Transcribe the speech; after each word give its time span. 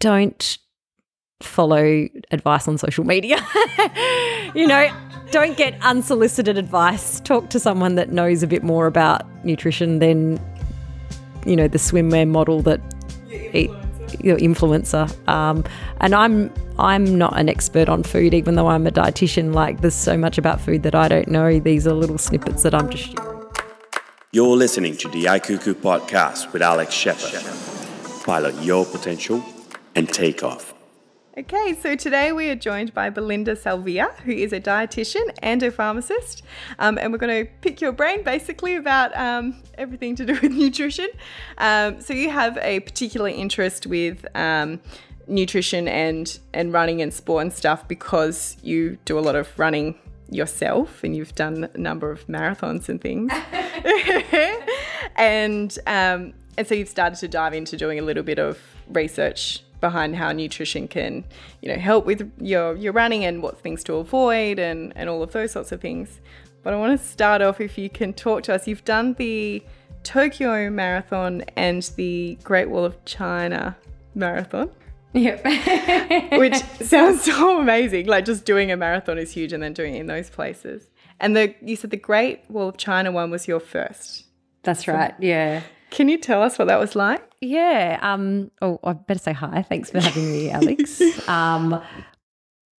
don't 0.00 0.58
follow 1.40 2.08
advice 2.30 2.68
on 2.68 2.78
social 2.78 3.04
media. 3.04 3.44
you 4.54 4.66
know, 4.66 4.90
don't 5.30 5.56
get 5.56 5.80
unsolicited 5.82 6.58
advice. 6.58 7.20
Talk 7.20 7.50
to 7.50 7.60
someone 7.60 7.94
that 7.96 8.10
knows 8.10 8.42
a 8.42 8.46
bit 8.46 8.62
more 8.62 8.86
about 8.86 9.22
nutrition 9.44 9.98
than, 9.98 10.40
you 11.46 11.56
know, 11.56 11.68
the 11.68 11.78
swimwear 11.78 12.28
model 12.28 12.62
that 12.62 12.80
eat, 13.52 13.70
your 14.20 14.38
influencer. 14.38 15.08
Um, 15.28 15.64
and 16.00 16.14
I'm 16.14 16.52
I'm 16.78 17.18
not 17.18 17.38
an 17.38 17.48
expert 17.48 17.88
on 17.88 18.04
food, 18.04 18.34
even 18.34 18.54
though 18.54 18.68
I'm 18.68 18.86
a 18.86 18.90
dietitian. 18.90 19.52
Like, 19.52 19.80
there's 19.80 19.94
so 19.94 20.16
much 20.16 20.38
about 20.38 20.60
food 20.60 20.84
that 20.84 20.94
I 20.94 21.08
don't 21.08 21.28
know. 21.28 21.58
These 21.58 21.86
are 21.88 21.92
little 21.92 22.18
snippets 22.18 22.62
that 22.62 22.74
I'm 22.74 22.88
just 22.88 23.12
sharing. 23.12 23.44
You're 24.30 24.56
listening 24.56 24.96
to 24.98 25.08
the 25.08 25.24
iKuku 25.24 25.74
podcast 25.74 26.52
with 26.52 26.62
Alex 26.62 26.94
Shepard. 26.94 27.42
Pilot 28.24 28.54
your 28.62 28.84
potential 28.84 29.42
and 29.98 30.08
take 30.08 30.44
off. 30.44 30.74
Okay, 31.36 31.76
so 31.80 31.96
today 31.96 32.30
we 32.30 32.50
are 32.50 32.54
joined 32.54 32.94
by 32.94 33.10
Belinda 33.10 33.56
Salvia, 33.56 34.08
who 34.24 34.30
is 34.30 34.52
a 34.52 34.60
dietitian 34.60 35.28
and 35.42 35.60
a 35.62 35.72
pharmacist. 35.72 36.42
Um, 36.78 36.98
and 36.98 37.12
we're 37.12 37.18
going 37.18 37.44
to 37.44 37.50
pick 37.62 37.80
your 37.80 37.90
brain 37.90 38.22
basically 38.22 38.76
about 38.76 39.16
um, 39.16 39.60
everything 39.76 40.14
to 40.16 40.24
do 40.24 40.38
with 40.40 40.52
nutrition. 40.64 41.08
Um, 41.58 42.00
so, 42.00 42.14
you 42.14 42.30
have 42.30 42.58
a 42.58 42.78
particular 42.80 43.28
interest 43.28 43.86
with 43.86 44.24
um, 44.36 44.80
nutrition 45.26 45.88
and, 45.88 46.38
and 46.54 46.72
running 46.72 47.02
and 47.02 47.12
sport 47.12 47.42
and 47.42 47.52
stuff 47.52 47.88
because 47.88 48.56
you 48.62 48.98
do 49.04 49.18
a 49.18 49.20
lot 49.28 49.34
of 49.34 49.48
running 49.58 49.96
yourself 50.30 51.02
and 51.02 51.16
you've 51.16 51.34
done 51.34 51.68
a 51.74 51.78
number 51.78 52.12
of 52.12 52.24
marathons 52.28 52.88
and 52.88 53.00
things. 53.00 53.32
and, 55.16 55.76
um, 55.88 56.34
and 56.56 56.66
so 56.66 56.74
you've 56.76 56.88
started 56.88 57.18
to 57.18 57.26
dive 57.26 57.52
into 57.52 57.76
doing 57.76 57.98
a 57.98 58.02
little 58.02 58.22
bit 58.22 58.38
of 58.38 58.60
research 58.88 59.62
behind 59.80 60.16
how 60.16 60.32
nutrition 60.32 60.88
can, 60.88 61.24
you 61.62 61.68
know, 61.68 61.78
help 61.78 62.06
with 62.06 62.30
your 62.40 62.76
your 62.76 62.92
running 62.92 63.24
and 63.24 63.42
what 63.42 63.60
things 63.60 63.82
to 63.84 63.94
avoid 63.94 64.58
and 64.58 64.92
and 64.96 65.08
all 65.08 65.22
of 65.22 65.32
those 65.32 65.52
sorts 65.52 65.72
of 65.72 65.80
things. 65.80 66.20
But 66.62 66.74
I 66.74 66.76
want 66.76 67.00
to 67.00 67.06
start 67.06 67.42
off 67.42 67.60
if 67.60 67.78
you 67.78 67.88
can 67.88 68.12
talk 68.12 68.42
to 68.44 68.54
us. 68.54 68.66
You've 68.66 68.84
done 68.84 69.14
the 69.14 69.62
Tokyo 70.02 70.70
Marathon 70.70 71.42
and 71.56 71.82
the 71.96 72.38
Great 72.42 72.70
Wall 72.70 72.84
of 72.84 73.04
China 73.04 73.76
Marathon. 74.14 74.70
Yep. 75.14 75.44
which 76.32 76.56
sounds 76.82 77.22
so 77.22 77.60
amazing. 77.60 78.06
Like 78.06 78.24
just 78.24 78.44
doing 78.44 78.70
a 78.70 78.76
marathon 78.76 79.18
is 79.18 79.32
huge 79.32 79.52
and 79.52 79.62
then 79.62 79.72
doing 79.72 79.94
it 79.94 80.00
in 80.00 80.06
those 80.06 80.30
places. 80.30 80.90
And 81.20 81.36
the 81.36 81.54
you 81.62 81.76
said 81.76 81.90
the 81.90 81.96
Great 81.96 82.48
Wall 82.50 82.68
of 82.68 82.76
China 82.76 83.10
one 83.10 83.30
was 83.30 83.48
your 83.48 83.60
first. 83.60 84.24
That's 84.62 84.86
right. 84.86 85.14
Yeah. 85.18 85.62
Can 85.90 86.08
you 86.08 86.18
tell 86.18 86.42
us 86.42 86.58
what 86.58 86.68
that 86.68 86.78
was 86.78 86.94
like? 86.94 87.22
Yeah. 87.40 87.98
Um, 88.02 88.50
oh, 88.60 88.78
I 88.84 88.92
better 88.92 89.20
say 89.20 89.32
hi. 89.32 89.62
Thanks 89.62 89.90
for 89.90 90.00
having 90.00 90.30
me, 90.30 90.50
Alex. 90.50 91.00
um, 91.28 91.82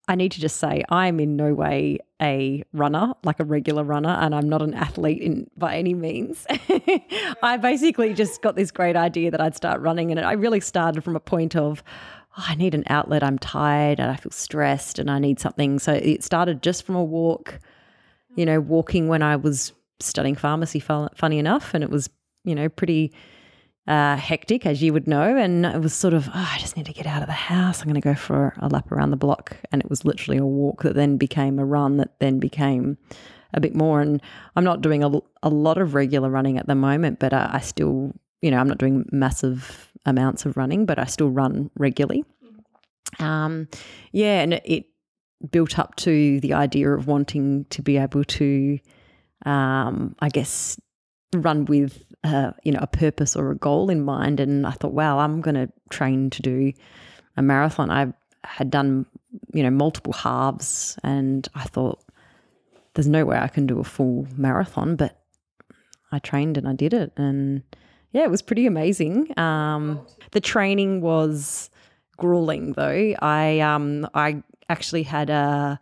I 0.09 0.15
need 0.15 0.33
to 0.33 0.41
just 0.41 0.56
say 0.56 0.83
I'm 0.89 1.20
in 1.20 1.37
no 1.37 1.53
way 1.53 1.98
a 2.20 2.65
runner, 2.73 3.12
like 3.25 3.41
a 3.41 3.45
regular 3.45 3.84
runner, 3.84 4.17
and 4.20 4.34
I'm 4.34 4.48
not 4.48 4.62
an 4.62 4.75
athlete 4.75 5.23
in 5.23 5.48
by 5.56 5.77
any 5.77 5.95
means. 5.95 6.47
I 7.42 7.59
basically 7.59 8.15
just 8.15 8.41
got 8.41 8.56
this 8.56 8.70
great 8.70 8.97
idea 8.97 9.31
that 9.31 9.41
I'd 9.41 9.55
start 9.55 9.81
running, 9.83 10.11
and 10.11 10.19
I 10.19 10.33
really 10.33 10.61
started 10.61 11.05
from 11.05 11.15
a 11.15 11.20
point 11.20 11.55
of 11.55 11.83
oh, 12.39 12.45
I 12.48 12.55
need 12.55 12.75
an 12.75 12.84
outlet. 12.89 13.22
I'm 13.22 13.39
tired 13.39 14.00
and 14.00 14.11
I 14.11 14.17
feel 14.17 14.33
stressed, 14.33 14.98
and 14.98 15.11
I 15.11 15.19
need 15.19 15.39
something. 15.39 15.78
So 15.78 15.93
it 15.93 16.25
started 16.25 16.62
just 16.62 16.84
from 16.84 16.97
a 16.97 17.05
walk, 17.05 17.59
you 18.34 18.47
know, 18.47 18.61
walking 18.61 19.09
when 19.09 19.22
I 19.22 19.37
was 19.37 19.72
studying 20.00 20.37
pharmacy. 20.37 20.81
Funny 20.81 21.39
enough, 21.39 21.75
and 21.75 21.84
it 21.84 21.91
was 21.91 22.09
you 22.48 22.54
know 22.54 22.68
pretty 22.68 23.12
uh, 23.88 24.16
hectic, 24.16 24.66
as 24.66 24.82
you 24.82 24.92
would 24.92 25.08
know. 25.08 25.36
And 25.36 25.64
it 25.64 25.80
was 25.80 25.94
sort 25.94 26.12
of, 26.12 26.28
oh, 26.28 26.48
I 26.54 26.58
just 26.58 26.77
need 26.77 26.86
to 26.86 26.92
get 26.92 27.06
out 27.06 27.22
of 27.22 27.27
the 27.27 27.32
house. 27.32 27.80
I'm 27.80 27.86
going 27.86 27.94
to 27.94 28.00
go 28.00 28.14
for 28.14 28.54
a 28.58 28.68
lap 28.68 28.92
around 28.92 29.10
the 29.10 29.16
block. 29.16 29.56
And 29.72 29.82
it 29.82 29.88
was 29.88 30.04
literally 30.04 30.36
a 30.36 30.44
walk 30.44 30.82
that 30.82 30.94
then 30.94 31.16
became 31.16 31.58
a 31.58 31.64
run 31.64 31.96
that 31.96 32.20
then 32.20 32.38
became 32.38 32.98
a 33.54 33.60
bit 33.60 33.74
more. 33.74 34.02
And 34.02 34.20
I'm 34.56 34.64
not 34.64 34.82
doing 34.82 35.03
a, 35.03 35.10
a 35.42 35.48
lot 35.48 35.78
of 35.78 35.94
regular 35.94 36.28
running 36.28 36.58
at 36.58 36.66
the 36.66 36.75
moment, 36.75 37.19
but 37.19 37.32
uh, 37.32 37.48
I 37.50 37.60
still, 37.60 38.12
you 38.42 38.50
know, 38.50 38.58
I'm 38.58 38.69
not 38.69 38.78
doing 38.78 39.08
massive 39.10 39.91
amounts 40.04 40.44
of 40.44 40.58
running, 40.58 40.84
but 40.84 40.98
I 40.98 41.06
still 41.06 41.31
run 41.31 41.70
regularly. 41.78 42.25
Um, 43.19 43.69
yeah, 44.12 44.42
and 44.42 44.60
it 44.64 44.84
built 45.50 45.78
up 45.78 45.97
to 45.97 46.41
the 46.41 46.53
idea 46.53 46.91
of 46.91 47.06
wanting 47.06 47.64
to 47.70 47.81
be 47.81 47.97
able 47.97 48.25
to, 48.25 48.78
um, 49.47 50.14
I 50.20 50.28
guess, 50.28 50.78
run 51.34 51.65
with 51.66 52.03
uh, 52.25 52.53
you 52.65 52.72
know 52.72 52.81
a 52.83 52.87
purpose 52.87 53.37
or 53.37 53.50
a 53.50 53.56
goal 53.56 53.91
in 53.91 54.05
mind. 54.05 54.41
And 54.41 54.66
I 54.66 54.72
thought, 54.72 54.93
wow, 54.93 55.19
I'm 55.19 55.41
going 55.41 55.55
to 55.55 55.71
train 55.91 56.31
to 56.31 56.43
do 56.43 56.72
a 57.37 57.43
marathon. 57.43 57.91
I 57.91 58.12
had 58.44 58.71
done 58.71 59.06
you 59.53 59.62
know 59.62 59.71
multiple 59.71 60.12
halves, 60.12 60.99
and 61.03 61.49
I 61.55 61.65
thought 61.65 62.03
there's 62.94 63.09
no 63.09 63.25
way 63.25 63.38
I 63.38 63.49
can 63.49 63.67
do 63.67 63.78
a 63.78 63.84
full 63.84 64.27
marathon, 64.37 64.97
but 64.97 65.21
I 66.11 66.19
trained 66.19 66.56
and 66.56 66.67
I 66.67 66.72
did 66.72 66.94
it, 66.94 67.12
and 67.17 67.62
yeah, 68.12 68.22
it 68.22 68.31
was 68.31 68.43
pretty 68.43 68.67
amazing. 68.67 69.38
Um, 69.38 70.00
the 70.33 70.41
training 70.41 71.00
was 71.00 71.71
grueling 72.17 72.72
though. 72.72 73.15
I 73.21 73.61
um, 73.61 74.09
I 74.15 74.43
actually 74.69 75.03
had 75.03 75.31
a 75.31 75.78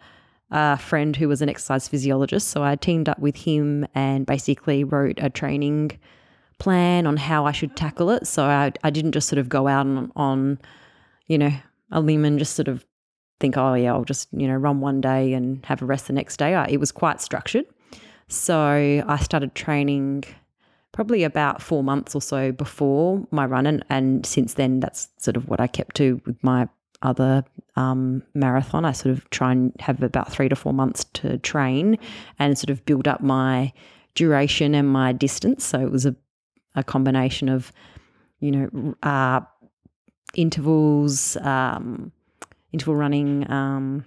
a 0.50 0.76
friend 0.76 1.16
who 1.16 1.28
was 1.28 1.42
an 1.42 1.48
exercise 1.48 1.88
physiologist. 1.88 2.48
So 2.48 2.62
I 2.62 2.76
teamed 2.76 3.08
up 3.08 3.18
with 3.18 3.36
him 3.36 3.86
and 3.94 4.26
basically 4.26 4.84
wrote 4.84 5.18
a 5.20 5.30
training 5.30 5.98
plan 6.58 7.06
on 7.06 7.16
how 7.16 7.44
I 7.46 7.52
should 7.52 7.76
tackle 7.76 8.10
it. 8.10 8.26
So 8.26 8.44
I, 8.44 8.72
I 8.82 8.90
didn't 8.90 9.12
just 9.12 9.28
sort 9.28 9.38
of 9.38 9.48
go 9.48 9.68
out 9.68 9.86
on, 9.86 10.12
on, 10.16 10.58
you 11.26 11.38
know, 11.38 11.52
a 11.90 12.00
limb 12.00 12.24
and 12.24 12.38
just 12.38 12.54
sort 12.54 12.68
of 12.68 12.84
think, 13.40 13.56
oh, 13.56 13.74
yeah, 13.74 13.92
I'll 13.92 14.04
just, 14.04 14.28
you 14.32 14.48
know, 14.48 14.54
run 14.54 14.80
one 14.80 15.00
day 15.00 15.32
and 15.32 15.64
have 15.66 15.82
a 15.82 15.84
rest 15.84 16.06
the 16.06 16.12
next 16.12 16.38
day. 16.38 16.54
I, 16.54 16.66
it 16.66 16.80
was 16.80 16.92
quite 16.92 17.20
structured. 17.20 17.66
So 18.28 19.04
I 19.06 19.16
started 19.18 19.54
training 19.54 20.24
probably 20.92 21.24
about 21.24 21.60
four 21.60 21.84
months 21.84 22.14
or 22.14 22.22
so 22.22 22.52
before 22.52 23.26
my 23.30 23.44
run. 23.44 23.66
And, 23.66 23.84
and 23.90 24.24
since 24.24 24.54
then, 24.54 24.80
that's 24.80 25.08
sort 25.18 25.36
of 25.36 25.48
what 25.48 25.60
I 25.60 25.66
kept 25.66 25.96
to 25.96 26.20
with 26.24 26.42
my 26.42 26.68
other 27.02 27.44
um, 27.76 28.22
marathon. 28.34 28.84
I 28.84 28.92
sort 28.92 29.16
of 29.16 29.28
try 29.30 29.52
and 29.52 29.72
have 29.80 30.02
about 30.02 30.32
three 30.32 30.48
to 30.48 30.56
four 30.56 30.72
months 30.72 31.04
to 31.14 31.38
train 31.38 31.98
and 32.38 32.58
sort 32.58 32.70
of 32.70 32.84
build 32.84 33.06
up 33.06 33.20
my 33.20 33.72
duration 34.14 34.74
and 34.74 34.88
my 34.88 35.12
distance. 35.12 35.64
So 35.64 35.80
it 35.80 35.90
was 35.90 36.06
a 36.06 36.14
a 36.78 36.84
combination 36.84 37.48
of, 37.48 37.72
you 38.38 38.50
know, 38.50 38.94
uh, 39.02 39.40
intervals, 40.34 41.36
um, 41.38 42.12
interval 42.70 42.94
running, 42.94 43.50
um, 43.50 44.04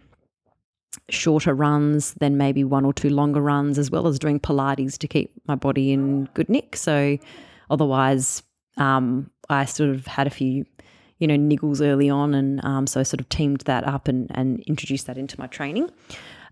shorter 1.09 1.55
runs, 1.55 2.13
then 2.19 2.37
maybe 2.37 2.63
one 2.63 2.85
or 2.85 2.93
two 2.93 3.09
longer 3.09 3.41
runs, 3.41 3.79
as 3.79 3.89
well 3.89 4.05
as 4.05 4.19
doing 4.19 4.39
Pilates 4.39 4.99
to 4.99 5.07
keep 5.07 5.31
my 5.47 5.55
body 5.55 5.91
in 5.91 6.25
good 6.35 6.47
nick. 6.47 6.75
So 6.75 7.17
otherwise, 7.71 8.43
um, 8.77 9.31
I 9.49 9.65
sort 9.65 9.89
of 9.89 10.05
had 10.05 10.27
a 10.27 10.29
few, 10.29 10.65
you 11.19 11.27
know, 11.27 11.35
niggles 11.35 11.85
early 11.85 12.09
on, 12.09 12.33
and 12.33 12.63
um, 12.65 12.87
so 12.87 12.99
I 12.99 13.03
sort 13.03 13.19
of 13.19 13.29
teamed 13.29 13.61
that 13.61 13.85
up 13.85 14.07
and, 14.07 14.27
and 14.33 14.61
introduced 14.61 15.05
that 15.07 15.17
into 15.17 15.39
my 15.39 15.47
training. 15.47 15.89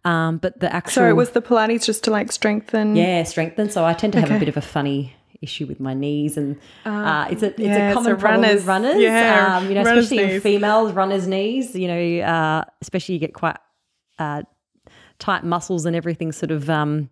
Um, 0.06 0.38
but 0.38 0.60
the 0.60 0.74
actual 0.74 0.92
so 0.92 1.10
it 1.10 1.16
was 1.16 1.32
the 1.32 1.42
Pilates 1.42 1.86
just 1.86 2.04
to 2.04 2.12
like 2.12 2.32
strengthen? 2.32 2.96
Yeah, 2.96 3.24
strengthen. 3.24 3.70
So 3.70 3.86
I 3.86 3.94
tend 3.94 4.14
to 4.14 4.22
have 4.22 4.32
a 4.32 4.40
bit 4.40 4.48
of 4.48 4.58
a 4.58 4.62
funny 4.62 5.16
issue 5.42 5.66
with 5.66 5.80
my 5.80 5.94
knees, 5.94 6.38
and 6.38 6.58
uh, 6.86 6.90
uh, 6.90 7.28
it's 7.32 7.44
a 7.44 7.48
it's 7.48 7.60
yeah, 7.60 7.92
a 7.92 7.94
common 7.94 8.12
it's 8.12 8.20
a 8.20 8.22
problem 8.22 8.50
with 8.50 8.66
runners. 8.66 9.02
Yeah, 9.02 9.58
um, 9.58 9.68
you 9.68 9.76
know, 9.76 9.84
runners 9.84 10.06
especially 10.06 10.24
in 10.24 10.30
knees. 10.30 10.44
females, 10.44 10.94
runners' 10.94 11.28
knees. 11.28 11.76
You 11.76 11.88
know, 11.88 12.26
uh, 12.26 12.64
especially 12.82 13.14
you 13.14 13.20
get 13.20 13.34
quite 13.34 13.58
uh, 14.20 14.44
tight 15.20 15.44
muscles, 15.44 15.86
and 15.86 15.96
everything 15.96 16.32
sort 16.32 16.52
of 16.52 16.70
um, 16.70 17.10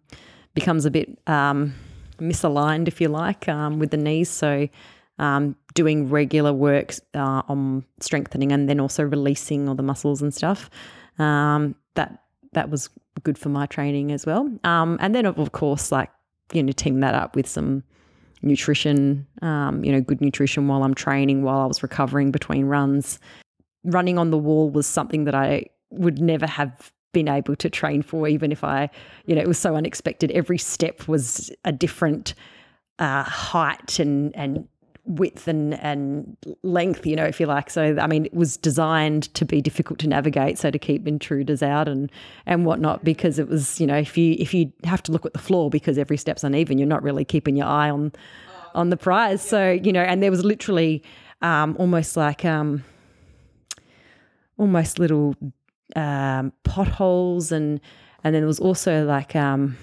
becomes 0.54 0.86
a 0.86 0.92
bit 0.92 1.18
um, 1.28 1.74
misaligned, 2.20 2.88
if 2.88 3.02
you 3.02 3.08
like, 3.08 3.48
um, 3.48 3.80
with 3.80 3.92
the 3.92 3.98
knees. 3.98 4.30
So. 4.30 4.68
Doing 5.76 6.10
regular 6.10 6.54
work 6.54 6.94
uh, 7.14 7.44
on 7.48 7.86
strengthening 8.00 8.52
and 8.52 8.68
then 8.68 8.80
also 8.80 9.04
releasing 9.04 9.70
all 9.70 9.76
the 9.76 9.84
muscles 9.84 10.22
and 10.22 10.34
stuff. 10.34 10.70
Um, 11.20 11.76
that 11.94 12.24
that 12.54 12.70
was 12.70 12.90
good 13.24 13.38
for 13.38 13.50
my 13.50 13.66
training 13.68 14.12
as 14.12 14.26
well. 14.26 14.50
Um, 14.64 14.98
and 15.00 15.14
then 15.14 15.26
of 15.26 15.52
course, 15.52 15.92
like 15.92 16.10
you 16.54 16.64
know, 16.64 16.72
team 16.72 17.00
that 17.02 17.14
up 17.14 17.36
with 17.36 17.48
some 17.48 17.84
nutrition, 18.42 19.28
um, 19.42 19.84
you 19.84 19.92
know, 19.92 20.02
good 20.02 20.22
nutrition 20.22 20.68
while 20.68 20.84
I'm 20.84 20.94
training, 20.94 21.44
while 21.44 21.60
I 21.60 21.66
was 21.66 21.84
recovering 21.84 22.32
between 22.32 22.66
runs. 22.66 23.20
Running 23.84 24.18
on 24.18 24.32
the 24.32 24.38
wall 24.38 24.70
was 24.70 24.88
something 24.88 25.26
that 25.26 25.36
I 25.36 25.66
would 25.90 26.20
never 26.20 26.48
have 26.48 26.92
been 27.14 27.28
able 27.28 27.56
to 27.56 27.70
train 27.70 28.02
for, 28.02 28.28
even 28.28 28.52
if 28.52 28.64
I, 28.64 28.90
you 29.26 29.36
know, 29.36 29.42
it 29.42 29.48
was 29.48 29.58
so 29.58 29.76
unexpected. 29.76 30.32
Every 30.32 30.58
step 30.58 31.08
was 31.08 31.52
a 31.64 31.72
different 31.72 32.34
uh, 33.00 33.24
height 33.24 34.00
and 34.00 34.36
and 34.36 34.68
width 35.06 35.48
and 35.48 35.76
and 35.82 36.36
length, 36.64 37.06
you 37.06 37.16
know, 37.16 37.24
if 37.24 37.40
you 37.40 37.46
like. 37.46 37.70
So 37.70 37.96
I 38.00 38.08
mean, 38.08 38.26
it 38.26 38.34
was 38.34 38.58
designed 38.58 39.34
to 39.36 39.46
be 39.46 39.62
difficult 39.62 40.00
to 40.00 40.08
navigate, 40.08 40.58
so 40.58 40.72
to 40.72 40.80
keep 40.80 41.08
intruders 41.08 41.62
out 41.62 41.88
and 41.88 42.12
and 42.46 42.66
whatnot, 42.66 43.04
because 43.04 43.40
it 43.40 43.48
was, 43.48 43.80
you 43.80 43.88
know, 43.88 43.98
if 43.98 44.18
you 44.18 44.36
if 44.40 44.54
you 44.54 44.72
have 44.84 45.04
to 45.04 45.12
look 45.12 45.26
at 45.26 45.34
the 45.34 45.40
floor 45.40 45.70
because 45.70 45.98
every 45.98 46.18
step's 46.18 46.44
uneven, 46.44 46.78
you're 46.78 46.88
not 46.88 47.04
really 47.04 47.26
keeping 47.26 47.56
your 47.56 47.68
eye 47.68 47.90
on 47.90 48.12
on 48.74 48.90
the 48.90 48.98
prize. 48.98 49.42
So 49.42 49.72
you 49.72 49.94
know, 49.94 50.02
and 50.02 50.22
there 50.22 50.32
was 50.32 50.44
literally 50.44 51.04
um, 51.42 51.76
almost 51.80 52.18
like 52.18 52.44
um, 52.46 52.84
almost 54.58 55.00
little 55.00 55.36
um, 55.96 56.52
potholes 56.64 57.52
and 57.52 57.80
and 58.24 58.34
then 58.34 58.42
there 58.42 58.48
was 58.48 58.60
also 58.60 59.06
like 59.06 59.36
um, 59.36 59.78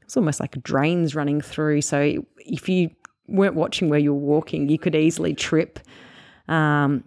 it 0.00 0.06
was 0.06 0.16
almost 0.16 0.40
like 0.40 0.60
drains 0.62 1.14
running 1.14 1.40
through. 1.40 1.82
So 1.82 2.24
if 2.38 2.68
you 2.68 2.90
weren't 3.28 3.54
watching 3.54 3.88
where 3.88 3.98
you 3.98 4.14
were 4.14 4.20
walking, 4.20 4.68
you 4.68 4.78
could 4.78 4.94
easily 4.94 5.34
trip. 5.34 5.78
Um, 6.48 7.04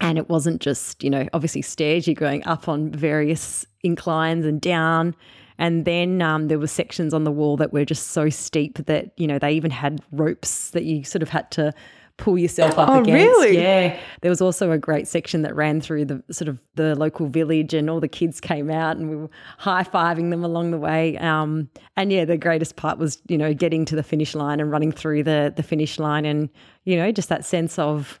and 0.00 0.18
it 0.18 0.28
wasn't 0.28 0.60
just 0.60 1.04
you 1.04 1.10
know 1.10 1.28
obviously 1.32 1.62
stairs. 1.62 2.06
You're 2.06 2.14
going 2.14 2.44
up 2.46 2.68
on 2.68 2.90
various 2.90 3.66
inclines 3.82 4.44
and 4.46 4.60
down. 4.60 5.14
And 5.56 5.84
then 5.84 6.20
um, 6.20 6.48
there 6.48 6.58
were 6.58 6.66
sections 6.66 7.14
on 7.14 7.22
the 7.22 7.30
wall 7.30 7.56
that 7.58 7.72
were 7.72 7.84
just 7.84 8.08
so 8.08 8.28
steep 8.28 8.78
that 8.86 9.12
you 9.16 9.26
know 9.26 9.38
they 9.38 9.52
even 9.52 9.70
had 9.70 10.00
ropes 10.10 10.70
that 10.70 10.84
you 10.84 11.04
sort 11.04 11.22
of 11.22 11.28
had 11.28 11.50
to 11.52 11.72
pull 12.16 12.38
yourself 12.38 12.78
up 12.78 12.88
Oh, 12.88 13.00
against. 13.00 13.12
really? 13.12 13.56
Yeah. 13.58 13.98
There 14.20 14.28
was 14.30 14.40
also 14.40 14.70
a 14.70 14.78
great 14.78 15.08
section 15.08 15.42
that 15.42 15.54
ran 15.54 15.80
through 15.80 16.04
the 16.04 16.22
sort 16.30 16.48
of 16.48 16.60
the 16.76 16.94
local 16.94 17.26
village, 17.28 17.74
and 17.74 17.90
all 17.90 17.98
the 18.00 18.08
kids 18.08 18.40
came 18.40 18.70
out, 18.70 18.96
and 18.96 19.10
we 19.10 19.16
were 19.16 19.30
high 19.58 19.82
fiving 19.82 20.30
them 20.30 20.44
along 20.44 20.70
the 20.70 20.78
way. 20.78 21.16
Um, 21.18 21.68
and 21.96 22.12
yeah, 22.12 22.24
the 22.24 22.36
greatest 22.38 22.76
part 22.76 22.98
was 22.98 23.20
you 23.28 23.36
know 23.36 23.52
getting 23.52 23.84
to 23.86 23.96
the 23.96 24.02
finish 24.02 24.34
line 24.34 24.60
and 24.60 24.70
running 24.70 24.92
through 24.92 25.24
the 25.24 25.52
the 25.54 25.62
finish 25.62 25.98
line, 25.98 26.24
and 26.24 26.48
you 26.84 26.96
know 26.96 27.10
just 27.12 27.28
that 27.30 27.44
sense 27.44 27.78
of 27.78 28.20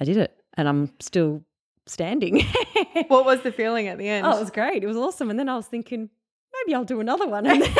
I 0.00 0.04
did 0.04 0.16
it, 0.16 0.34
and 0.56 0.68
I'm 0.68 0.92
still 1.00 1.42
standing. 1.86 2.44
What 3.08 3.24
was 3.24 3.40
the 3.42 3.52
feeling 3.52 3.86
at 3.88 3.96
the 3.98 4.08
end? 4.08 4.26
Oh, 4.26 4.36
it 4.36 4.40
was 4.40 4.50
great. 4.50 4.82
It 4.82 4.86
was 4.86 4.96
awesome. 4.96 5.30
And 5.30 5.38
then 5.38 5.48
I 5.48 5.56
was 5.56 5.66
thinking, 5.66 6.10
maybe 6.54 6.74
I'll 6.74 6.84
do 6.84 7.00
another 7.00 7.26
one. 7.28 7.46
And 7.58 7.62
then, 7.62 7.74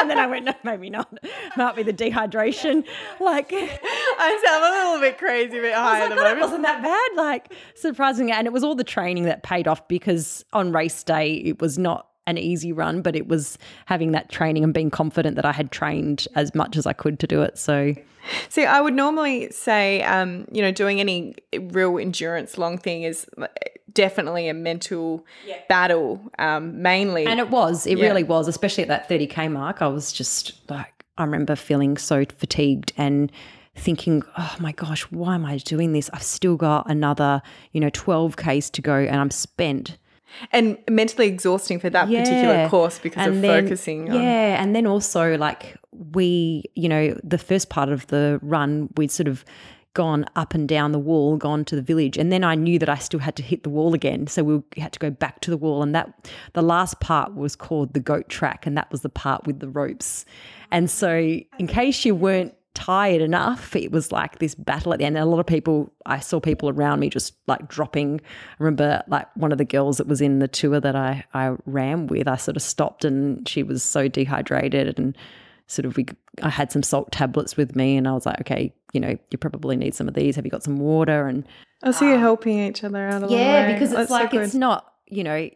and 0.00 0.10
then 0.10 0.18
I 0.18 0.26
went, 0.26 0.44
no, 0.44 0.52
maybe 0.64 0.90
not. 0.90 1.16
Might 1.56 1.76
be 1.76 1.82
the 1.84 1.92
dehydration. 1.92 2.84
Like, 3.20 3.50
I 3.52 4.42
sound 4.44 4.64
a 4.64 4.70
little 4.70 5.00
bit 5.00 5.18
crazy, 5.18 5.58
a 5.58 5.60
bit 5.62 5.74
high 5.74 6.00
I 6.00 6.04
at 6.04 6.08
the 6.08 6.16
"Oh, 6.16 6.18
it 6.18 6.22
moment. 6.24 6.40
wasn't 6.40 6.62
that 6.64 6.82
bad. 6.82 7.10
Like, 7.16 7.52
surprisingly. 7.76 8.32
And 8.32 8.46
it 8.48 8.52
was 8.52 8.64
all 8.64 8.74
the 8.74 8.82
training 8.84 9.22
that 9.24 9.44
paid 9.44 9.68
off 9.68 9.86
because 9.88 10.44
on 10.52 10.72
race 10.72 11.02
day, 11.04 11.34
it 11.34 11.60
was 11.60 11.78
not 11.78 12.08
an 12.26 12.36
easy 12.36 12.72
run, 12.72 13.02
but 13.02 13.14
it 13.14 13.28
was 13.28 13.56
having 13.86 14.10
that 14.12 14.30
training 14.30 14.64
and 14.64 14.74
being 14.74 14.90
confident 14.90 15.36
that 15.36 15.44
I 15.46 15.52
had 15.52 15.70
trained 15.70 16.26
as 16.34 16.54
much 16.54 16.76
as 16.76 16.86
I 16.86 16.92
could 16.92 17.20
to 17.20 17.26
do 17.28 17.42
it. 17.42 17.56
So, 17.56 17.94
See, 18.48 18.64
I 18.66 18.80
would 18.80 18.94
normally 18.94 19.50
say, 19.52 20.02
um, 20.02 20.46
you 20.50 20.60
know, 20.60 20.72
doing 20.72 20.98
any 20.98 21.34
real 21.60 21.98
endurance 21.98 22.58
long 22.58 22.78
thing 22.78 23.04
is 23.04 23.26
definitely 23.94 24.48
a 24.48 24.54
mental 24.54 25.24
battle, 25.68 26.20
um, 26.38 26.82
mainly. 26.82 27.26
And 27.26 27.40
it 27.40 27.50
was, 27.50 27.86
it 27.86 27.98
Yeah. 27.98 28.06
really 28.06 28.24
was, 28.24 28.48
especially 28.48 28.82
at 28.82 28.88
that 28.88 29.08
30K 29.08 29.48
mark. 29.50 29.80
I 29.82 29.86
was 29.86 30.12
just 30.12 30.68
like, 30.70 31.04
I 31.16 31.24
remember 31.24 31.54
feeling 31.56 31.96
so 31.96 32.24
fatigued 32.38 32.92
and 32.96 33.30
thinking, 33.76 34.22
oh 34.38 34.54
my 34.60 34.72
gosh, 34.72 35.02
why 35.10 35.34
am 35.34 35.44
I 35.44 35.58
doing 35.58 35.92
this? 35.92 36.10
I've 36.12 36.22
still 36.22 36.56
got 36.56 36.88
another, 36.90 37.42
you 37.72 37.80
know, 37.80 37.90
12Ks 37.90 38.70
to 38.72 38.82
go 38.82 38.94
and 38.94 39.16
I'm 39.20 39.30
spent. 39.30 39.96
and 40.50 40.76
mentally 40.90 41.28
exhausting 41.28 41.78
for 41.78 41.88
that 41.90 42.06
particular 42.08 42.68
course 42.68 42.98
because 42.98 43.28
of 43.28 43.40
then- 43.40 43.64
focusing 43.64 44.10
on. 44.10 44.16
Yeah. 44.20 44.60
And 44.60 44.74
then 44.74 44.84
also, 44.86 45.36
like, 45.38 45.76
we, 46.12 46.64
you 46.74 46.88
know, 46.88 47.16
the 47.22 47.38
first 47.38 47.68
part 47.70 47.88
of 47.88 48.06
the 48.08 48.40
run, 48.42 48.88
we'd 48.96 49.12
sort 49.12 49.28
of 49.28 49.44
gone 49.94 50.26
up 50.36 50.54
and 50.54 50.68
down 50.68 50.92
the 50.92 50.98
wall, 50.98 51.36
gone 51.36 51.64
to 51.66 51.76
the 51.76 51.82
village. 51.82 52.18
And 52.18 52.30
then 52.30 52.44
I 52.44 52.54
knew 52.54 52.78
that 52.78 52.88
I 52.88 52.96
still 52.96 53.20
had 53.20 53.36
to 53.36 53.42
hit 53.42 53.62
the 53.62 53.70
wall 53.70 53.94
again. 53.94 54.26
So 54.26 54.42
we 54.42 54.62
had 54.76 54.92
to 54.92 54.98
go 54.98 55.10
back 55.10 55.40
to 55.40 55.50
the 55.50 55.56
wall. 55.56 55.82
And 55.82 55.94
that, 55.94 56.30
the 56.52 56.62
last 56.62 57.00
part 57.00 57.34
was 57.34 57.56
called 57.56 57.94
the 57.94 58.00
goat 58.00 58.28
track. 58.28 58.66
And 58.66 58.76
that 58.76 58.90
was 58.90 59.02
the 59.02 59.08
part 59.08 59.46
with 59.46 59.60
the 59.60 59.68
ropes. 59.68 60.24
And 60.70 60.90
so, 60.90 61.16
in 61.58 61.66
case 61.68 62.04
you 62.04 62.14
weren't 62.14 62.54
tired 62.74 63.22
enough, 63.22 63.76
it 63.76 63.92
was 63.92 64.10
like 64.10 64.40
this 64.40 64.54
battle 64.54 64.92
at 64.92 64.98
the 64.98 65.04
end. 65.04 65.16
And 65.16 65.22
a 65.22 65.28
lot 65.28 65.38
of 65.38 65.46
people, 65.46 65.92
I 66.06 66.18
saw 66.18 66.40
people 66.40 66.68
around 66.68 67.00
me 67.00 67.08
just 67.08 67.34
like 67.46 67.68
dropping. 67.68 68.20
I 68.20 68.62
remember 68.62 69.02
like 69.06 69.28
one 69.36 69.52
of 69.52 69.58
the 69.58 69.64
girls 69.64 69.98
that 69.98 70.08
was 70.08 70.20
in 70.20 70.40
the 70.40 70.48
tour 70.48 70.80
that 70.80 70.96
I, 70.96 71.24
I 71.32 71.54
ran 71.66 72.08
with, 72.08 72.26
I 72.26 72.36
sort 72.36 72.56
of 72.56 72.62
stopped 72.62 73.04
and 73.04 73.48
she 73.48 73.62
was 73.62 73.82
so 73.82 74.08
dehydrated 74.08 74.98
and 74.98 75.16
sort 75.66 75.86
of 75.86 75.96
we 75.96 76.06
I 76.42 76.48
had 76.50 76.70
some 76.72 76.82
salt 76.82 77.10
tablets 77.12 77.56
with 77.56 77.74
me 77.76 77.96
and 77.96 78.06
I 78.08 78.12
was 78.12 78.26
like, 78.26 78.40
okay, 78.40 78.72
you 78.92 79.00
know, 79.00 79.16
you 79.30 79.38
probably 79.38 79.76
need 79.76 79.94
some 79.94 80.08
of 80.08 80.14
these. 80.14 80.36
Have 80.36 80.44
you 80.44 80.50
got 80.50 80.62
some 80.62 80.76
water? 80.76 81.26
And 81.26 81.46
Oh, 81.82 81.90
so 81.92 82.08
you're 82.08 82.18
helping 82.18 82.58
each 82.60 82.82
other 82.84 83.06
out 83.06 83.22
along 83.22 83.30
the 83.30 83.36
yeah, 83.36 83.66
way. 83.66 83.72
because 83.74 83.90
it's 83.90 83.98
That's 83.98 84.10
like 84.10 84.30
good. 84.30 84.42
it's 84.42 84.54
not, 84.54 84.92
you 85.06 85.22
know, 85.24 85.48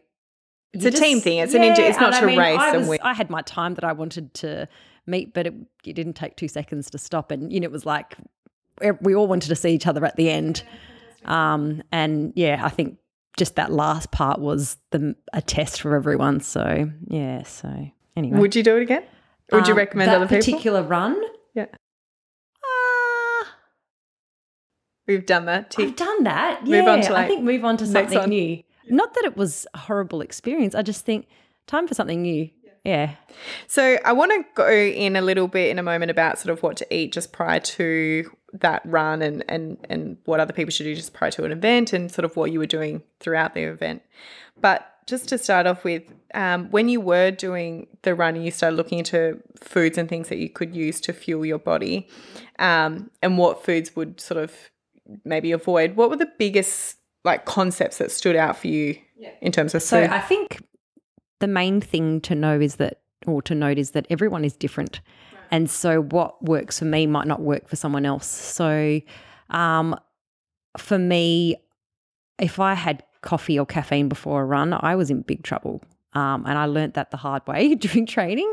It's 0.73 0.85
a 0.85 0.91
team 0.91 1.19
thing. 1.21 1.39
It's 1.39 1.53
an 1.55 1.61
inju- 1.61 1.79
it's 1.89 1.99
not 1.99 2.13
to 2.13 2.19
I 2.19 2.25
mean, 2.25 2.37
race 2.39 2.59
I 2.59 2.75
and 2.75 2.87
was-. 2.87 2.99
I 3.01 3.13
had 3.13 3.29
my 3.29 3.41
time 3.41 3.73
that 3.75 3.83
I 3.83 3.93
wanted 3.93 4.33
to 4.35 4.67
meet, 5.07 5.33
but 5.33 5.47
it, 5.47 5.53
it 5.85 5.93
didn't 5.93 6.13
take 6.13 6.35
two 6.37 6.47
seconds 6.47 6.89
to 6.91 6.97
stop. 6.97 7.31
And 7.31 7.51
you 7.51 7.59
know, 7.59 7.65
it 7.65 7.71
was 7.71 7.85
like 7.85 8.15
we- 8.81 8.91
we 9.01 9.15
all 9.15 9.27
wanted 9.27 9.49
to 9.49 9.55
see 9.55 9.69
each 9.71 9.87
other 9.87 10.05
at 10.05 10.15
the 10.17 10.29
end. 10.29 10.63
Um, 11.25 11.81
and 11.91 12.31
yeah, 12.35 12.61
I 12.63 12.69
think 12.69 12.97
just 13.37 13.55
that 13.55 13.71
last 13.71 14.11
part 14.11 14.39
was 14.39 14.77
the 14.91 15.15
a 15.33 15.41
test 15.41 15.81
for 15.81 15.95
everyone. 15.95 16.39
So 16.41 16.89
yeah, 17.07 17.43
so 17.43 17.89
anyway, 18.15 18.39
Would 18.39 18.55
you 18.55 18.63
do 18.63 18.77
it 18.77 18.81
again? 18.83 19.03
Would 19.51 19.67
you 19.67 19.73
Um, 19.73 19.77
recommend 19.77 20.09
that 20.11 20.17
other 20.17 20.27
people? 20.27 20.37
particular 20.39 20.83
run? 20.83 21.21
Yeah. 21.53 21.65
Uh, 22.63 23.45
We've 25.07 25.25
done 25.25 25.45
that. 25.45 25.75
I've 25.77 25.95
done 25.95 26.23
that. 26.23 26.63
Move 26.65 26.87
on 26.87 26.99
yeah, 27.01 27.07
to, 27.07 27.15
I 27.17 27.27
think 27.27 27.43
move 27.43 27.65
on 27.65 27.77
to 27.77 27.87
something 27.87 28.17
one. 28.19 28.29
new. 28.29 28.63
Not 28.89 29.13
that 29.15 29.23
it 29.25 29.35
was 29.35 29.65
a 29.73 29.77
horrible 29.79 30.21
experience. 30.21 30.75
I 30.75 30.81
just 30.83 31.03
think 31.05 31.27
time 31.67 31.87
for 31.87 31.95
something 31.95 32.21
new. 32.21 32.49
Yeah. 32.85 33.15
So 33.67 33.97
I 34.05 34.13
want 34.13 34.31
to 34.31 34.43
go 34.55 34.69
in 34.71 35.15
a 35.15 35.21
little 35.21 35.47
bit 35.47 35.69
in 35.69 35.79
a 35.79 35.83
moment 35.83 36.11
about 36.11 36.39
sort 36.39 36.51
of 36.53 36.63
what 36.63 36.77
to 36.77 36.95
eat 36.95 37.11
just 37.11 37.33
prior 37.33 37.59
to 37.59 38.31
that 38.53 38.81
run 38.85 39.21
and 39.21 39.43
and 39.49 39.77
and 39.89 40.17
what 40.25 40.39
other 40.39 40.53
people 40.53 40.71
should 40.71 40.85
do 40.85 40.95
just 40.95 41.13
prior 41.13 41.29
to 41.31 41.43
an 41.43 41.51
event 41.51 41.91
and 41.93 42.11
sort 42.11 42.25
of 42.25 42.35
what 42.35 42.51
you 42.51 42.57
were 42.59 42.65
doing 42.65 43.03
throughout 43.19 43.53
the 43.53 43.63
event. 43.63 44.01
But 44.59 44.87
just 45.09 45.27
to 45.29 45.37
start 45.37 45.67
off 45.67 45.83
with, 45.83 46.03
um, 46.33 46.69
when 46.69 46.87
you 46.89 47.01
were 47.01 47.31
doing 47.31 47.87
the 48.03 48.13
run 48.15 48.35
and 48.35 48.45
you 48.45 48.51
started 48.51 48.75
looking 48.75 48.99
into 48.99 49.41
foods 49.59 49.97
and 49.97 50.07
things 50.07 50.29
that 50.29 50.37
you 50.37 50.49
could 50.49 50.75
use 50.75 51.01
to 51.01 51.13
fuel 51.13 51.45
your 51.45 51.59
body, 51.59 52.07
um, 52.59 53.09
and 53.21 53.37
what 53.37 53.63
foods 53.63 53.95
would 53.95 54.21
sort 54.21 54.41
of 54.41 54.53
maybe 55.25 55.51
avoid, 55.51 55.95
what 55.95 56.09
were 56.09 56.15
the 56.15 56.31
biggest 56.37 56.97
like 57.25 57.45
concepts 57.45 57.97
that 57.97 58.11
stood 58.11 58.35
out 58.35 58.55
for 58.55 58.67
you 58.67 58.95
in 59.41 59.51
terms 59.51 59.75
of 59.75 59.81
So? 59.81 60.01
I 60.03 60.21
think 60.21 60.61
the 61.39 61.47
main 61.47 61.81
thing 61.81 62.21
to 62.21 62.35
know 62.35 62.59
is 62.59 62.75
that, 62.75 63.01
or 63.25 63.41
to 63.41 63.55
note 63.55 63.77
is 63.77 63.91
that 63.91 64.05
everyone 64.09 64.45
is 64.45 64.55
different. 64.55 65.01
And 65.51 65.69
so 65.69 66.03
what 66.03 66.41
works 66.43 66.79
for 66.79 66.85
me 66.85 67.07
might 67.07 67.27
not 67.27 67.41
work 67.41 67.67
for 67.67 67.75
someone 67.75 68.05
else. 68.05 68.27
So 68.27 69.01
um, 69.49 69.99
for 70.77 70.99
me, 70.99 71.55
if 72.39 72.59
I 72.59 72.75
had 72.75 73.03
coffee 73.21 73.59
or 73.59 73.65
caffeine 73.65 74.09
before 74.09 74.41
a 74.41 74.45
run, 74.45 74.73
I 74.79 74.95
was 74.95 75.09
in 75.09 75.21
big 75.21 75.43
trouble. 75.43 75.81
Um, 76.13 76.43
and 76.47 76.57
I 76.57 76.65
learnt 76.65 76.95
that 76.95 77.11
the 77.11 77.17
hard 77.17 77.45
way 77.47 77.75
during 77.75 78.05
training. 78.05 78.51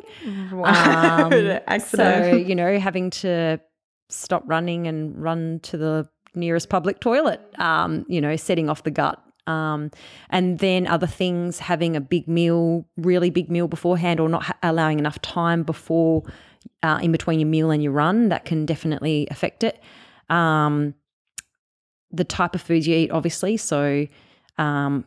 wow. 0.53 1.31
Um. 1.31 1.81
So, 1.81 2.35
you 2.47 2.55
know, 2.55 2.79
having 2.79 3.11
to 3.11 3.61
stop 4.09 4.43
running 4.47 4.87
and 4.87 5.17
run 5.21 5.61
to 5.65 5.77
the 5.77 6.09
nearest 6.35 6.69
public 6.69 7.01
toilet, 7.01 7.41
um, 7.59 8.05
you 8.09 8.21
know, 8.21 8.37
setting 8.37 8.69
off 8.69 8.83
the 8.83 8.91
gut. 8.91 9.23
Um, 9.47 9.91
and 10.29 10.59
then 10.59 10.87
other 10.87 11.07
things, 11.07 11.61
having 11.61 11.97
a 11.97 12.01
big 12.01 12.27
meal, 12.29 12.85
really 12.97 13.31
big 13.31 13.51
meal 13.51 13.69
beforehand, 13.69 14.21
or 14.21 14.29
not 14.29 14.43
ha- 14.43 14.59
allowing 14.63 14.99
enough 14.99 15.21
time 15.23 15.63
before, 15.63 16.25
uh, 16.83 16.99
in 17.01 17.13
between 17.13 17.39
your 17.39 17.49
meal 17.49 17.71
and 17.71 17.83
your 17.83 17.93
run, 17.93 18.29
that 18.29 18.45
can 18.45 18.67
definitely 18.67 19.29
affect 19.31 19.63
it. 19.65 19.81
Um, 20.29 20.95
the 22.11 22.25
type 22.25 22.55
of 22.55 22.61
foods 22.61 22.87
you 22.89 22.97
eat, 22.97 23.11
obviously. 23.13 23.57
So, 23.57 24.07
um, 24.59 25.05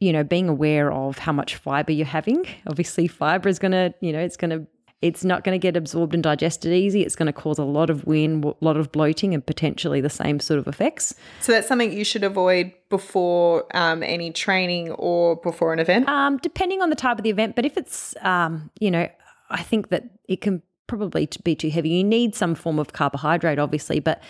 you 0.00 0.12
know, 0.12 0.24
being 0.24 0.48
aware 0.48 0.92
of 0.92 1.18
how 1.18 1.32
much 1.32 1.56
fiber 1.56 1.92
you're 1.92 2.06
having. 2.06 2.46
Obviously, 2.66 3.06
fiber 3.06 3.48
is 3.48 3.58
going 3.58 3.72
to, 3.72 3.94
you 4.00 4.12
know, 4.12 4.20
it's 4.20 4.36
going 4.36 4.50
to, 4.50 4.66
it's 5.00 5.24
not 5.24 5.44
going 5.44 5.54
to 5.54 5.58
get 5.58 5.76
absorbed 5.76 6.14
and 6.14 6.22
digested 6.22 6.72
easy. 6.72 7.02
It's 7.02 7.14
going 7.16 7.26
to 7.26 7.32
cause 7.32 7.58
a 7.58 7.64
lot 7.64 7.90
of 7.90 8.06
wind, 8.06 8.44
a 8.44 8.54
lot 8.60 8.76
of 8.76 8.90
bloating, 8.90 9.34
and 9.34 9.44
potentially 9.44 10.00
the 10.00 10.10
same 10.10 10.40
sort 10.40 10.58
of 10.58 10.66
effects. 10.66 11.14
So 11.40 11.52
that's 11.52 11.68
something 11.68 11.92
you 11.92 12.04
should 12.04 12.24
avoid 12.24 12.72
before 12.88 13.66
um, 13.76 14.02
any 14.02 14.32
training 14.32 14.92
or 14.92 15.36
before 15.36 15.72
an 15.72 15.78
event. 15.78 16.08
Um, 16.08 16.38
depending 16.38 16.80
on 16.80 16.90
the 16.90 16.96
type 16.96 17.18
of 17.18 17.22
the 17.24 17.30
event, 17.30 17.54
but 17.54 17.64
if 17.64 17.76
it's, 17.76 18.14
um, 18.22 18.70
you 18.80 18.90
know, 18.90 19.08
I 19.50 19.62
think 19.62 19.90
that 19.90 20.04
it 20.28 20.40
can 20.40 20.62
probably 20.86 21.28
be 21.44 21.54
too 21.54 21.70
heavy. 21.70 21.90
You 21.90 22.04
need 22.04 22.34
some 22.34 22.54
form 22.54 22.78
of 22.78 22.92
carbohydrate, 22.92 23.58
obviously, 23.58 24.00
but 24.00 24.22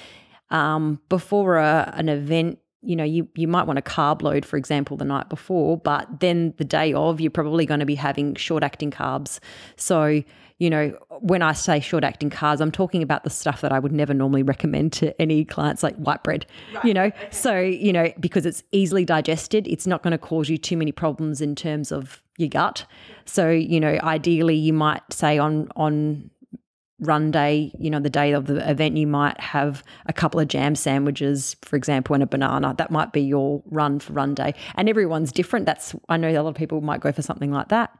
um, 0.50 1.00
before 1.08 1.56
a, 1.56 1.92
an 1.96 2.08
event, 2.08 2.58
you 2.84 2.96
know, 2.96 3.04
you, 3.04 3.28
you 3.34 3.48
might 3.48 3.66
want 3.66 3.76
to 3.76 3.82
carb 3.82 4.22
load, 4.22 4.44
for 4.44 4.56
example, 4.56 4.96
the 4.96 5.04
night 5.04 5.28
before, 5.28 5.78
but 5.78 6.20
then 6.20 6.54
the 6.58 6.64
day 6.64 6.92
of, 6.92 7.20
you're 7.20 7.30
probably 7.30 7.66
going 7.66 7.80
to 7.80 7.86
be 7.86 7.94
having 7.94 8.34
short 8.34 8.62
acting 8.62 8.90
carbs. 8.90 9.40
So, 9.76 10.22
you 10.58 10.70
know, 10.70 10.96
when 11.20 11.42
I 11.42 11.52
say 11.52 11.80
short 11.80 12.04
acting 12.04 12.30
carbs, 12.30 12.60
I'm 12.60 12.70
talking 12.70 13.02
about 13.02 13.24
the 13.24 13.30
stuff 13.30 13.60
that 13.60 13.72
I 13.72 13.78
would 13.78 13.92
never 13.92 14.14
normally 14.14 14.42
recommend 14.42 14.92
to 14.94 15.20
any 15.20 15.44
clients, 15.44 15.82
like 15.82 15.96
white 15.96 16.22
bread, 16.22 16.46
you 16.84 16.94
know. 16.94 17.10
So, 17.30 17.58
you 17.58 17.92
know, 17.92 18.12
because 18.20 18.46
it's 18.46 18.62
easily 18.70 19.04
digested, 19.04 19.66
it's 19.66 19.86
not 19.86 20.02
going 20.02 20.12
to 20.12 20.18
cause 20.18 20.48
you 20.48 20.56
too 20.56 20.76
many 20.76 20.92
problems 20.92 21.40
in 21.40 21.56
terms 21.56 21.90
of 21.90 22.22
your 22.38 22.48
gut. 22.48 22.86
So, 23.24 23.50
you 23.50 23.80
know, 23.80 23.98
ideally, 24.02 24.54
you 24.54 24.72
might 24.72 25.02
say 25.12 25.38
on 25.38 25.68
on 25.74 26.30
run 27.00 27.30
day, 27.30 27.72
you 27.78 27.90
know, 27.90 28.00
the 28.00 28.10
day 28.10 28.32
of 28.32 28.46
the 28.46 28.70
event, 28.70 28.96
you 28.96 29.06
might 29.06 29.38
have 29.40 29.82
a 30.06 30.12
couple 30.12 30.38
of 30.38 30.48
jam 30.48 30.74
sandwiches, 30.74 31.56
for 31.62 31.76
example, 31.76 32.14
and 32.14 32.22
a 32.22 32.26
banana. 32.26 32.74
That 32.78 32.90
might 32.90 33.12
be 33.12 33.20
your 33.20 33.62
run 33.66 33.98
for 33.98 34.12
run 34.12 34.34
day. 34.34 34.54
And 34.76 34.88
everyone's 34.88 35.32
different. 35.32 35.66
That's, 35.66 35.94
I 36.08 36.16
know 36.16 36.28
a 36.28 36.40
lot 36.40 36.50
of 36.50 36.54
people 36.54 36.80
might 36.80 37.00
go 37.00 37.10
for 37.10 37.22
something 37.22 37.50
like 37.50 37.68
that. 37.68 37.90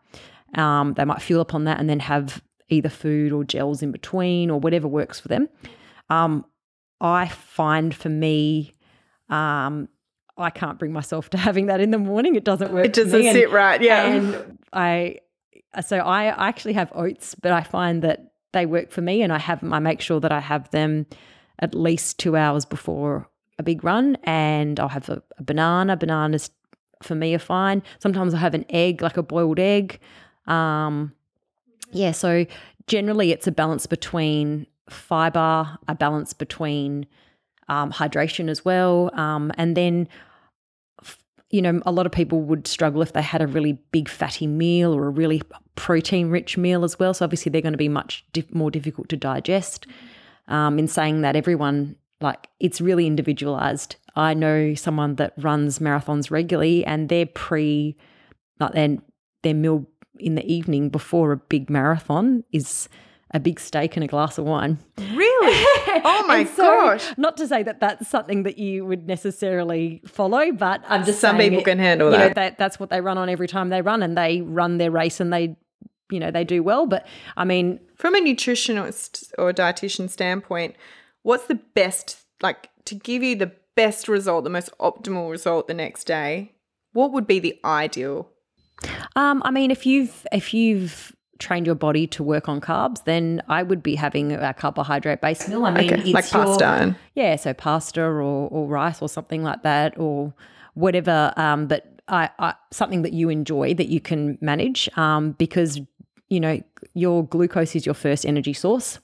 Um, 0.55 0.95
they 0.95 1.05
might 1.05 1.21
fuel 1.21 1.41
up 1.41 1.55
on 1.55 1.65
that 1.65 1.81
and 1.81 1.91
then 1.91 2.01
have 2.01 2.43
either 2.69 2.89
food 2.89 3.33
or 3.33 3.45
gels 3.45 3.83
in 3.83 3.91
between 3.91 4.51
or 4.51 4.61
whatever 4.61 4.87
works 4.87 5.19
for 5.19 5.29
them. 5.29 5.49
Um, 6.09 6.45
I 7.01 7.29
find 7.29 7.95
for 7.95 8.09
me, 8.09 8.73
um, 9.29 9.89
I 10.37 10.51
can't 10.51 10.79
bring 10.79 10.93
myself 10.93 11.31
to 11.31 11.39
having 11.39 11.67
that 11.67 11.81
in 11.81 11.91
the 11.91 11.99
morning. 11.99 12.37
It 12.37 12.45
doesn't 12.45 12.73
work. 12.73 12.87
It 12.87 12.93
doesn't 12.93 13.23
sit 13.23 13.51
right. 13.51 13.83
Yeah. 13.83 14.07
And 14.07 14.59
I, 14.73 15.19
so 15.85 15.99
I 15.99 16.27
actually 16.27 16.75
have 16.75 16.93
oats, 16.95 17.35
but 17.35 17.53
I 17.53 17.63
find 17.63 18.03
that 18.03 18.33
they 18.55 18.65
work 18.65 18.91
for 18.91 19.03
me, 19.03 19.21
and 19.23 19.33
I 19.33 19.39
have 19.39 19.63
I 19.63 19.79
make 19.79 20.01
sure 20.01 20.21
that 20.21 20.33
I 20.33 20.41
have 20.41 20.71
them 20.71 21.07
at 21.59 21.75
least 21.75 22.19
two 22.19 22.37
hours 22.37 22.65
before 22.65 23.29
a 23.59 23.63
big 23.63 23.85
run, 23.85 24.17
and 24.25 24.81
I'll 24.81 24.89
have 24.89 25.09
a, 25.09 25.23
a 25.39 25.43
banana. 25.43 25.97
Bananas 25.97 26.51
for 27.03 27.15
me 27.15 27.35
are 27.35 27.39
fine. 27.39 27.83
Sometimes 27.99 28.33
I 28.35 28.39
have 28.39 28.55
an 28.55 28.65
egg, 28.71 29.03
like 29.03 29.17
a 29.19 29.23
boiled 29.23 29.59
egg. 29.59 30.01
Um, 30.47 31.13
yeah, 31.93 32.13
so 32.13 32.47
generally 32.87 33.31
it's 33.31 33.47
a 33.47 33.53
balance 33.53 33.87
between 33.87 34.67
fiber, 34.89 35.79
a 35.87 35.95
balance 35.95 36.33
between 36.33 37.07
um, 37.69 37.93
hydration 37.93 38.49
as 38.49 38.65
well, 38.65 39.11
um, 39.15 39.53
and 39.57 39.77
then 39.77 40.09
you 41.55 41.63
know, 41.63 41.81
a 41.87 41.93
lot 41.93 42.05
of 42.05 42.11
people 42.11 42.41
would 42.41 42.67
struggle 42.67 43.01
if 43.01 43.13
they 43.13 43.23
had 43.23 43.41
a 43.41 43.47
really 43.47 43.75
big 43.93 44.09
fatty 44.09 44.45
meal 44.45 44.93
or 44.93 45.07
a 45.07 45.11
really 45.11 45.41
protein 45.77 46.29
rich 46.29 46.59
meal 46.59 46.83
as 46.83 46.99
well. 46.99 47.15
So 47.15 47.25
obviously 47.25 47.51
they're 47.51 47.63
going 47.63 47.75
to 47.75 47.79
be 47.79 47.89
much 47.89 48.25
more 48.51 48.73
difficult 48.73 49.09
to 49.11 49.17
digest. 49.17 49.87
Um, 50.49 50.81
in 50.81 50.89
saying 50.89 51.21
that, 51.21 51.37
everyone 51.37 51.95
like 52.21 52.49
it's 52.59 52.81
really 52.81 53.07
individualized. 53.07 53.95
I 54.17 54.35
know 54.35 54.75
someone 54.75 55.15
that 55.15 55.33
runs 55.37 55.79
marathons 55.79 56.29
regularly, 56.29 56.85
and 56.85 57.09
their 57.09 57.25
pre, 57.25 57.97
like 58.59 58.73
their 58.73 58.99
their 59.43 59.55
meal 59.55 59.87
in 60.19 60.35
the 60.35 60.53
evening 60.53 60.89
before 60.89 61.31
a 61.31 61.37
big 61.37 61.71
marathon 61.71 62.43
is 62.51 62.89
a 63.35 63.41
big 63.41 63.59
steak 63.61 63.97
and 63.97 64.05
a 64.05 64.07
glass 64.07 64.39
of 64.39 64.47
wine. 64.47 64.79
Really? 64.99 65.67
Oh 66.07 66.27
my 66.27 66.45
so, 66.45 66.63
gosh. 66.63 67.17
Not 67.17 67.37
to 67.37 67.47
say 67.47 67.63
that 67.63 67.79
that's 67.79 68.09
something 68.09 68.43
that 68.43 68.59
you 68.59 68.85
would 68.85 69.07
necessarily 69.07 70.03
follow, 70.07 70.51
but 70.51 70.83
I'm 70.89 71.05
just 71.05 71.21
some 71.21 71.39
people 71.39 71.61
it, 71.61 71.65
can 71.65 71.79
handle 71.79 72.11
you 72.11 72.17
that. 72.17 72.29
Know, 72.29 72.35
that. 72.35 72.59
That's 72.59 72.81
what 72.81 72.91
they 72.91 73.01
run 73.01 73.17
on 73.17 73.29
every 73.29 73.47
time 73.47 73.69
they 73.69 73.81
run, 73.81 74.03
and 74.03 74.19
they 74.19 74.41
run 74.41 74.79
their 74.79 74.91
race 74.91 75.21
and 75.21 75.33
they, 75.33 75.57
you 76.11 76.19
know, 76.19 76.33
they 76.33 76.43
do 76.43 76.65
well. 76.65 76.87
But 76.87 77.07
I 77.37 77.45
mean, 77.45 77.79
from 77.95 78.17
a 78.17 78.21
nutritionist 78.21 79.33
or 79.39 79.53
dietitian 79.53 80.11
standpoint, 80.11 80.75
what's 81.23 81.47
the 81.47 81.55
best 81.55 82.19
like 82.43 82.71
to 82.87 82.97
give 82.97 83.23
you 83.23 83.37
the 83.37 83.53
best 83.77 84.09
result, 84.09 84.45
the 84.45 84.51
most 84.51 84.77
optimal 84.79 85.31
result 85.31 85.69
the 85.69 85.75
next 85.75 86.05
day? 86.05 86.53
What 86.93 87.13
would 87.13 87.27
be 87.27 87.39
the 87.39 87.59
ideal? 87.65 88.31
Um, 89.15 89.43
I 89.45 89.53
mean, 89.53 89.71
if 89.71 89.87
you've 89.87 90.27
if 90.33 90.53
you've 90.53 91.14
trained 91.39 91.67
your 91.67 91.75
body 91.75 92.07
to 92.07 92.23
work 92.23 92.49
on 92.49 92.61
carbs, 92.61 93.05
then 93.05 93.43
I 93.49 93.63
would 93.63 93.83
be 93.83 93.95
having 93.95 94.33
a 94.33 94.55
carbohydrate 94.55 95.21
based 95.21 95.49
meal. 95.49 95.65
I 95.65 95.71
mean, 95.71 95.93
okay, 95.93 96.13
like 96.13 96.29
pasta. 96.29 96.97
Your, 97.15 97.25
yeah, 97.25 97.37
so 97.37 97.53
pasta 97.53 98.03
or, 98.03 98.23
or 98.23 98.67
rice 98.67 99.03
or 99.03 99.09
something 99.09 99.43
like 99.43 99.63
that 99.63 99.99
or 99.99 100.33
whatever. 100.75 101.33
Um, 101.37 101.67
but 101.67 101.87
I, 102.09 102.31
I, 102.39 102.55
something 102.71 103.03
that 103.03 103.13
you 103.13 103.29
enjoy 103.29 103.75
that 103.75 103.89
you 103.89 104.01
can 104.01 104.39
manage 104.41 104.89
um, 104.97 105.33
because, 105.33 105.81
you 106.29 106.41
know, 106.41 106.63
your 106.95 107.27
glucose 107.27 107.75
is 107.75 107.87
your 107.87 107.95
first 107.95 108.27
energy 108.27 108.53
source 108.53 108.99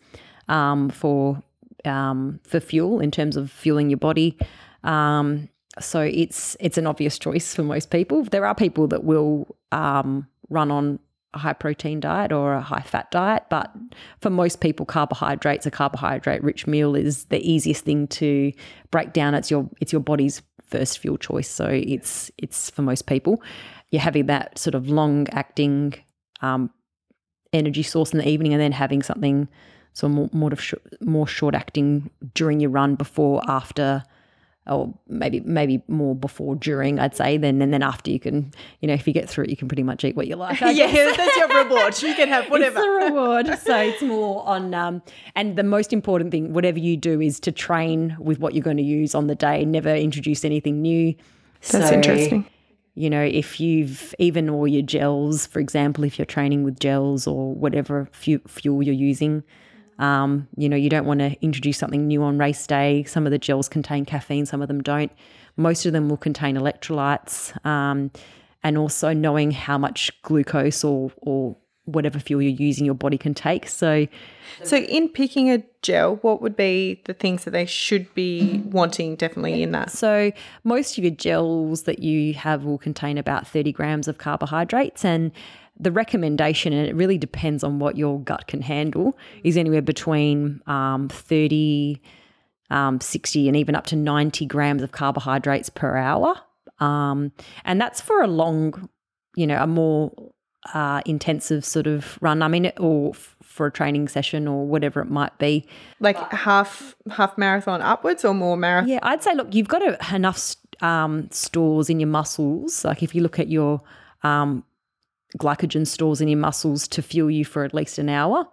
um, 0.48 0.90
for 0.90 1.42
um, 1.84 2.40
for 2.44 2.60
fuel 2.60 3.00
in 3.00 3.10
terms 3.10 3.36
of 3.36 3.50
fueling 3.50 3.88
your 3.88 3.96
body. 3.96 4.36
Um, 4.84 5.48
so 5.78 6.00
it's 6.00 6.56
it's 6.60 6.76
an 6.76 6.86
obvious 6.86 7.18
choice 7.18 7.54
for 7.54 7.62
most 7.62 7.90
people. 7.90 8.24
There 8.24 8.44
are 8.44 8.54
people 8.54 8.86
that 8.88 9.04
will 9.04 9.56
um, 9.72 10.26
run 10.50 10.70
on 10.70 10.98
a 11.34 11.38
high 11.38 11.52
protein 11.52 12.00
diet 12.00 12.32
or 12.32 12.54
a 12.54 12.60
high 12.60 12.82
fat 12.82 13.10
diet. 13.10 13.44
But 13.50 13.72
for 14.20 14.30
most 14.30 14.60
people, 14.60 14.86
carbohydrates, 14.86 15.66
a 15.66 15.70
carbohydrate 15.70 16.42
rich 16.42 16.66
meal 16.66 16.94
is 16.94 17.24
the 17.26 17.40
easiest 17.48 17.84
thing 17.84 18.08
to 18.08 18.52
break 18.90 19.12
down. 19.12 19.34
It's 19.34 19.50
your 19.50 19.68
it's 19.80 19.92
your 19.92 20.00
body's 20.00 20.42
first 20.62 20.98
fuel 20.98 21.18
choice. 21.18 21.48
So 21.48 21.66
it's 21.66 22.30
it's 22.38 22.70
for 22.70 22.82
most 22.82 23.06
people. 23.06 23.42
You're 23.90 24.02
having 24.02 24.26
that 24.26 24.58
sort 24.58 24.74
of 24.74 24.88
long 24.88 25.28
acting 25.30 25.94
um, 26.42 26.70
energy 27.52 27.82
source 27.82 28.12
in 28.12 28.18
the 28.18 28.28
evening, 28.28 28.52
and 28.52 28.60
then 28.60 28.72
having 28.72 29.02
something 29.02 29.48
so 29.92 30.08
more 30.08 30.30
more, 30.32 30.56
sh- 30.56 30.74
more 31.00 31.26
short 31.26 31.54
acting 31.54 32.10
during 32.34 32.60
your 32.60 32.70
run 32.70 32.94
before 32.94 33.42
after 33.48 34.02
or 34.66 34.92
maybe 35.08 35.40
maybe 35.40 35.82
more 35.88 36.14
before 36.14 36.54
during 36.54 36.98
I'd 36.98 37.16
say 37.16 37.36
then 37.38 37.62
and 37.62 37.72
then 37.72 37.82
after 37.82 38.10
you 38.10 38.20
can 38.20 38.52
you 38.80 38.88
know 38.88 38.94
if 38.94 39.06
you 39.06 39.12
get 39.12 39.28
through 39.28 39.44
it 39.44 39.50
you 39.50 39.56
can 39.56 39.68
pretty 39.68 39.82
much 39.82 40.04
eat 40.04 40.16
what 40.16 40.26
you 40.26 40.36
like 40.36 40.60
yeah 40.60 41.12
that's 41.16 41.36
your 41.36 41.48
reward. 41.64 42.00
You 42.02 42.14
can 42.14 42.28
have 42.28 42.46
whatever. 42.50 42.78
It's 42.78 42.86
a 42.86 43.06
reward. 43.06 43.58
So 43.58 43.76
it's 43.76 44.02
more 44.02 44.46
on 44.46 44.74
um 44.74 45.02
and 45.34 45.56
the 45.56 45.62
most 45.62 45.92
important 45.92 46.30
thing 46.30 46.52
whatever 46.52 46.78
you 46.78 46.96
do 46.96 47.20
is 47.20 47.40
to 47.40 47.52
train 47.52 48.16
with 48.18 48.38
what 48.38 48.54
you're 48.54 48.62
going 48.62 48.76
to 48.76 48.82
use 48.82 49.14
on 49.14 49.26
the 49.26 49.34
day 49.34 49.64
never 49.64 49.94
introduce 49.94 50.44
anything 50.44 50.82
new. 50.82 51.14
That's 51.62 51.88
so, 51.88 51.94
interesting. 51.94 52.46
you 52.94 53.08
know 53.10 53.22
if 53.22 53.60
you've 53.60 54.14
even 54.18 54.50
all 54.50 54.68
your 54.68 54.82
gels 54.82 55.46
for 55.46 55.58
example 55.58 56.04
if 56.04 56.18
you're 56.18 56.26
training 56.26 56.64
with 56.64 56.78
gels 56.78 57.26
or 57.26 57.54
whatever 57.54 58.08
fuel 58.12 58.82
you're 58.82 58.94
using 58.94 59.42
um, 60.00 60.48
you 60.56 60.68
know, 60.68 60.76
you 60.76 60.90
don't 60.90 61.06
want 61.06 61.20
to 61.20 61.36
introduce 61.42 61.78
something 61.78 62.06
new 62.06 62.22
on 62.22 62.38
race 62.38 62.66
day. 62.66 63.04
Some 63.04 63.26
of 63.26 63.32
the 63.32 63.38
gels 63.38 63.68
contain 63.68 64.04
caffeine, 64.04 64.46
some 64.46 64.62
of 64.62 64.68
them 64.68 64.82
don't. 64.82 65.12
Most 65.56 65.84
of 65.84 65.92
them 65.92 66.08
will 66.08 66.16
contain 66.16 66.56
electrolytes, 66.56 67.64
um, 67.66 68.10
and 68.62 68.78
also 68.78 69.12
knowing 69.12 69.50
how 69.50 69.78
much 69.78 70.10
glucose 70.22 70.82
or 70.82 71.12
or 71.18 71.56
whatever 71.84 72.18
fuel 72.18 72.40
you're 72.40 72.52
using 72.52 72.84
your 72.84 72.94
body 72.94 73.18
can 73.18 73.34
take. 73.34 73.68
So, 73.68 74.06
so 74.62 74.76
in 74.76 75.08
picking 75.08 75.50
a 75.50 75.62
gel, 75.82 76.16
what 76.16 76.40
would 76.40 76.56
be 76.56 77.02
the 77.04 77.14
things 77.14 77.44
that 77.44 77.50
they 77.50 77.66
should 77.66 78.12
be 78.14 78.62
wanting 78.66 79.16
definitely 79.16 79.62
in 79.62 79.72
that? 79.72 79.90
So, 79.90 80.32
most 80.64 80.98
of 80.98 81.04
your 81.04 81.14
gels 81.14 81.82
that 81.82 82.00
you 82.00 82.34
have 82.34 82.64
will 82.64 82.78
contain 82.78 83.18
about 83.18 83.46
30 83.46 83.72
grams 83.72 84.08
of 84.08 84.18
carbohydrates, 84.18 85.04
and 85.04 85.32
the 85.80 85.90
recommendation, 85.90 86.72
and 86.72 86.86
it 86.86 86.94
really 86.94 87.18
depends 87.18 87.64
on 87.64 87.78
what 87.78 87.96
your 87.96 88.20
gut 88.20 88.46
can 88.46 88.60
handle, 88.60 89.16
is 89.42 89.56
anywhere 89.56 89.82
between 89.82 90.60
um, 90.66 91.08
30, 91.08 92.00
um, 92.70 93.00
60, 93.00 93.48
and 93.48 93.56
even 93.56 93.74
up 93.74 93.86
to 93.86 93.96
90 93.96 94.46
grams 94.46 94.82
of 94.82 94.92
carbohydrates 94.92 95.70
per 95.70 95.96
hour. 95.96 96.34
Um, 96.78 97.32
and 97.64 97.80
that's 97.80 98.00
for 98.00 98.22
a 98.22 98.26
long, 98.26 98.88
you 99.36 99.46
know, 99.46 99.62
a 99.62 99.66
more 99.66 100.12
uh, 100.74 101.00
intensive 101.06 101.64
sort 101.64 101.86
of 101.86 102.18
run. 102.20 102.42
I 102.42 102.48
mean, 102.48 102.70
or 102.78 103.10
f- 103.14 103.36
for 103.42 103.66
a 103.66 103.72
training 103.72 104.08
session 104.08 104.46
or 104.46 104.66
whatever 104.66 105.00
it 105.00 105.10
might 105.10 105.36
be. 105.38 105.66
Like 105.98 106.16
half 106.32 106.94
half 107.10 107.36
marathon 107.36 107.82
upwards 107.82 108.24
or 108.24 108.34
more 108.34 108.56
marathon? 108.56 108.88
Yeah, 108.88 109.00
I'd 109.02 109.22
say 109.22 109.34
look, 109.34 109.54
you've 109.54 109.68
got 109.68 109.82
a, 109.82 110.14
enough 110.14 110.56
um, 110.80 111.30
stores 111.30 111.90
in 111.90 112.00
your 112.00 112.08
muscles. 112.08 112.84
Like 112.84 113.02
if 113.02 113.14
you 113.14 113.22
look 113.22 113.38
at 113.38 113.48
your 113.48 113.82
um, 114.22 114.64
glycogen 115.38 115.86
stores 115.86 116.20
in 116.20 116.28
your 116.28 116.38
muscles 116.38 116.88
to 116.88 117.02
fuel 117.02 117.30
you 117.30 117.44
for 117.44 117.64
at 117.64 117.74
least 117.74 117.98
an 117.98 118.08
hour. 118.08 118.46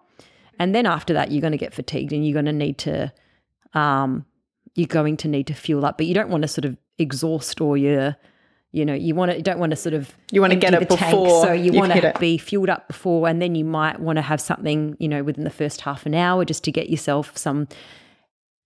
And 0.59 0.73
then 0.73 0.85
after 0.85 1.13
that, 1.13 1.31
you're 1.31 1.41
going 1.41 1.51
to 1.51 1.57
get 1.57 1.73
fatigued 1.73 2.13
and 2.13 2.25
you're 2.25 2.33
going 2.33 2.45
to 2.45 2.53
need 2.53 2.77
to, 2.79 3.11
um, 3.73 4.25
you're 4.75 4.87
going 4.87 5.17
to 5.17 5.27
need 5.27 5.47
to 5.47 5.53
fuel 5.53 5.85
up. 5.85 5.97
But 5.97 6.07
you 6.07 6.13
don't 6.13 6.29
want 6.29 6.43
to 6.43 6.47
sort 6.47 6.65
of 6.65 6.77
exhaust 6.97 7.61
or 7.61 7.77
your, 7.77 8.15
you 8.71 8.85
know, 8.85 8.93
you 8.93 9.15
want 9.15 9.31
to, 9.31 9.37
you 9.37 9.43
don't 9.43 9.59
want 9.59 9.69
to 9.71 9.75
sort 9.75 9.93
of, 9.93 10.15
you 10.31 10.41
want 10.41 10.53
to 10.53 10.59
get 10.59 10.73
it 10.73 10.87
before. 10.87 10.97
Tank, 10.97 11.11
so 11.43 11.51
you 11.51 11.71
want 11.73 11.93
to 11.93 12.13
be 12.19 12.37
fueled 12.37 12.69
up 12.69 12.87
before, 12.87 13.27
and 13.27 13.41
then 13.41 13.55
you 13.55 13.65
might 13.65 13.99
want 13.99 14.17
to 14.17 14.21
have 14.21 14.41
something, 14.41 14.97
you 14.99 15.07
know, 15.07 15.23
within 15.23 15.43
the 15.43 15.49
first 15.49 15.81
half 15.81 16.05
an 16.05 16.13
hour 16.13 16.43
just 16.43 16.63
to 16.65 16.71
get 16.71 16.89
yourself 16.89 17.37
some, 17.37 17.67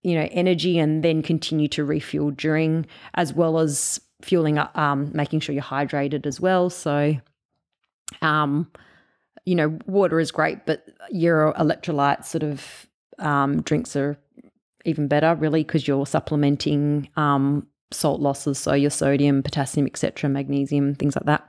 you 0.02 0.16
know, 0.16 0.28
energy, 0.32 0.80
and 0.80 1.04
then 1.04 1.22
continue 1.22 1.68
to 1.70 1.86
refuel 1.86 2.32
during, 2.32 2.86
as 3.14 3.34
well 3.34 3.60
as 3.60 4.02
fueling 4.22 4.58
up, 4.58 4.76
um, 4.78 5.12
making 5.14 5.40
sure 5.40 5.54
you're 5.54 5.64
hydrated 5.64 6.26
as 6.26 6.42
well. 6.42 6.70
So 6.70 7.16
um, 8.22 8.72
you 9.46 9.56
know, 9.56 9.78
water 9.86 10.20
is 10.20 10.32
great, 10.32 10.66
but 10.66 10.88
your 11.10 11.54
electrolyte 11.54 12.26
sort 12.26 12.44
of 12.44 12.88
um, 13.20 13.62
drinks 13.62 13.96
are 13.96 14.18
even 14.86 15.08
better, 15.08 15.36
really, 15.36 15.64
because 15.64 15.88
you're 15.88 16.06
supplementing 16.06 17.10
um, 17.16 17.68
salt 17.92 18.22
losses, 18.22 18.60
so 18.60 18.74
your 18.74 18.90
sodium, 18.90 19.44
potassium, 19.44 19.86
etc., 19.86 20.30
magnesium, 20.30 20.96
things 20.96 21.16
like 21.16 21.26
that. 21.26 21.48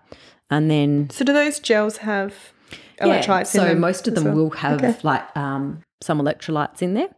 And 0.50 0.70
then, 0.70 1.10
so 1.10 1.24
do 1.24 1.32
those 1.32 1.58
gels 1.58 1.98
have 1.98 2.34
electrolytes? 3.00 3.54
Yeah, 3.54 3.68
so 3.68 3.74
most 3.74 4.08
of 4.08 4.14
them 4.14 4.24
well? 4.24 4.34
will 4.34 4.50
have 4.50 4.82
okay. 4.82 4.98
like 5.02 5.36
um, 5.36 5.82
some 6.02 6.20
electrolytes 6.20 6.82
in 6.82 6.94
there. 6.94 7.08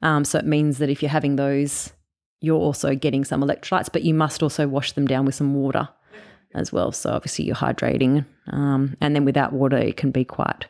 Um, 0.00 0.24
so 0.24 0.38
it 0.38 0.46
means 0.46 0.78
that 0.78 0.90
if 0.90 1.02
you're 1.02 1.10
having 1.10 1.36
those, 1.36 1.92
you're 2.40 2.58
also 2.58 2.94
getting 2.94 3.24
some 3.24 3.40
electrolytes, 3.42 3.88
but 3.92 4.02
you 4.02 4.14
must 4.14 4.42
also 4.42 4.66
wash 4.66 4.92
them 4.92 5.06
down 5.06 5.24
with 5.24 5.34
some 5.34 5.54
water 5.54 5.88
as 6.54 6.72
well. 6.72 6.92
So 6.92 7.10
obviously 7.10 7.44
you're 7.44 7.56
hydrating, 7.56 8.24
um, 8.48 8.96
and 9.00 9.14
then 9.14 9.24
without 9.24 9.52
water, 9.52 9.76
it 9.76 9.96
can 9.96 10.10
be 10.10 10.24
quite 10.24 10.66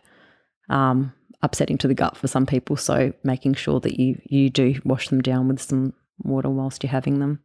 um, 0.69 1.13
upsetting 1.43 1.79
to 1.79 1.89
the 1.89 1.95
gut 1.95 2.17
for 2.17 2.29
some 2.29 2.47
people. 2.47 2.77
So 2.77 3.13
making 3.25 3.55
sure 3.55 3.81
that 3.81 3.99
you 3.99 4.21
you 4.25 4.51
do 4.51 4.81
wash 4.85 5.09
them 5.09 5.21
down 5.21 5.49
with 5.49 5.61
some 5.61 5.93
water 6.19 6.51
whilst 6.51 6.83
you're 6.83 6.91
having 6.91 7.19
them. 7.19 7.41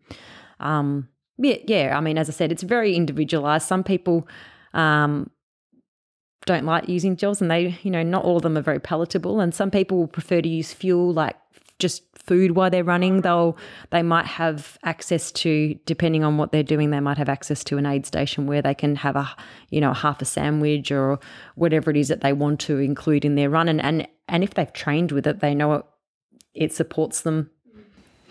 Um, 0.59 1.09
yeah, 1.37 1.57
yeah. 1.65 1.97
I 1.97 2.01
mean, 2.01 2.17
as 2.17 2.29
I 2.29 2.33
said, 2.33 2.51
it's 2.51 2.63
very 2.63 2.95
individualized. 2.95 3.67
Some 3.67 3.83
people 3.83 4.27
um, 4.73 5.29
don't 6.45 6.65
like 6.65 6.89
using 6.89 7.15
gels, 7.15 7.41
and 7.41 7.51
they, 7.51 7.77
you 7.83 7.91
know, 7.91 8.03
not 8.03 8.23
all 8.23 8.37
of 8.37 8.43
them 8.43 8.57
are 8.57 8.61
very 8.61 8.79
palatable. 8.79 9.39
And 9.39 9.53
some 9.53 9.71
people 9.71 9.97
will 9.97 10.07
prefer 10.07 10.41
to 10.41 10.49
use 10.49 10.73
fuel, 10.73 11.13
like 11.13 11.35
just 11.79 12.06
food 12.27 12.51
while 12.51 12.69
they're 12.69 12.83
running. 12.83 13.21
They'll 13.21 13.57
they 13.89 14.03
might 14.03 14.27
have 14.27 14.77
access 14.83 15.31
to, 15.31 15.73
depending 15.85 16.23
on 16.23 16.37
what 16.37 16.51
they're 16.51 16.63
doing, 16.63 16.91
they 16.91 16.99
might 16.99 17.17
have 17.17 17.29
access 17.29 17.63
to 17.65 17.77
an 17.77 17.85
aid 17.85 18.05
station 18.05 18.45
where 18.45 18.61
they 18.61 18.75
can 18.75 18.97
have 18.97 19.15
a, 19.15 19.29
you 19.69 19.81
know, 19.81 19.93
half 19.93 20.21
a 20.21 20.25
sandwich 20.25 20.91
or 20.91 21.19
whatever 21.55 21.89
it 21.89 21.97
is 21.97 22.09
that 22.09 22.21
they 22.21 22.33
want 22.33 22.59
to 22.61 22.77
include 22.77 23.25
in 23.25 23.35
their 23.35 23.49
run. 23.49 23.67
And 23.69 23.81
and 23.81 24.07
and 24.27 24.43
if 24.43 24.53
they've 24.53 24.73
trained 24.73 25.11
with 25.11 25.25
it, 25.25 25.39
they 25.39 25.55
know 25.55 25.73
it, 25.73 25.85
it 26.53 26.73
supports 26.73 27.21
them 27.21 27.49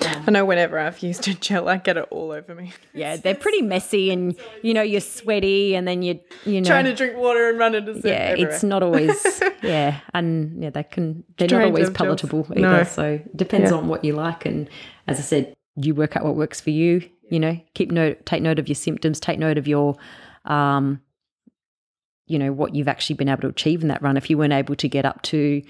I 0.00 0.30
know 0.30 0.44
whenever 0.44 0.78
I've 0.78 0.98
used 1.02 1.26
a 1.28 1.34
gel, 1.34 1.68
I 1.68 1.78
get 1.78 1.96
it 1.96 2.06
all 2.10 2.30
over 2.32 2.54
me. 2.54 2.72
Yeah, 2.92 3.16
they're 3.16 3.34
pretty 3.34 3.62
messy, 3.62 4.10
and 4.10 4.36
you 4.62 4.74
know 4.74 4.82
you're 4.82 5.00
sweaty, 5.00 5.74
and 5.74 5.86
then 5.88 6.02
you 6.02 6.20
you 6.44 6.60
know 6.60 6.66
trying 6.68 6.84
to 6.84 6.94
drink 6.94 7.16
water 7.16 7.48
and 7.48 7.58
run 7.58 7.74
into 7.74 7.92
yeah, 8.04 8.14
everywhere. 8.14 8.52
it's 8.52 8.62
not 8.62 8.82
always 8.82 9.42
yeah, 9.62 10.00
and 10.14 10.62
yeah, 10.62 10.70
they 10.70 10.82
can 10.82 11.24
they're 11.38 11.48
not 11.48 11.64
always 11.64 11.88
of 11.88 11.94
gels. 11.94 12.06
palatable 12.20 12.46
either. 12.52 12.60
No. 12.60 12.82
So 12.84 13.04
it 13.24 13.36
depends 13.36 13.70
Yeah. 13.70 13.78
on 13.78 13.88
what 13.88 14.04
you 14.04 14.12
like, 14.14 14.44
and 14.44 14.68
as 15.06 15.18
I 15.18 15.22
said, 15.22 15.54
you 15.76 15.94
work 15.94 16.16
out 16.16 16.24
what 16.24 16.36
works 16.36 16.60
for 16.60 16.70
you. 16.70 17.08
You 17.30 17.40
know, 17.40 17.60
keep 17.74 17.90
note, 17.90 18.24
take 18.26 18.42
note 18.42 18.58
of 18.58 18.68
your 18.68 18.74
symptoms, 18.76 19.18
take 19.18 19.38
note 19.38 19.58
of 19.58 19.66
your, 19.66 19.96
um, 20.44 21.00
you 22.26 22.38
know, 22.38 22.52
what 22.52 22.74
you've 22.74 22.88
actually 22.88 23.16
been 23.16 23.28
able 23.28 23.42
to 23.42 23.48
achieve 23.48 23.82
in 23.82 23.88
that 23.88 24.02
run. 24.02 24.16
If 24.16 24.30
you 24.30 24.38
weren't 24.38 24.52
able 24.52 24.76
to 24.76 24.88
get 24.88 25.04
up 25.04 25.22
to, 25.22 25.62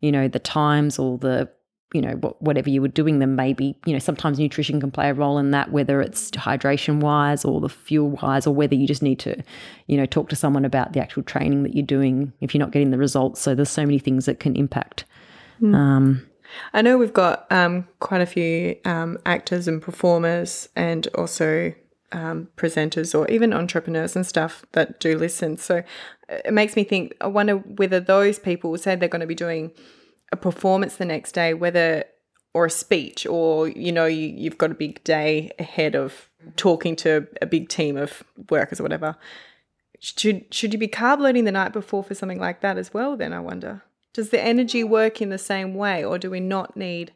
you 0.00 0.12
know, 0.12 0.26
the 0.28 0.38
times 0.40 0.98
or 0.98 1.18
the 1.18 1.48
you 1.94 2.02
know 2.02 2.12
whatever 2.40 2.68
you 2.68 2.82
were 2.82 2.88
doing 2.88 3.20
then 3.20 3.36
maybe 3.36 3.76
you 3.86 3.92
know 3.92 3.98
sometimes 3.98 4.38
nutrition 4.38 4.80
can 4.80 4.90
play 4.90 5.08
a 5.08 5.14
role 5.14 5.38
in 5.38 5.52
that 5.52 5.70
whether 5.70 6.02
it's 6.02 6.30
hydration 6.32 7.00
wise 7.00 7.44
or 7.44 7.60
the 7.60 7.68
fuel 7.68 8.10
wise 8.22 8.46
or 8.46 8.54
whether 8.54 8.74
you 8.74 8.86
just 8.86 9.02
need 9.02 9.18
to 9.18 9.40
you 9.86 9.96
know 9.96 10.04
talk 10.04 10.28
to 10.28 10.36
someone 10.36 10.64
about 10.64 10.92
the 10.92 11.00
actual 11.00 11.22
training 11.22 11.62
that 11.62 11.74
you're 11.74 11.86
doing 11.86 12.32
if 12.40 12.52
you're 12.52 12.58
not 12.58 12.72
getting 12.72 12.90
the 12.90 12.98
results 12.98 13.40
so 13.40 13.54
there's 13.54 13.70
so 13.70 13.82
many 13.82 13.98
things 13.98 14.26
that 14.26 14.40
can 14.40 14.54
impact 14.56 15.04
um, 15.62 16.26
I 16.72 16.82
know 16.82 16.98
we've 16.98 17.12
got 17.12 17.50
um, 17.50 17.88
quite 18.00 18.20
a 18.20 18.26
few 18.26 18.76
um, 18.84 19.18
actors 19.24 19.68
and 19.68 19.80
performers, 19.80 20.68
and 20.76 21.06
also 21.14 21.74
um, 22.12 22.48
presenters 22.56 23.18
or 23.18 23.28
even 23.30 23.52
entrepreneurs 23.52 24.14
and 24.14 24.26
stuff 24.26 24.64
that 24.72 25.00
do 25.00 25.16
listen. 25.16 25.56
So 25.56 25.78
uh, 25.78 26.36
it 26.44 26.52
makes 26.52 26.76
me 26.76 26.84
think. 26.84 27.14
I 27.20 27.26
wonder 27.26 27.56
whether 27.56 28.00
those 28.00 28.38
people 28.38 28.76
say 28.78 28.96
they're 28.96 29.08
going 29.08 29.20
to 29.20 29.26
be 29.26 29.34
doing 29.34 29.72
a 30.34 30.36
performance 30.36 30.96
the 30.96 31.04
next 31.06 31.32
day, 31.32 31.54
whether 31.54 32.04
or 32.52 32.66
a 32.66 32.70
speech, 32.70 33.26
or 33.26 33.68
you 33.68 33.90
know, 33.90 34.04
you, 34.06 34.28
you've 34.28 34.58
got 34.58 34.70
a 34.70 34.74
big 34.74 35.02
day 35.04 35.50
ahead 35.58 35.94
of 35.94 36.28
talking 36.56 36.94
to 36.96 37.26
a 37.40 37.46
big 37.46 37.68
team 37.68 37.96
of 37.96 38.22
workers 38.50 38.78
or 38.78 38.82
whatever. 38.82 39.16
Should 40.00 40.52
should 40.52 40.72
you 40.74 40.78
be 40.78 40.88
carb 40.88 41.20
loading 41.20 41.44
the 41.44 41.52
night 41.52 41.72
before 41.72 42.04
for 42.04 42.14
something 42.14 42.38
like 42.38 42.60
that 42.60 42.76
as 42.76 42.92
well? 42.92 43.16
Then 43.16 43.32
I 43.32 43.40
wonder, 43.40 43.82
does 44.12 44.28
the 44.30 44.40
energy 44.40 44.84
work 44.84 45.22
in 45.22 45.30
the 45.30 45.38
same 45.38 45.74
way, 45.74 46.04
or 46.04 46.18
do 46.18 46.30
we 46.30 46.40
not 46.40 46.76
need? 46.76 47.12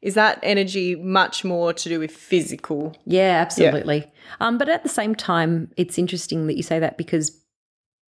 Is 0.00 0.14
that 0.14 0.40
energy 0.42 0.96
much 0.96 1.44
more 1.44 1.72
to 1.72 1.88
do 1.88 2.00
with 2.00 2.10
physical? 2.10 2.96
yeah 3.04 3.40
absolutely 3.40 4.10
um, 4.40 4.58
but 4.58 4.68
at 4.68 4.82
the 4.82 4.88
same 4.88 5.14
time 5.14 5.70
it's 5.76 5.96
interesting 5.96 6.48
that 6.48 6.56
you 6.56 6.62
say 6.64 6.80
that 6.80 6.98
because 6.98 7.41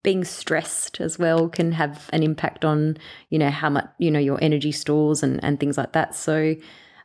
being 0.03 0.24
stressed 0.24 1.00
as 1.00 1.20
well 1.20 1.48
can 1.48 1.74
have 1.74 2.10
an 2.12 2.24
impact 2.24 2.65
on 2.65 2.98
you 3.29 3.38
know 3.38 3.50
how 3.50 3.70
much 3.70 3.88
you 4.00 4.10
know 4.10 4.20
your 4.20 4.39
energy 4.41 4.72
stores 4.72 5.24
and 5.24 5.43
and 5.43 5.60
things 5.60 5.77
like 5.77 5.93
that. 5.93 6.15
So 6.15 6.55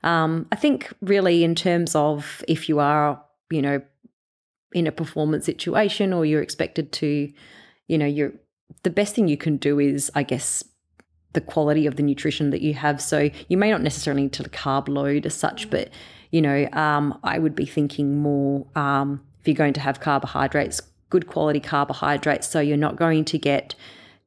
um, 0.03 0.47
i 0.53 0.57
think 0.57 0.93
really 1.01 1.43
in 1.43 1.55
terms 1.55 1.95
of 1.95 2.45
if 2.49 2.69
you 2.69 2.79
are 2.79 3.23
you 3.51 3.61
know 3.61 3.83
in 4.73 4.87
a 4.87 4.93
performance 4.93 5.45
situation 5.45 6.13
or 6.13 6.25
you're 6.25 6.43
expected 6.43 6.93
to 6.93 7.31
you 7.89 7.99
know 7.99 8.07
you're 8.07 8.33
the 8.83 8.91
best 8.91 9.15
thing 9.15 9.29
you 9.29 9.37
can 9.37 9.57
do 9.57 9.79
is 9.79 10.11
i 10.15 10.23
guess 10.23 10.63
the 11.33 11.41
quality 11.41 11.87
of 11.87 11.97
the 11.97 12.03
nutrition 12.03 12.49
that 12.49 12.63
you 12.63 12.73
have. 12.73 12.99
So 12.99 13.29
you 13.49 13.59
may 13.59 13.71
not 13.71 13.83
necessarily 13.83 14.23
need 14.23 14.33
to 14.33 14.45
carb 14.45 14.89
load 14.89 15.27
as 15.27 15.35
such 15.35 15.69
but 15.71 15.91
you 16.31 16.41
know 16.41 16.69
um, 16.73 17.19
i 17.23 17.39
would 17.39 17.55
be 17.55 17.67
thinking 17.67 18.19
more 18.21 18.67
um, 18.75 19.23
if 19.41 19.47
you're 19.47 19.55
going 19.55 19.75
to 19.75 19.81
have 19.81 20.01
carbohydrates 20.01 20.81
good 21.11 21.27
quality 21.27 21.61
carbohydrates 21.61 22.49
so 22.49 22.61
you're 22.61 22.77
not 22.77 22.97
going 22.97 23.25
to 23.25 23.39
get 23.39 23.75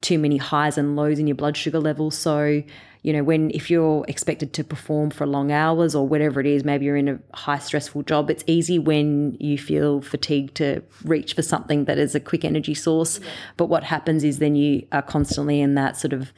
too 0.01 0.17
many 0.17 0.37
highs 0.37 0.77
and 0.77 0.95
lows 0.95 1.19
in 1.19 1.27
your 1.27 1.35
blood 1.35 1.57
sugar 1.57 1.79
levels. 1.79 2.17
So 2.17 2.63
you 3.01 3.13
know 3.13 3.23
when 3.23 3.49
if 3.51 3.69
you're 3.69 4.03
expected 4.07 4.51
to 4.53 4.63
perform 4.63 5.09
for 5.09 5.25
long 5.25 5.51
hours 5.53 5.95
or 5.95 6.05
whatever 6.05 6.41
it 6.41 6.45
is 6.45 6.65
maybe 6.65 6.83
you're 6.85 6.97
in 6.97 7.07
a 7.07 7.17
high 7.33 7.57
stressful 7.57 8.03
job 8.03 8.29
it's 8.29 8.43
easy 8.45 8.77
when 8.77 9.37
you 9.39 9.57
feel 9.57 10.01
fatigued 10.01 10.53
to 10.55 10.83
reach 11.05 11.33
for 11.33 11.41
something 11.41 11.85
that 11.85 11.97
is 11.97 12.13
a 12.13 12.19
quick 12.19 12.43
energy 12.43 12.73
source. 12.73 13.19
But 13.55 13.67
what 13.67 13.83
happens 13.83 14.23
is 14.23 14.39
then 14.39 14.55
you 14.55 14.85
are 14.91 15.01
constantly 15.01 15.61
in 15.61 15.75
that 15.75 15.97
sort 15.97 16.13
of 16.13 16.33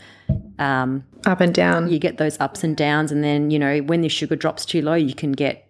um, 0.59 1.03
Up 1.25 1.41
and 1.41 1.53
down. 1.53 1.89
you 1.89 1.97
get 1.97 2.17
those 2.17 2.39
ups 2.39 2.63
and 2.63 2.77
downs. 2.77 3.11
And 3.11 3.23
then 3.23 3.49
you 3.51 3.57
know 3.59 3.79
when 3.79 4.03
your 4.03 4.09
sugar 4.09 4.35
drops 4.35 4.65
too 4.65 4.81
low 4.81 4.93
you 4.93 5.15
can 5.15 5.31
get 5.31 5.67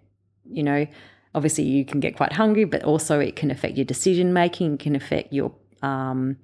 you 0.49 0.63
know 0.63 0.87
obviously 1.33 1.63
you 1.63 1.85
can 1.85 1.99
get 1.99 2.15
quite 2.15 2.33
hungry 2.33 2.65
but 2.65 2.83
also 2.83 3.19
it 3.19 3.35
can 3.35 3.51
affect 3.51 3.75
your 3.77 3.85
decision 3.85 4.33
making 4.33 4.77
can 4.77 4.95
affect 4.95 5.31
your 5.31 5.51
um 5.81 6.37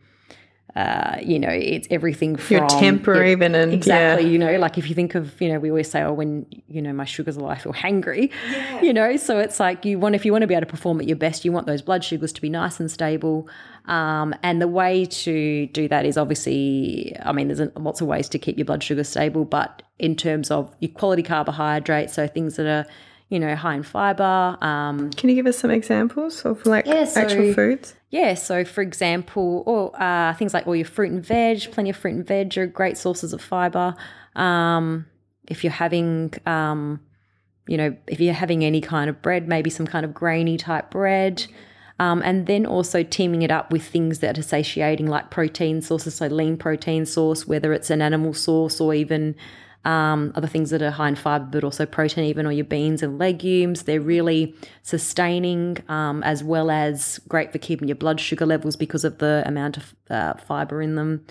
uh, 0.77 1.17
you 1.23 1.39
know, 1.39 1.49
it's 1.49 1.87
everything 1.89 2.35
from 2.35 2.57
Your 2.57 2.67
temper 2.67 3.23
yeah, 3.23 3.31
even 3.31 3.55
and 3.55 3.73
exactly. 3.73 4.25
yeah. 4.25 4.31
You 4.31 4.37
know, 4.37 4.57
like 4.59 4.77
if 4.77 4.87
you 4.87 4.93
think 4.93 5.15
of, 5.15 5.41
you 5.41 5.51
know, 5.51 5.57
we 5.57 5.71
always 5.71 5.89
say, 5.89 6.03
oh, 6.03 6.13
when 6.13 6.45
you 6.67 6.83
know 6.83 6.93
my 6.93 7.05
sugars 7.05 7.35
are 7.35 7.41
low, 7.41 7.47
I 7.47 7.57
feel 7.57 7.73
hangry. 7.73 8.29
yeah. 8.51 8.81
You 8.81 8.93
know, 8.93 9.17
so 9.17 9.39
it's 9.39 9.59
like 9.59 9.85
you 9.85 9.97
want 9.97 10.13
if 10.13 10.23
you 10.23 10.31
want 10.31 10.43
to 10.43 10.47
be 10.47 10.53
able 10.53 10.67
to 10.67 10.71
perform 10.71 10.99
at 10.99 11.07
your 11.07 11.15
best, 11.15 11.43
you 11.43 11.51
want 11.51 11.65
those 11.65 11.81
blood 11.81 12.03
sugars 12.03 12.31
to 12.33 12.41
be 12.41 12.49
nice 12.49 12.79
and 12.79 12.91
stable. 12.91 13.49
Um, 13.85 14.35
and 14.43 14.61
the 14.61 14.67
way 14.67 15.05
to 15.05 15.65
do 15.67 15.87
that 15.87 16.05
is 16.05 16.15
obviously, 16.15 17.15
I 17.23 17.31
mean, 17.31 17.47
there's 17.47 17.71
lots 17.75 18.01
of 18.01 18.07
ways 18.07 18.29
to 18.29 18.37
keep 18.37 18.55
your 18.57 18.65
blood 18.65 18.83
sugar 18.83 19.03
stable, 19.03 19.45
but 19.45 19.81
in 19.97 20.15
terms 20.15 20.51
of 20.51 20.75
your 20.79 20.91
quality 20.91 21.23
carbohydrates, 21.23 22.13
so 22.13 22.27
things 22.27 22.57
that 22.57 22.67
are, 22.67 22.85
you 23.29 23.39
know, 23.39 23.55
high 23.55 23.75
in 23.75 23.83
fiber, 23.83 24.57
um, 24.61 25.09
Can 25.11 25.29
you 25.29 25.35
give 25.35 25.47
us 25.47 25.57
some 25.57 25.69
examples 25.71 26.45
of 26.45 26.65
like 26.65 26.85
Yeah, 26.85 27.03
so- 27.05 27.21
actual 27.21 27.53
foods? 27.53 27.93
yeah, 28.09 28.33
so 28.35 28.63
for 28.63 28.81
example, 28.81 29.63
or 29.65 29.91
uh, 30.01 30.33
things 30.35 30.53
like 30.53 30.65
all 30.67 30.75
your 30.75 30.85
fruit 30.85 31.11
and 31.11 31.25
veg, 31.25 31.71
plenty 31.71 31.89
of 31.89 31.97
fruit 31.97 32.13
and 32.15 32.25
veg 32.25 32.57
are 32.57 32.65
great 32.67 32.97
sources 32.97 33.33
of 33.33 33.41
fiber. 33.41 33.95
Um, 34.35 35.05
if 35.47 35.63
you're 35.63 35.71
having, 35.73 36.33
um, 36.45 37.01
you 37.67 37.75
know, 37.77 37.95
if 38.07 38.19
you're 38.19 38.33
having 38.33 38.63
any 38.63 38.79
kind 38.81 39.09
of 39.09 39.21
bread, 39.21 39.47
maybe 39.47 39.69
some 39.69 39.87
kind 39.87 40.05
of 40.05 40.13
grainy 40.13 40.57
type 40.57 40.89
bread. 40.91 41.45
Um, 41.99 42.21
and 42.23 42.45
then 42.45 42.65
also 42.67 43.01
teaming 43.01 43.41
it 43.41 43.49
up 43.49 43.71
with 43.71 43.83
things 43.83 44.19
that 44.19 44.37
are 44.37 44.43
satiating, 44.43 45.07
like 45.07 45.31
protein 45.31 45.81
sources, 45.81 46.13
so 46.15 46.27
lean 46.27 46.55
protein 46.55 47.05
source, 47.07 47.47
whether 47.47 47.73
it's 47.73 47.89
an 47.89 48.01
animal 48.03 48.33
source 48.35 48.79
or 48.79 48.93
even 48.93 49.35
um, 49.87 50.33
other 50.35 50.47
things 50.47 50.69
that 50.71 50.81
are 50.81 50.91
high 50.91 51.07
in 51.07 51.15
fiber, 51.15 51.45
but 51.49 51.63
also 51.63 51.85
protein, 51.85 52.25
even 52.25 52.45
or 52.45 52.51
your 52.51 52.65
beans 52.65 53.01
and 53.01 53.17
legumes. 53.17 53.83
They're 53.83 54.01
really 54.01 54.53
sustaining 54.83 55.77
um, 55.87 56.21
as 56.23 56.43
well 56.43 56.69
as 56.69 57.21
great 57.29 57.53
for 57.53 57.57
keeping 57.57 57.87
your 57.87 57.95
blood 57.95 58.19
sugar 58.19 58.45
levels 58.45 58.75
because 58.75 59.05
of 59.05 59.19
the 59.19 59.43
amount 59.45 59.77
of 59.77 59.95
uh, 60.09 60.33
fiber 60.33 60.81
in 60.81 60.95
them. 60.95 61.25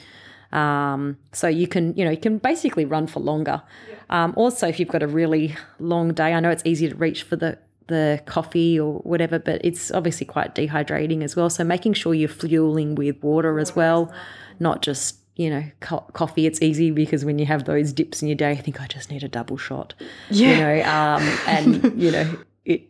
Um, 0.53 1.19
so 1.33 1.49
you 1.49 1.69
can, 1.69 1.95
you 1.97 2.05
know, 2.07 2.11
you 2.11 2.17
can 2.17 2.39
basically 2.39 2.87
run 2.87 3.07
for 3.07 3.21
longer. 3.21 3.61
Um, 4.09 4.33
also, 4.37 4.67
if 4.67 4.81
you've 4.81 4.89
got 4.89 5.03
a 5.03 5.09
really 5.09 5.55
long 5.79 6.15
day, 6.15 6.33
I 6.33 6.41
know 6.41 6.49
it's 6.49 6.65
easy 6.65 6.89
to 6.89 6.95
reach 6.95 7.25
for 7.25 7.37
the 7.37 7.59
the 7.89 8.21
coffee 8.27 8.81
or 8.81 8.95
whatever, 9.01 9.39
but 9.39 9.61
it's 9.65 9.93
obviously 9.93 10.27
quite 10.27 10.57
dehydrating 10.57 11.23
as 11.23 11.37
well. 11.37 11.49
So 11.49 11.63
making 11.63 11.93
sure 11.93 12.15
you're 12.15 12.29
fueling 12.29 12.97
with 12.97 13.23
water 13.23 13.61
as 13.61 13.77
well, 13.77 14.13
not 14.59 14.83
just 14.83 15.19
you 15.37 15.51
know 15.51 15.65
co- 15.81 16.07
coffee. 16.13 16.47
It's 16.47 16.61
easy 16.61 16.91
because 16.91 17.25
when 17.25 17.39
you 17.39 17.47
have 17.47 17.65
those 17.65 17.93
dips 17.93 18.23
in 18.23 18.29
your 18.29 18.37
day, 18.37 18.55
you 18.55 18.63
think 18.63 18.81
I 18.81 18.87
just 18.87 19.11
need 19.11 19.23
a 19.23 19.29
double 19.29 19.57
shot. 19.57 19.95
Yeah. 20.31 20.51
You 20.51 20.57
know, 20.57 20.91
um, 20.91 21.39
and 21.47 22.03
you 22.03 22.11
know 22.11 22.37
it. 22.65 22.83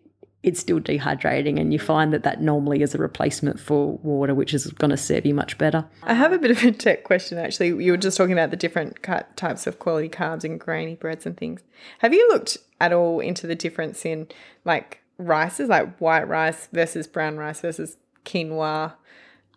It's 0.42 0.60
still 0.60 0.78
dehydrating, 0.78 1.60
and 1.60 1.72
you 1.72 1.80
find 1.80 2.12
that 2.12 2.22
that 2.22 2.40
normally 2.40 2.80
is 2.80 2.94
a 2.94 2.98
replacement 2.98 3.58
for 3.58 3.98
water, 3.98 4.32
which 4.32 4.54
is 4.54 4.68
going 4.68 4.92
to 4.92 4.96
serve 4.96 5.26
you 5.26 5.34
much 5.34 5.58
better. 5.58 5.84
I 6.04 6.14
have 6.14 6.32
a 6.32 6.38
bit 6.38 6.52
of 6.52 6.62
a 6.62 6.70
tech 6.70 7.02
question 7.02 7.36
actually. 7.36 7.84
You 7.84 7.90
were 7.90 7.96
just 7.96 8.16
talking 8.16 8.32
about 8.32 8.50
the 8.50 8.56
different 8.56 9.02
types 9.34 9.66
of 9.66 9.80
quality 9.80 10.08
carbs 10.08 10.44
and 10.44 10.60
grainy 10.60 10.94
breads 10.94 11.26
and 11.26 11.36
things. 11.36 11.62
Have 11.98 12.14
you 12.14 12.28
looked 12.28 12.58
at 12.80 12.92
all 12.92 13.18
into 13.18 13.48
the 13.48 13.56
difference 13.56 14.06
in 14.06 14.28
like 14.64 15.00
rices, 15.18 15.68
like 15.68 15.98
white 15.98 16.28
rice 16.28 16.68
versus 16.72 17.08
brown 17.08 17.38
rice 17.38 17.60
versus 17.60 17.96
quinoa? 18.24 18.92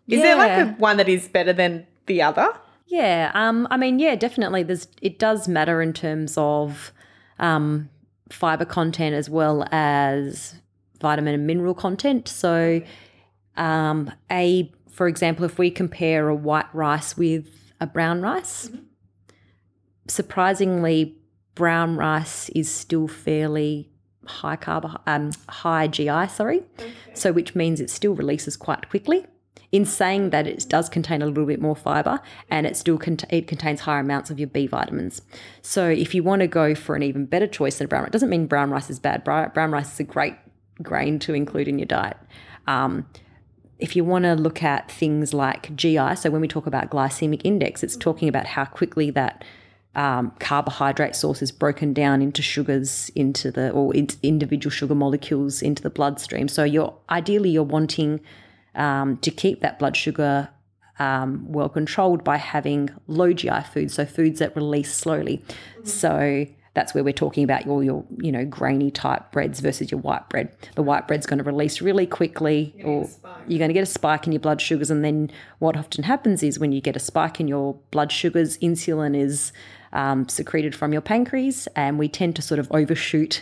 Is 0.08 0.21
there 0.21 0.36
like 0.36 0.52
a 0.52 0.71
one 0.80 0.97
that 0.97 1.08
is 1.08 1.28
better 1.28 1.54
than 1.54 1.86
the 2.08 2.23
other? 2.23 2.52
Yeah, 2.89 3.30
um, 3.36 3.67
I 3.69 3.78
mean, 3.78 3.99
yeah, 3.99 4.15
definitely. 4.15 4.63
There's 4.63 4.88
it 4.99 5.19
does 5.19 5.47
matter 5.47 5.80
in 5.80 5.93
terms 5.93 6.34
of 6.38 6.91
um, 7.38 7.89
fiber 8.30 8.65
content 8.65 9.13
as 9.15 9.30
well 9.30 9.67
as 9.71 10.56
vitamin 10.99 11.36
and 11.36 11.45
mineral 11.45 11.75
content. 11.75 12.28
So, 12.28 12.82
um, 13.56 14.12
a 14.32 14.71
for 14.89 15.08
example, 15.08 15.45
if 15.45 15.60
we 15.60 15.69
compare 15.69 16.30
a 16.30 16.36
white 16.36 16.73
rice 16.73 17.15
with 17.15 17.71
a 17.80 17.86
brown 17.86 18.21
rice, 18.21 18.71
surprisingly, 20.08 21.15
brown 21.54 21.95
rice 21.95 22.49
is 22.49 22.71
still 22.71 23.08
fairly 23.08 23.88
high 24.25 24.58
carb, 24.58 24.99
um, 25.06 25.32
high 25.47 25.88
GI, 25.88 26.28
sorry. 26.30 26.63
So, 27.13 27.32
which 27.32 27.54
means 27.54 27.80
it 27.80 27.91
still 27.91 28.15
releases 28.15 28.58
quite 28.58 28.89
quickly. 28.89 29.28
In 29.71 29.86
saying 29.86 30.32
that, 30.32 30.47
it 30.47 30.65
does 30.67 30.89
contain 30.89 31.21
a 31.21 31.27
little 31.27 31.45
bit 31.45 31.62
more 31.62 31.75
fiber, 31.75 32.19
and 32.49 32.65
it 32.65 32.75
still 32.75 32.97
cont- 32.97 33.25
it 33.29 33.47
contains 33.47 33.82
higher 33.82 33.99
amounts 33.99 34.32
of 34.32 34.39
your 34.39 34.47
B 34.47 34.65
vitamins. 34.65 35.21
So, 35.62 35.88
if 35.88 36.15
you 36.15 36.23
want 36.23 36.41
to 36.41 36.47
go 36.47 36.73
for 36.73 36.95
an 36.95 37.03
even 37.03 37.25
better 37.25 37.47
choice 37.47 37.77
than 37.77 37.88
brown 37.88 38.01
rice, 38.01 38.10
it 38.10 38.13
doesn't 38.13 38.29
mean 38.29 38.47
brown 38.47 38.71
rice 38.71 38.89
is 38.89 38.99
bad. 38.99 39.23
Brown 39.23 39.71
rice 39.71 39.93
is 39.93 39.99
a 39.99 40.03
great 40.03 40.36
grain 40.82 41.19
to 41.19 41.34
include 41.34 41.67
in 41.67 41.77
your 41.77 41.86
diet. 41.86 42.17
Um, 42.65 43.05
if 43.79 43.95
you 43.95 44.03
want 44.03 44.25
to 44.25 44.34
look 44.34 44.62
at 44.62 44.91
things 44.91 45.34
like 45.34 45.75
GI, 45.75 46.15
so 46.15 46.29
when 46.29 46.41
we 46.41 46.47
talk 46.47 46.67
about 46.67 46.89
glycemic 46.89 47.41
index, 47.43 47.84
it's 47.84 47.95
talking 47.95 48.27
about 48.27 48.45
how 48.45 48.65
quickly 48.65 49.10
that 49.12 49.43
um, 49.95 50.32
carbohydrate 50.39 51.15
source 51.15 51.41
is 51.41 51.51
broken 51.51 51.93
down 51.93 52.21
into 52.21 52.41
sugars 52.41 53.10
into 53.15 53.51
the 53.51 53.71
or 53.71 53.93
in, 53.95 54.08
individual 54.21 54.71
sugar 54.71 54.95
molecules 54.95 55.62
into 55.62 55.82
the 55.82 55.89
bloodstream. 55.89 56.47
So 56.47 56.63
you're 56.63 56.93
ideally 57.10 57.49
you're 57.49 57.63
wanting 57.63 58.19
um, 58.79 59.17
to 59.17 59.29
keep 59.29 59.59
that 59.61 59.77
blood 59.77 59.95
sugar 59.95 60.49
um, 60.97 61.45
well 61.51 61.69
controlled 61.69 62.23
by 62.23 62.37
having 62.37 62.89
low 63.07 63.33
GI 63.33 63.61
foods, 63.71 63.93
so 63.93 64.05
foods 64.05 64.39
that 64.39 64.55
release 64.55 64.93
slowly. 64.93 65.43
So 65.83 66.45
that's 66.73 66.93
where 66.93 67.03
we're 67.03 67.13
talking 67.13 67.43
about 67.43 67.65
your 67.65 67.83
your 67.83 68.05
you 68.17 68.31
know 68.31 68.45
grainy 68.45 68.91
type 68.91 69.31
breads 69.31 69.59
versus 69.59 69.91
your 69.91 69.99
white 69.99 70.27
bread. 70.29 70.55
The 70.75 70.83
white 70.83 71.07
bread's 71.07 71.25
going 71.25 71.39
to 71.39 71.43
release 71.43 71.81
really 71.81 72.07
quickly, 72.07 72.73
or 72.83 73.09
you're 73.47 73.59
going 73.59 73.69
to 73.69 73.73
get 73.73 73.83
a 73.83 73.85
spike 73.85 74.25
in 74.25 74.33
your 74.33 74.39
blood 74.39 74.61
sugars, 74.61 74.91
and 74.91 75.03
then 75.03 75.31
what 75.59 75.77
often 75.77 76.03
happens 76.03 76.43
is 76.43 76.59
when 76.59 76.71
you 76.71 76.81
get 76.81 76.95
a 76.95 76.99
spike 76.99 77.39
in 77.39 77.47
your 77.47 77.75
blood 77.91 78.11
sugars, 78.11 78.57
insulin 78.59 79.15
is 79.15 79.51
um, 79.93 80.27
secreted 80.27 80.75
from 80.75 80.93
your 80.93 81.01
pancreas, 81.01 81.67
and 81.75 81.97
we 81.97 82.07
tend 82.07 82.35
to 82.35 82.41
sort 82.41 82.59
of 82.59 82.67
overshoot 82.71 83.41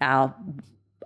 our 0.00 0.34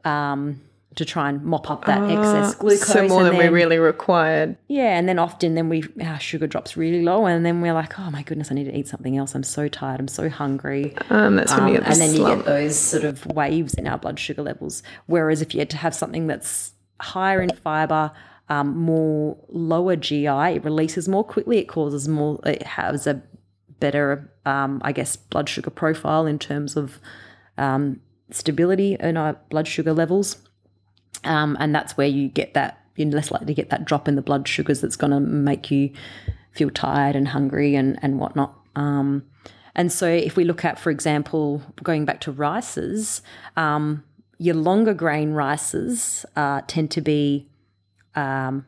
um, 0.04 0.60
to 0.98 1.04
try 1.04 1.28
and 1.28 1.42
mop 1.42 1.70
up 1.70 1.84
that 1.86 2.02
excess 2.10 2.54
glucose. 2.54 2.90
Ah, 2.90 2.92
So 2.92 3.08
more 3.08 3.24
than 3.24 3.36
we 3.36 3.48
really 3.48 3.78
required. 3.78 4.56
yeah, 4.68 4.98
and 4.98 5.08
then 5.08 5.18
often 5.18 5.54
then 5.54 5.68
we 5.68 5.82
our 6.04 6.20
sugar 6.20 6.46
drops 6.46 6.76
really 6.76 7.02
low, 7.02 7.26
and 7.26 7.44
then 7.46 7.60
we're 7.60 7.72
like, 7.72 7.98
oh 7.98 8.10
my 8.10 8.22
goodness, 8.22 8.50
I 8.50 8.54
need 8.54 8.64
to 8.64 8.76
eat 8.78 8.88
something 8.88 9.16
else. 9.16 9.34
I'm 9.34 9.42
so 9.42 9.66
tired. 9.68 10.00
I'm 10.00 10.08
so 10.08 10.28
hungry. 10.28 10.94
Um, 11.10 11.36
that's 11.36 11.52
when 11.52 11.62
Um, 11.62 11.68
you 11.68 11.74
get 11.74 11.84
the 11.84 11.90
and 11.92 12.00
then 12.00 12.14
you 12.14 12.26
get 12.26 12.44
those 12.44 12.76
sort 12.78 13.04
of 13.04 13.24
waves 13.26 13.74
in 13.74 13.86
our 13.86 13.96
blood 13.98 14.18
sugar 14.18 14.42
levels. 14.42 14.82
Whereas 15.06 15.40
if 15.42 15.54
you 15.54 15.60
had 15.60 15.70
to 15.70 15.76
have 15.78 15.94
something 15.94 16.26
that's 16.26 16.72
higher 17.00 17.40
in 17.40 17.50
fiber, 17.50 18.10
um, 18.48 18.76
more 18.76 19.36
lower 19.48 19.94
GI, 19.96 20.26
it 20.56 20.64
releases 20.64 21.08
more 21.08 21.24
quickly. 21.24 21.58
It 21.58 21.68
causes 21.68 22.08
more. 22.08 22.40
It 22.44 22.62
has 22.64 23.06
a 23.06 23.22
better, 23.80 24.32
um, 24.44 24.80
I 24.84 24.90
guess, 24.92 25.14
blood 25.16 25.48
sugar 25.48 25.70
profile 25.70 26.26
in 26.26 26.38
terms 26.40 26.76
of 26.76 26.98
um, 27.56 28.00
stability 28.30 28.96
in 28.98 29.16
our 29.16 29.34
blood 29.50 29.68
sugar 29.68 29.92
levels. 29.92 30.36
Um, 31.24 31.56
and 31.60 31.74
that's 31.74 31.96
where 31.96 32.06
you 32.06 32.28
get 32.28 32.54
that. 32.54 32.82
You're 32.96 33.10
less 33.10 33.30
likely 33.30 33.46
to 33.46 33.54
get 33.54 33.70
that 33.70 33.84
drop 33.84 34.08
in 34.08 34.16
the 34.16 34.22
blood 34.22 34.48
sugars 34.48 34.80
that's 34.80 34.96
going 34.96 35.12
to 35.12 35.20
make 35.20 35.70
you 35.70 35.90
feel 36.50 36.70
tired 36.70 37.14
and 37.14 37.28
hungry 37.28 37.74
and 37.76 37.98
and 38.02 38.18
whatnot. 38.18 38.54
Um, 38.74 39.24
and 39.74 39.92
so, 39.92 40.08
if 40.08 40.36
we 40.36 40.44
look 40.44 40.64
at, 40.64 40.78
for 40.78 40.90
example, 40.90 41.62
going 41.82 42.04
back 42.04 42.20
to 42.22 42.32
rices, 42.32 43.22
um, 43.56 44.02
your 44.38 44.56
longer 44.56 44.94
grain 44.94 45.32
rices 45.32 46.26
uh, 46.34 46.62
tend 46.66 46.90
to 46.92 47.00
be 47.00 47.48
um, 48.16 48.66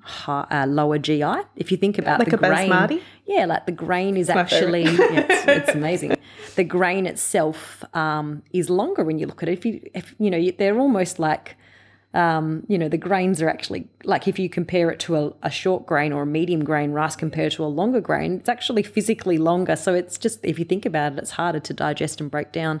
hi, 0.00 0.46
uh, 0.50 0.66
lower 0.66 0.98
GI. 0.98 1.22
If 1.56 1.70
you 1.70 1.76
think 1.76 1.98
about 1.98 2.18
Like 2.18 2.30
the 2.30 2.36
a 2.36 2.38
grain, 2.38 2.70
basmati? 2.70 3.02
yeah, 3.26 3.44
like 3.46 3.66
the 3.66 3.72
grain 3.72 4.16
is 4.16 4.28
my 4.28 4.40
actually 4.40 4.82
yeah, 4.84 5.26
it's, 5.28 5.46
it's 5.46 5.74
amazing. 5.74 6.16
The 6.56 6.64
grain 6.64 7.06
itself 7.06 7.84
um, 7.94 8.42
is 8.52 8.68
longer 8.68 9.04
when 9.04 9.18
you 9.18 9.26
look 9.26 9.42
at 9.42 9.48
it. 9.48 9.52
If 9.52 9.64
you, 9.64 9.88
if 9.94 10.14
you 10.18 10.30
know, 10.30 10.50
they're 10.58 10.78
almost 10.78 11.18
like 11.18 11.56
um, 12.14 12.64
you 12.68 12.78
know, 12.78 12.88
the 12.88 12.98
grains 12.98 13.42
are 13.42 13.48
actually 13.48 13.86
like 14.04 14.26
if 14.26 14.38
you 14.38 14.48
compare 14.48 14.90
it 14.90 14.98
to 15.00 15.16
a, 15.16 15.34
a 15.42 15.50
short 15.50 15.86
grain 15.86 16.12
or 16.12 16.22
a 16.22 16.26
medium 16.26 16.64
grain 16.64 16.92
rice 16.92 17.14
compared 17.14 17.52
to 17.52 17.64
a 17.64 17.66
longer 17.66 18.00
grain, 18.00 18.34
it's 18.34 18.48
actually 18.48 18.82
physically 18.82 19.36
longer. 19.36 19.76
So 19.76 19.94
it's 19.94 20.16
just 20.16 20.42
if 20.42 20.58
you 20.58 20.64
think 20.64 20.86
about 20.86 21.12
it, 21.12 21.18
it's 21.18 21.32
harder 21.32 21.60
to 21.60 21.74
digest 21.74 22.20
and 22.20 22.30
break 22.30 22.50
down. 22.50 22.80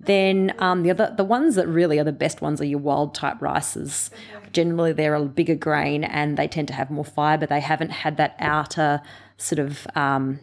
Then 0.00 0.54
um, 0.58 0.82
the 0.82 0.90
other 0.90 1.14
the 1.16 1.24
ones 1.24 1.54
that 1.54 1.68
really 1.68 2.00
are 2.00 2.04
the 2.04 2.12
best 2.12 2.42
ones 2.42 2.60
are 2.60 2.66
your 2.66 2.80
wild 2.80 3.14
type 3.14 3.40
rices. 3.40 4.10
Generally, 4.52 4.94
they're 4.94 5.14
a 5.14 5.24
bigger 5.24 5.54
grain 5.54 6.02
and 6.02 6.36
they 6.36 6.48
tend 6.48 6.68
to 6.68 6.74
have 6.74 6.90
more 6.90 7.04
fiber. 7.04 7.46
They 7.46 7.60
haven't 7.60 7.90
had 7.90 8.16
that 8.16 8.36
outer 8.40 9.02
sort 9.36 9.60
of 9.60 9.86
um, 9.94 10.40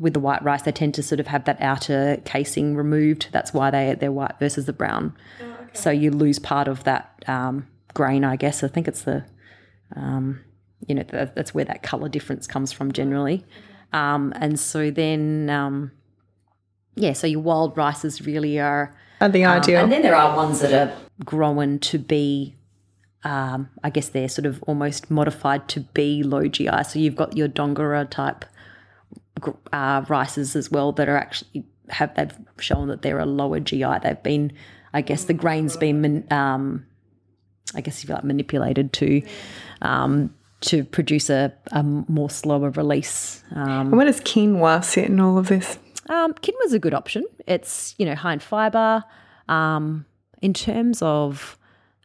with 0.00 0.14
the 0.14 0.20
white 0.20 0.42
rice, 0.42 0.62
they 0.62 0.72
tend 0.72 0.94
to 0.94 1.02
sort 1.02 1.20
of 1.20 1.26
have 1.26 1.44
that 1.44 1.60
outer 1.60 2.20
casing 2.24 2.74
removed. 2.74 3.28
That's 3.32 3.52
why 3.52 3.70
they 3.70 3.94
they're 3.94 4.10
white 4.10 4.38
versus 4.38 4.64
the 4.64 4.72
brown. 4.72 5.14
So 5.72 5.90
you 5.90 6.10
lose 6.10 6.38
part 6.38 6.68
of 6.68 6.84
that 6.84 7.22
um, 7.26 7.66
grain, 7.94 8.24
I 8.24 8.36
guess. 8.36 8.62
I 8.62 8.68
think 8.68 8.88
it's 8.88 9.02
the, 9.02 9.24
um, 9.96 10.40
you 10.86 10.94
know, 10.94 11.04
that, 11.08 11.34
that's 11.34 11.54
where 11.54 11.64
that 11.64 11.82
color 11.82 12.08
difference 12.08 12.46
comes 12.46 12.72
from 12.72 12.92
generally. 12.92 13.44
Um, 13.92 14.32
and 14.36 14.58
so 14.58 14.90
then, 14.90 15.50
um, 15.50 15.92
yeah, 16.96 17.12
so 17.12 17.26
your 17.26 17.40
wild 17.40 17.76
rices 17.76 18.22
really 18.22 18.58
are. 18.58 18.94
Are 19.20 19.28
the 19.28 19.44
um, 19.44 19.60
ideal. 19.60 19.82
and 19.82 19.92
then 19.92 20.02
there 20.02 20.16
are 20.16 20.36
ones 20.36 20.60
that 20.60 20.72
are 20.72 20.96
grown 21.24 21.78
to 21.80 21.98
be, 21.98 22.56
um, 23.24 23.68
I 23.84 23.90
guess 23.90 24.08
they're 24.08 24.28
sort 24.28 24.46
of 24.46 24.62
almost 24.66 25.10
modified 25.10 25.68
to 25.68 25.80
be 25.80 26.22
low 26.22 26.48
GI. 26.48 26.84
So 26.84 26.98
you've 26.98 27.16
got 27.16 27.36
your 27.36 27.48
Doongara 27.48 28.08
type 28.08 28.44
uh, 29.72 30.04
rices 30.08 30.56
as 30.56 30.70
well 30.70 30.92
that 30.92 31.08
are 31.08 31.16
actually 31.16 31.64
have 31.90 32.14
they've 32.14 32.36
shown 32.58 32.88
that 32.88 33.02
they're 33.02 33.18
a 33.18 33.26
lower 33.26 33.60
GI. 33.60 33.98
They've 34.02 34.22
been, 34.22 34.52
I 34.92 35.00
guess, 35.02 35.24
the 35.24 35.34
grains 35.34 35.76
been, 35.76 36.00
man- 36.00 36.26
um, 36.30 36.86
I 37.74 37.80
guess 37.80 38.02
if 38.02 38.08
you 38.08 38.14
like, 38.14 38.24
manipulated 38.24 38.92
to. 38.94 39.22
Um, 39.82 40.34
to 40.62 40.84
produce 40.84 41.30
a, 41.30 41.54
a 41.72 41.82
more 41.82 42.28
slower 42.28 42.68
release. 42.68 43.42
Um, 43.54 43.68
and 43.80 43.92
where 43.92 44.04
does 44.04 44.20
quinoa 44.20 44.84
sit 44.84 45.06
in 45.06 45.18
all 45.18 45.38
of 45.38 45.48
this? 45.48 45.78
um, 46.10 46.34
quinoa's 46.34 46.72
a 46.72 46.78
good 46.78 46.92
option. 46.92 47.24
It's 47.46 47.94
you 47.96 48.04
know 48.04 48.14
high 48.14 48.34
in 48.34 48.40
fiber. 48.40 49.04
Um, 49.48 50.04
in 50.42 50.52
terms 50.52 51.00
of 51.02 51.56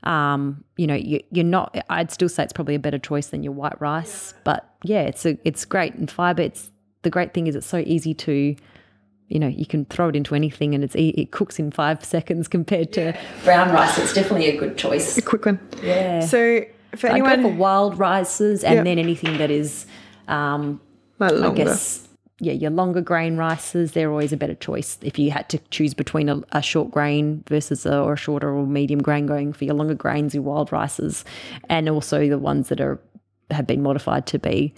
um, 0.04 0.64
you 0.78 0.88
know 0.88 0.96
you, 0.96 1.20
you're 1.32 1.44
not. 1.44 1.76
I'd 1.90 2.12
still 2.12 2.30
say 2.30 2.44
it's 2.44 2.54
probably 2.54 2.76
a 2.76 2.80
better 2.80 3.00
choice 3.00 3.28
than 3.28 3.44
your 3.44 3.54
white 3.54 3.80
rice. 3.82 4.34
But 4.44 4.70
yeah, 4.84 5.02
it's 5.02 5.26
a 5.26 5.38
it's 5.44 5.66
great 5.66 5.96
in 5.96 6.08
fiber. 6.08 6.44
It's 6.44 6.72
the 7.02 7.10
great 7.10 7.34
thing 7.34 7.48
is 7.48 7.56
it's 7.56 7.68
so 7.68 7.80
easy 7.86 8.14
to. 8.14 8.56
You 9.28 9.40
know, 9.40 9.48
you 9.48 9.66
can 9.66 9.86
throw 9.86 10.10
it 10.10 10.16
into 10.16 10.36
anything, 10.36 10.76
and 10.76 10.84
it's 10.84 10.96
it 10.96 11.32
cooks 11.32 11.58
in 11.58 11.72
five 11.72 12.04
seconds 12.06 12.48
compared 12.48 12.94
to 12.94 13.18
brown 13.44 13.74
rice. 13.74 13.98
It's 13.98 14.14
definitely 14.14 14.48
a 14.50 14.58
good 14.58 14.78
choice. 14.78 15.18
A 15.18 15.22
quick 15.22 15.46
one. 15.46 15.60
Yeah. 15.82 16.20
So 16.22 16.64
for 16.96 17.08
anyone 17.08 17.42
go 17.42 17.50
for 17.50 17.56
wild 17.56 17.98
rices, 17.98 18.64
and 18.64 18.76
Yeah. 18.76 18.84
then 18.84 19.00
anything 19.00 19.38
that 19.40 19.50
is 19.50 19.88
um, 20.28 20.80
I 21.20 21.52
guess, 21.54 22.08
yeah, 22.40 22.54
your 22.54 22.70
longer 22.72 23.02
grain 23.02 23.38
rices, 23.38 23.94
they're 23.94 24.12
always 24.12 24.34
a 24.34 24.38
better 24.38 24.56
choice. 24.56 24.98
If 25.02 25.18
you 25.18 25.32
had 25.32 25.50
to 25.50 25.58
choose 25.72 25.94
between 25.94 26.30
a, 26.30 26.42
a 26.52 26.62
short 26.62 26.92
grain 26.92 27.44
versus 27.48 27.86
a, 27.86 28.02
or 28.02 28.14
a 28.14 28.18
shorter 28.18 28.50
or 28.56 28.68
medium 28.68 29.02
grain, 29.02 29.26
going 29.26 29.54
for 29.54 29.66
your 29.66 29.74
longer 29.76 29.96
grains, 29.96 30.34
your 30.36 30.44
wild 30.44 30.72
rices, 30.72 31.26
and 31.70 31.90
also 31.90 32.28
the 32.28 32.38
ones 32.38 32.70
that 32.70 32.80
are 32.82 33.00
have 33.52 33.68
been 33.68 33.82
modified 33.84 34.26
to 34.28 34.40
be 34.40 34.74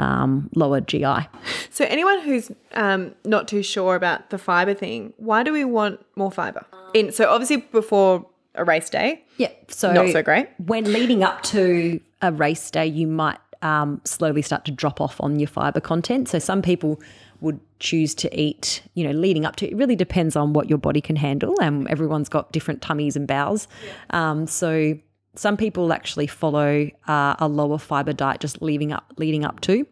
um, 0.00 0.48
lower 0.54 0.80
GI. 0.80 1.28
So 1.70 1.84
anyone 1.84 2.20
who's 2.22 2.50
um, 2.74 3.14
not 3.24 3.46
too 3.48 3.62
sure 3.62 3.94
about 3.94 4.30
the 4.30 4.38
fiber 4.38 4.74
thing, 4.74 5.12
why 5.18 5.42
do 5.42 5.52
we 5.52 5.64
want 5.64 6.04
more 6.16 6.32
fiber? 6.32 6.64
In 6.94 7.12
so 7.12 7.28
obviously 7.30 7.58
before 7.58 8.26
a 8.56 8.64
race 8.64 8.90
day, 8.90 9.22
Yeah, 9.36 9.52
so 9.68 9.92
not 9.92 10.08
so 10.10 10.22
great. 10.22 10.48
when 10.58 10.84
leading 10.92 11.22
up 11.22 11.42
to 11.54 12.00
a 12.20 12.32
race 12.32 12.70
day, 12.70 12.86
you 12.86 13.06
might 13.06 13.38
um, 13.62 14.00
slowly 14.04 14.42
start 14.42 14.64
to 14.64 14.72
drop 14.72 15.00
off 15.00 15.20
on 15.20 15.38
your 15.38 15.46
fiber 15.48 15.80
content. 15.80 16.28
So 16.28 16.38
some 16.38 16.60
people 16.62 17.00
would 17.40 17.60
choose 17.78 18.14
to 18.16 18.28
eat, 18.38 18.82
you 18.94 19.04
know, 19.04 19.12
leading 19.12 19.44
up 19.46 19.56
to 19.56 19.66
it 19.70 19.76
really 19.76 19.96
depends 19.96 20.34
on 20.36 20.52
what 20.52 20.68
your 20.68 20.78
body 20.78 21.00
can 21.00 21.16
handle, 21.16 21.54
and 21.60 21.88
everyone's 21.88 22.28
got 22.28 22.52
different 22.52 22.82
tummies 22.82 23.16
and 23.16 23.26
bowels. 23.26 23.68
Um, 24.10 24.46
so 24.46 24.98
some 25.34 25.56
people 25.56 25.92
actually 25.92 26.26
follow 26.26 26.90
uh, 27.06 27.34
a 27.38 27.48
lower 27.48 27.78
fiber 27.78 28.12
diet 28.12 28.40
just 28.40 28.60
leading 28.60 28.92
up 28.92 29.12
leading 29.16 29.44
up 29.44 29.60
to 29.60 29.86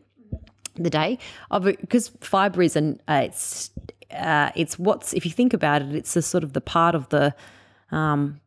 the 0.74 0.90
day 0.90 1.18
of 1.50 1.64
because 1.64 2.08
fiber 2.20 2.62
is 2.62 2.76
an 2.76 3.00
uh, 3.08 3.22
it's 3.24 3.70
uh, 4.10 4.50
it's 4.54 4.78
what's 4.78 5.12
if 5.12 5.24
you 5.24 5.32
think 5.32 5.52
about 5.52 5.82
it, 5.82 5.94
it's 5.94 6.14
the 6.14 6.22
sort 6.22 6.44
of 6.44 6.52
the 6.52 6.60
part 6.60 6.94
of 6.94 7.08
the 7.10 7.34
um, 7.90 8.40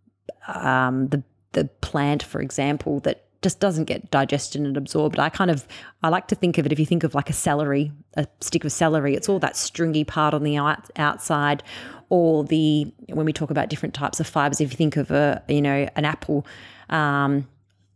the 0.48 1.24
the 1.54 1.66
plant, 1.82 2.24
for 2.24 2.42
example, 2.42 3.00
that 3.02 3.26
just 3.42 3.60
doesn't 3.60 3.86
get 3.86 4.12
digested 4.12 4.62
and 4.62 4.78
absorbed. 4.78 5.20
I 5.20 5.30
kind 5.30 5.52
of 5.52 5.68
I 6.04 6.10
like 6.10 6.28
to 6.28 6.36
think 6.36 6.58
of 6.58 6.66
it 6.66 6.72
if 6.72 6.80
you 6.80 6.86
think 6.86 7.04
of 7.04 7.16
like 7.16 7.30
a 7.30 7.34
celery, 7.34 7.92
a 8.16 8.28
stick 8.40 8.64
of 8.64 8.72
celery. 8.72 9.16
It's 9.16 9.30
all 9.30 9.40
that 9.40 9.58
stringy 9.58 10.04
part 10.04 10.34
on 10.34 10.44
the 10.44 10.58
out, 10.58 10.90
outside, 10.96 11.64
or 12.10 12.44
the 12.44 12.92
when 13.10 13.26
we 13.26 13.34
talk 13.34 13.50
about 13.50 13.70
different 13.70 13.96
types 13.96 14.20
of 14.20 14.28
fibers. 14.28 14.62
If 14.62 14.72
you 14.72 14.78
think 14.78 14.98
of 14.98 15.12
a 15.12 15.44
you 15.48 15.62
know 15.62 15.88
an 15.96 16.06
apple. 16.06 16.46
Um, 16.92 17.48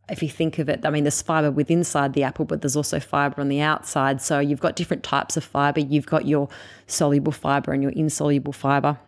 if 0.10 0.22
you 0.22 0.30
think 0.30 0.60
of 0.60 0.70
it, 0.70 0.86
I 0.86 0.90
mean, 0.90 1.04
there's 1.04 1.22
fiber 1.22 1.50
with 1.50 1.72
inside 1.72 2.14
the 2.14 2.24
apple, 2.24 2.46
but 2.46 2.62
there's 2.62 2.76
also 2.76 3.00
fiber 3.00 3.42
on 3.42 3.50
the 3.50 3.62
outside. 3.62 4.22
So 4.22 4.40
you've 4.40 4.60
got 4.60 4.76
different 4.76 5.04
types 5.04 5.36
of 5.36 5.44
fiber. 5.44 5.80
You've 5.80 6.06
got 6.06 6.28
your 6.28 6.48
soluble 6.88 7.32
fiber 7.32 7.74
and 7.74 7.82
your 7.82 7.92
insoluble 7.92 8.54
fiber, 8.54 9.00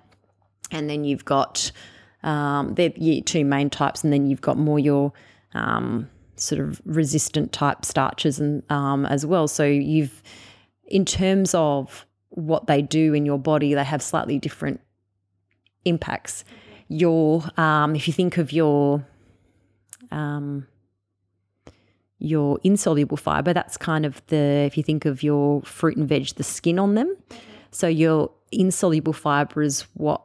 and 0.72 0.90
then 0.90 1.04
you've 1.04 1.26
got 1.26 1.72
um, 2.24 2.76
two 2.76 3.46
main 3.46 3.70
types, 3.70 4.04
and 4.04 4.12
then 4.12 4.28
you've 4.28 4.42
got 4.42 4.58
more 4.58 4.80
your 4.80 5.14
um, 5.54 6.10
sort 6.36 6.62
of 6.62 6.82
resistant 6.86 7.52
type 7.52 7.86
starches 7.86 8.40
and 8.40 8.64
um, 8.72 9.06
as 9.06 9.26
well. 9.26 9.48
So 9.48 9.66
you've 9.66 10.24
in 10.88 11.06
terms 11.06 11.54
of 11.54 12.06
what 12.30 12.68
they 12.68 12.82
do 12.82 13.14
in 13.14 13.26
your 13.26 13.38
body, 13.40 13.74
they 13.74 13.84
have 13.84 14.02
slightly 14.02 14.40
different 14.40 14.80
impacts. 15.86 16.44
Your 16.88 17.44
um, 17.58 17.96
if 17.96 18.08
you 18.08 18.14
think 18.14 18.38
of 18.38 18.52
your 18.52 19.06
um, 20.12 20.68
your 22.20 22.60
insoluble 22.64 23.18
fiber, 23.18 23.54
that's 23.54 23.78
kind 23.78 24.06
of 24.06 24.22
the 24.28 24.66
if 24.66 24.78
you 24.78 24.84
think 24.84 25.06
of 25.06 25.24
your 25.24 25.62
fruit 25.62 25.98
and 25.98 26.08
veg, 26.08 26.36
the 26.36 26.44
skin 26.44 26.80
on 26.80 26.96
them. 26.96 27.16
So 27.72 27.88
your 27.88 28.32
insoluble 28.52 29.14
fiber 29.14 29.62
is 29.62 29.82
what 29.94 30.22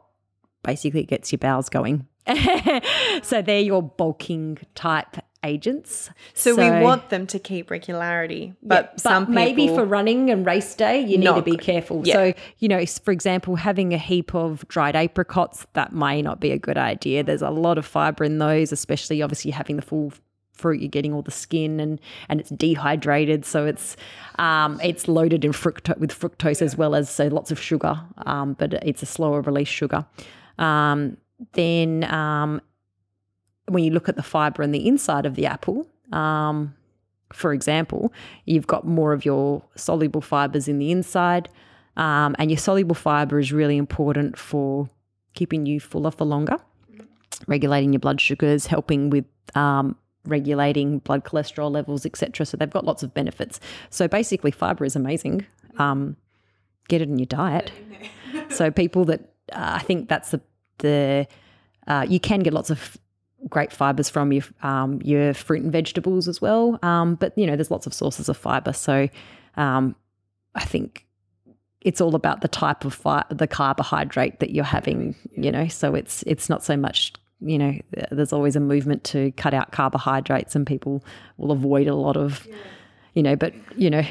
basically 0.63 1.03
gets 1.03 1.31
your 1.31 1.39
bowels 1.39 1.69
going. 1.69 2.07
so 3.21 3.41
they're 3.41 3.59
your 3.59 3.83
bulking 3.83 4.57
type 4.75 5.17
agents. 5.43 6.09
So, 6.33 6.55
we 6.55 6.69
want 6.83 7.09
them 7.09 7.27
to 7.27 7.39
keep 7.39 7.69
regularity, 7.69 8.53
but, 8.61 8.91
yeah, 8.93 9.01
some 9.01 9.25
but 9.25 9.33
maybe 9.33 9.67
for 9.67 9.85
running 9.85 10.29
and 10.29 10.45
race 10.45 10.75
day, 10.75 10.99
you 10.99 11.17
need 11.17 11.25
to 11.25 11.41
be 11.41 11.57
careful. 11.57 12.01
Yeah. 12.05 12.13
So, 12.13 12.33
you 12.59 12.67
know, 12.67 12.85
for 12.85 13.11
example, 13.11 13.55
having 13.55 13.93
a 13.93 13.97
heap 13.97 14.33
of 14.33 14.67
dried 14.67 14.95
apricots, 14.95 15.65
that 15.73 15.93
may 15.93 16.21
not 16.21 16.39
be 16.39 16.51
a 16.51 16.57
good 16.57 16.77
idea. 16.77 17.23
There's 17.23 17.41
a 17.41 17.49
lot 17.49 17.77
of 17.77 17.85
fiber 17.85 18.23
in 18.23 18.37
those, 18.39 18.71
especially 18.71 19.21
obviously 19.21 19.51
having 19.51 19.75
the 19.75 19.81
full 19.81 20.13
fruit, 20.53 20.79
you're 20.79 20.89
getting 20.89 21.13
all 21.13 21.21
the 21.21 21.31
skin 21.31 21.79
and 21.79 21.99
and 22.29 22.39
it's 22.39 22.49
dehydrated, 22.49 23.45
so 23.45 23.65
it's 23.65 23.97
um, 24.39 24.79
it's 24.81 25.07
loaded 25.07 25.43
in 25.43 25.51
fructose 25.51 25.97
with 25.97 26.17
fructose 26.17 26.61
as 26.61 26.77
well 26.77 26.95
as 26.95 27.09
so 27.09 27.27
lots 27.27 27.51
of 27.51 27.59
sugar, 27.59 27.99
um, 28.25 28.53
but 28.53 28.73
it's 28.73 29.03
a 29.03 29.05
slower 29.05 29.41
release 29.41 29.67
sugar. 29.67 30.05
Um, 30.57 31.17
then 31.53 32.03
um, 32.05 32.61
when 33.67 33.83
you 33.83 33.91
look 33.91 34.09
at 34.09 34.15
the 34.15 34.23
fiber 34.23 34.63
on 34.63 34.71
the 34.71 34.87
inside 34.87 35.25
of 35.25 35.35
the 35.35 35.45
apple, 35.45 35.87
um, 36.11 36.75
for 37.31 37.53
example, 37.53 38.13
you've 38.45 38.67
got 38.67 38.85
more 38.85 39.13
of 39.13 39.25
your 39.25 39.63
soluble 39.75 40.21
fibers 40.21 40.67
in 40.67 40.79
the 40.79 40.91
inside, 40.91 41.49
um, 41.97 42.35
and 42.39 42.51
your 42.51 42.57
soluble 42.57 42.95
fiber 42.95 43.39
is 43.39 43.51
really 43.51 43.77
important 43.77 44.37
for 44.37 44.89
keeping 45.33 45.65
you 45.65 45.79
fuller 45.79 46.11
for 46.11 46.25
longer, 46.25 46.57
regulating 47.47 47.93
your 47.93 47.99
blood 47.99 48.21
sugars, 48.21 48.67
helping 48.67 49.09
with 49.09 49.25
um, 49.55 49.95
regulating 50.25 50.99
blood 50.99 51.23
cholesterol 51.23 51.71
levels, 51.71 52.05
etc. 52.05 52.45
So 52.45 52.57
they've 52.57 52.69
got 52.69 52.85
lots 52.85 53.03
of 53.03 53.13
benefits. 53.13 53.59
So 53.89 54.07
basically, 54.07 54.51
fiber 54.51 54.85
is 54.85 54.95
amazing. 54.95 55.45
Um, 55.77 56.17
get 56.87 57.01
it 57.01 57.09
in 57.09 57.17
your 57.17 57.25
diet. 57.25 57.71
so 58.49 58.71
people 58.71 59.05
that 59.05 59.21
uh, 59.51 59.73
I 59.75 59.79
think 59.79 60.09
that's 60.09 60.31
the 60.31 60.41
the 60.79 61.27
uh, 61.87 62.05
you 62.07 62.19
can 62.19 62.39
get 62.39 62.53
lots 62.53 62.69
of 62.69 62.97
great 63.49 63.71
fibers 63.71 64.09
from 64.09 64.31
your 64.31 64.43
um, 64.61 65.01
your 65.03 65.33
fruit 65.33 65.63
and 65.63 65.71
vegetables 65.71 66.27
as 66.27 66.41
well. 66.41 66.79
Um, 66.81 67.15
but 67.15 67.37
you 67.37 67.45
know, 67.45 67.55
there's 67.55 67.71
lots 67.71 67.85
of 67.87 67.93
sources 67.93 68.29
of 68.29 68.37
fiber. 68.37 68.73
So 68.73 69.09
um, 69.57 69.95
I 70.55 70.63
think 70.63 71.05
it's 71.81 71.99
all 71.99 72.15
about 72.15 72.41
the 72.41 72.47
type 72.47 72.85
of 72.85 72.93
fi- 72.93 73.25
the 73.29 73.47
carbohydrate 73.47 74.39
that 74.39 74.51
you're 74.51 74.63
having. 74.63 75.15
You 75.35 75.51
know, 75.51 75.67
so 75.67 75.95
it's 75.95 76.23
it's 76.23 76.49
not 76.49 76.63
so 76.63 76.77
much. 76.77 77.13
You 77.39 77.57
know, 77.57 77.79
there's 78.09 78.31
always 78.31 78.55
a 78.55 78.61
movement 78.61 79.03
to 79.05 79.31
cut 79.33 79.53
out 79.53 79.71
carbohydrates, 79.71 80.55
and 80.55 80.65
people 80.65 81.03
will 81.37 81.51
avoid 81.51 81.87
a 81.87 81.95
lot 81.95 82.17
of. 82.17 82.47
You 83.13 83.21
know, 83.21 83.35
but 83.35 83.53
you 83.77 83.89
know, 83.89 84.03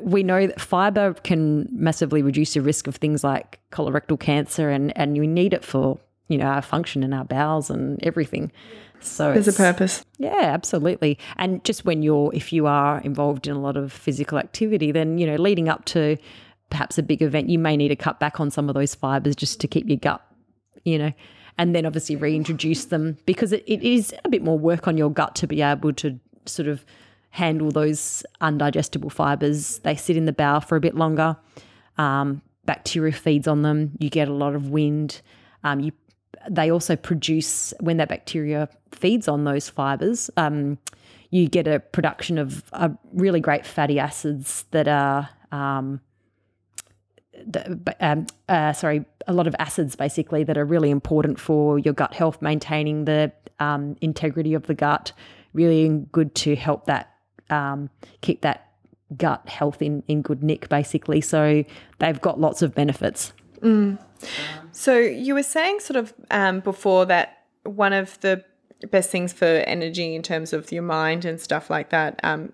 we 0.00 0.22
know 0.22 0.46
that 0.46 0.60
fiber 0.60 1.14
can 1.14 1.68
massively 1.70 2.22
reduce 2.22 2.56
your 2.56 2.64
risk 2.64 2.86
of 2.86 2.96
things 2.96 3.22
like 3.22 3.60
colorectal 3.70 4.18
cancer, 4.18 4.70
and 4.70 4.96
and 4.96 5.18
we 5.18 5.26
need 5.26 5.52
it 5.52 5.64
for 5.64 5.98
you 6.28 6.38
know 6.38 6.46
our 6.46 6.62
function 6.62 7.02
in 7.02 7.12
our 7.12 7.24
bowels 7.24 7.70
and 7.70 8.02
everything. 8.02 8.50
So 9.00 9.34
There's 9.34 9.48
a 9.48 9.52
purpose. 9.52 10.04
yeah, 10.16 10.32
absolutely. 10.40 11.18
And 11.36 11.62
just 11.62 11.84
when 11.84 12.02
you're, 12.02 12.30
if 12.34 12.54
you 12.54 12.66
are 12.66 13.00
involved 13.02 13.46
in 13.46 13.54
a 13.54 13.60
lot 13.60 13.76
of 13.76 13.92
physical 13.92 14.38
activity, 14.38 14.92
then, 14.92 15.18
you 15.18 15.26
know, 15.26 15.36
leading 15.36 15.68
up 15.68 15.84
to 15.86 16.16
perhaps 16.70 16.96
a 16.96 17.02
big 17.02 17.20
event, 17.20 17.50
you 17.50 17.58
may 17.58 17.76
need 17.76 17.88
to 17.88 17.96
cut 17.96 18.18
back 18.18 18.40
on 18.40 18.50
some 18.50 18.68
of 18.70 18.74
those 18.74 18.94
fibers 18.94 19.36
just 19.36 19.60
to 19.60 19.68
keep 19.68 19.86
your 19.88 19.98
gut, 19.98 20.26
you 20.84 20.98
know, 20.98 21.12
and 21.58 21.74
then 21.74 21.84
obviously 21.84 22.16
reintroduce 22.16 22.86
them 22.86 23.18
because 23.26 23.52
it, 23.52 23.62
it 23.66 23.82
is 23.82 24.14
a 24.24 24.28
bit 24.30 24.42
more 24.42 24.58
work 24.58 24.88
on 24.88 24.96
your 24.96 25.10
gut 25.10 25.34
to 25.36 25.46
be 25.46 25.60
able 25.60 25.92
to 25.92 26.18
sort 26.46 26.68
of 26.68 26.86
handle 27.28 27.70
those 27.70 28.24
undigestible 28.40 29.12
fibers. 29.12 29.80
They 29.80 29.96
sit 29.96 30.16
in 30.16 30.24
the 30.24 30.32
bowel 30.32 30.60
for 30.60 30.76
a 30.76 30.80
bit 30.80 30.94
longer. 30.94 31.36
Um, 31.98 32.40
bacteria 32.64 33.12
feeds 33.12 33.46
on 33.46 33.60
them. 33.60 33.92
You 33.98 34.08
get 34.08 34.28
a 34.28 34.32
lot 34.32 34.54
of 34.54 34.70
wind. 34.70 35.20
Um, 35.62 35.80
you 35.80 35.92
they 36.50 36.70
also 36.70 36.96
produce 36.96 37.72
when 37.80 37.96
that 37.96 38.08
bacteria 38.08 38.68
feeds 38.92 39.28
on 39.28 39.44
those 39.44 39.68
fibers 39.68 40.30
um, 40.36 40.78
you 41.30 41.48
get 41.48 41.66
a 41.66 41.80
production 41.80 42.38
of 42.38 42.62
uh, 42.72 42.88
really 43.12 43.40
great 43.40 43.66
fatty 43.66 43.98
acids 43.98 44.64
that 44.70 44.88
are 44.88 45.28
um, 45.52 46.00
um, 48.00 48.26
uh, 48.48 48.72
sorry 48.72 49.04
a 49.26 49.32
lot 49.32 49.46
of 49.46 49.54
acids 49.58 49.96
basically 49.96 50.44
that 50.44 50.56
are 50.56 50.64
really 50.64 50.90
important 50.90 51.38
for 51.38 51.78
your 51.78 51.94
gut 51.94 52.14
health 52.14 52.40
maintaining 52.40 53.04
the 53.04 53.32
um, 53.60 53.96
integrity 54.00 54.54
of 54.54 54.66
the 54.66 54.74
gut 54.74 55.12
really 55.52 56.04
good 56.12 56.34
to 56.34 56.54
help 56.54 56.86
that 56.86 57.14
um, 57.50 57.88
keep 58.20 58.42
that 58.42 58.72
gut 59.16 59.48
health 59.48 59.80
in, 59.80 60.02
in 60.08 60.22
good 60.22 60.42
nick 60.42 60.68
basically. 60.68 61.20
So 61.20 61.64
they've 61.98 62.20
got 62.20 62.40
lots 62.40 62.62
of 62.62 62.74
benefits 62.74 63.32
So 64.72 64.98
you 64.98 65.34
were 65.34 65.42
saying 65.42 65.80
sort 65.80 65.96
of 65.96 66.12
um, 66.30 66.60
before 66.60 67.06
that 67.06 67.44
one 67.64 67.92
of 67.92 68.20
the 68.20 68.44
best 68.90 69.10
things 69.10 69.32
for 69.32 69.44
energy 69.44 70.14
in 70.14 70.22
terms 70.22 70.52
of 70.52 70.70
your 70.70 70.82
mind 70.82 71.24
and 71.24 71.40
stuff 71.40 71.70
like 71.70 71.90
that. 71.90 72.20
Um, 72.22 72.52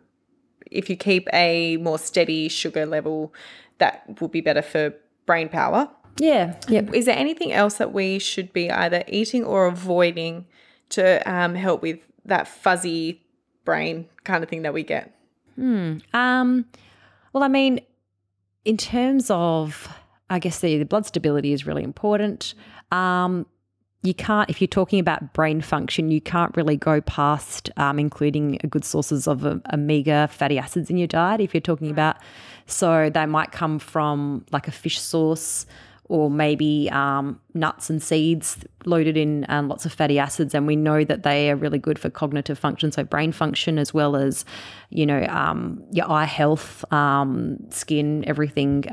if 0.70 0.88
you 0.88 0.96
keep 0.96 1.28
a 1.32 1.76
more 1.78 1.98
steady 1.98 2.48
sugar 2.48 2.86
level, 2.86 3.34
that 3.78 4.20
will 4.20 4.28
be 4.28 4.40
better 4.40 4.62
for 4.62 4.94
brain 5.26 5.48
power. 5.48 5.88
yeah 6.18 6.54
yep 6.68 6.92
Is 6.94 7.06
there 7.06 7.16
anything 7.16 7.52
else 7.52 7.74
that 7.78 7.92
we 7.92 8.18
should 8.18 8.52
be 8.52 8.70
either 8.70 9.02
eating 9.08 9.44
or 9.44 9.66
avoiding 9.66 10.46
to 10.90 11.18
um, 11.30 11.54
help 11.54 11.82
with 11.82 11.98
that 12.24 12.46
fuzzy 12.46 13.22
brain 13.64 14.06
kind 14.24 14.42
of 14.44 14.50
thing 14.50 14.62
that 14.62 14.74
we 14.74 14.82
get? 14.82 15.14
Hmm. 15.56 15.98
Um, 16.12 16.66
well, 17.32 17.42
I 17.42 17.48
mean, 17.48 17.80
in 18.64 18.76
terms 18.76 19.30
of, 19.30 19.88
I 20.30 20.38
guess 20.38 20.60
the, 20.60 20.78
the 20.78 20.84
blood 20.84 21.04
stability 21.04 21.52
is 21.52 21.66
really 21.66 21.82
important. 21.82 22.54
Um, 22.90 23.46
you 24.02 24.14
can't, 24.14 24.48
if 24.48 24.62
you're 24.62 24.68
talking 24.68 24.98
about 24.98 25.34
brain 25.34 25.60
function, 25.60 26.10
you 26.10 26.22
can't 26.22 26.56
really 26.56 26.76
go 26.76 27.02
past 27.02 27.68
um, 27.76 27.98
including 27.98 28.58
good 28.70 28.84
sources 28.84 29.28
of 29.28 29.44
uh, 29.44 29.56
omega 29.74 30.28
fatty 30.32 30.58
acids 30.58 30.88
in 30.88 30.96
your 30.96 31.06
diet. 31.06 31.40
If 31.40 31.52
you're 31.52 31.60
talking 31.60 31.90
about, 31.90 32.16
so 32.64 33.10
they 33.12 33.26
might 33.26 33.52
come 33.52 33.78
from 33.78 34.46
like 34.52 34.68
a 34.68 34.70
fish 34.70 34.98
source 34.98 35.66
or 36.04 36.30
maybe 36.30 36.88
um, 36.90 37.38
nuts 37.54 37.90
and 37.90 38.02
seeds 38.02 38.64
loaded 38.84 39.16
in 39.16 39.46
um, 39.48 39.68
lots 39.68 39.86
of 39.86 39.92
fatty 39.92 40.18
acids, 40.18 40.54
and 40.54 40.66
we 40.66 40.74
know 40.74 41.04
that 41.04 41.22
they 41.22 41.50
are 41.50 41.56
really 41.56 41.78
good 41.78 42.00
for 42.00 42.10
cognitive 42.10 42.58
function, 42.58 42.90
so 42.90 43.04
brain 43.04 43.30
function 43.30 43.78
as 43.78 43.94
well 43.94 44.16
as, 44.16 44.44
you 44.88 45.06
know, 45.06 45.22
um, 45.26 45.80
your 45.92 46.10
eye 46.10 46.24
health, 46.24 46.90
um, 46.92 47.58
skin, 47.70 48.24
everything. 48.26 48.84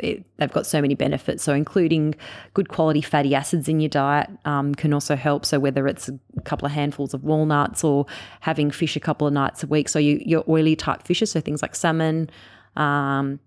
It, 0.00 0.24
they've 0.36 0.52
got 0.52 0.66
so 0.66 0.80
many 0.80 0.94
benefits. 0.94 1.42
So, 1.42 1.54
including 1.54 2.14
good 2.54 2.68
quality 2.68 3.00
fatty 3.00 3.34
acids 3.34 3.68
in 3.68 3.80
your 3.80 3.88
diet 3.88 4.30
um, 4.44 4.74
can 4.74 4.92
also 4.92 5.16
help. 5.16 5.44
So, 5.44 5.58
whether 5.58 5.86
it's 5.86 6.08
a 6.08 6.40
couple 6.42 6.66
of 6.66 6.72
handfuls 6.72 7.14
of 7.14 7.24
walnuts 7.24 7.84
or 7.84 8.06
having 8.40 8.70
fish 8.70 8.96
a 8.96 9.00
couple 9.00 9.26
of 9.26 9.32
nights 9.32 9.62
a 9.62 9.66
week. 9.66 9.88
So, 9.88 9.98
you, 9.98 10.22
your 10.24 10.44
oily 10.48 10.76
type 10.76 11.02
fishes, 11.02 11.32
so 11.32 11.40
things 11.40 11.62
like 11.62 11.74
salmon, 11.74 12.30
um, 12.76 13.40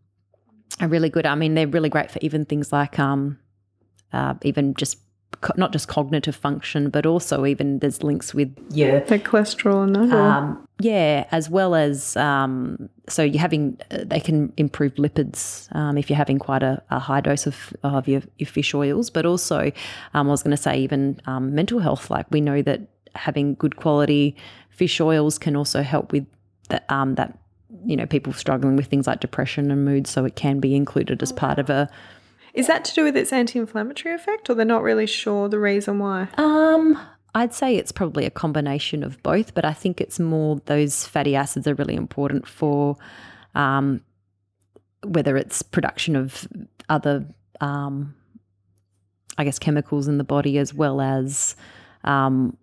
are 0.79 0.87
really 0.87 1.09
good. 1.09 1.25
I 1.25 1.35
mean, 1.35 1.55
they're 1.55 1.67
really 1.67 1.89
great 1.89 2.11
for 2.11 2.19
even 2.21 2.45
things 2.45 2.71
like 2.71 2.99
um, 2.99 3.39
uh, 4.13 4.35
even 4.43 4.73
just 4.73 4.97
not 5.57 5.71
just 5.71 5.87
cognitive 5.87 6.35
function, 6.35 6.89
but 6.89 7.05
also 7.05 7.45
even 7.45 7.79
there's 7.79 8.03
links 8.03 8.33
with 8.33 8.55
your 8.71 8.99
The 9.01 9.19
cholesterol 9.19 9.83
and 9.83 9.95
that. 10.11 10.15
um, 10.15 10.67
yeah, 10.79 11.25
as 11.31 11.49
well 11.49 11.75
as 11.75 12.15
um, 12.17 12.89
so 13.07 13.23
you're 13.23 13.41
having 13.41 13.77
uh, 13.91 13.99
they 14.05 14.19
can 14.19 14.51
improve 14.57 14.95
lipids 14.95 15.73
um, 15.75 15.97
if 15.97 16.09
you're 16.09 16.17
having 16.17 16.39
quite 16.39 16.63
a, 16.63 16.81
a 16.89 16.99
high 16.99 17.21
dose 17.21 17.45
of, 17.47 17.73
of 17.83 18.07
your, 18.07 18.21
your 18.37 18.47
fish 18.47 18.73
oils, 18.73 19.09
but 19.09 19.25
also 19.25 19.71
um, 20.13 20.27
I 20.27 20.31
was 20.31 20.43
going 20.43 20.55
to 20.55 20.61
say 20.61 20.79
even 20.79 21.19
um, 21.25 21.53
mental 21.55 21.79
health. 21.79 22.09
Like 22.09 22.25
we 22.31 22.41
know 22.41 22.61
that 22.61 22.81
having 23.15 23.55
good 23.55 23.75
quality 23.75 24.35
fish 24.69 25.01
oils 25.01 25.37
can 25.37 25.55
also 25.55 25.81
help 25.83 26.11
with 26.11 26.25
that 26.69 26.85
um, 26.89 27.15
that 27.15 27.37
you 27.85 27.95
know 27.95 28.05
people 28.05 28.33
struggling 28.33 28.75
with 28.75 28.87
things 28.87 29.07
like 29.07 29.19
depression 29.19 29.71
and 29.71 29.85
mood, 29.85 30.07
so 30.07 30.25
it 30.25 30.35
can 30.35 30.59
be 30.59 30.75
included 30.75 31.21
as 31.21 31.31
part 31.31 31.59
of 31.59 31.69
a 31.69 31.89
Is 32.53 32.67
that 32.67 32.83
to 32.85 32.93
do 32.93 33.03
with 33.03 33.15
its 33.15 33.31
anti-inflammatory 33.31 34.13
effect, 34.15 34.49
or 34.49 34.55
they're 34.55 34.65
not 34.65 34.83
really 34.83 35.05
sure 35.05 35.47
the 35.47 35.59
reason 35.59 35.99
why? 35.99 36.27
Um, 36.37 36.99
I'd 37.33 37.53
say 37.53 37.77
it's 37.77 37.91
probably 37.91 38.25
a 38.25 38.29
combination 38.29 39.03
of 39.03 39.21
both, 39.23 39.53
but 39.53 39.63
I 39.63 39.73
think 39.73 40.01
it's 40.01 40.19
more 40.19 40.59
those 40.65 41.07
fatty 41.07 41.35
acids 41.35 41.65
are 41.67 41.75
really 41.75 41.95
important 41.95 42.47
for 42.47 42.97
um, 43.55 44.01
whether 45.03 45.37
it's 45.37 45.61
production 45.61 46.15
of 46.15 46.47
other, 46.89 47.25
um, 47.61 48.15
I 49.37 49.45
guess, 49.45 49.59
chemicals 49.59 50.07
in 50.07 50.17
the 50.17 50.23
body 50.25 50.57
as 50.57 50.73
well 50.73 50.99
as, 50.99 51.55
um, 52.03 52.57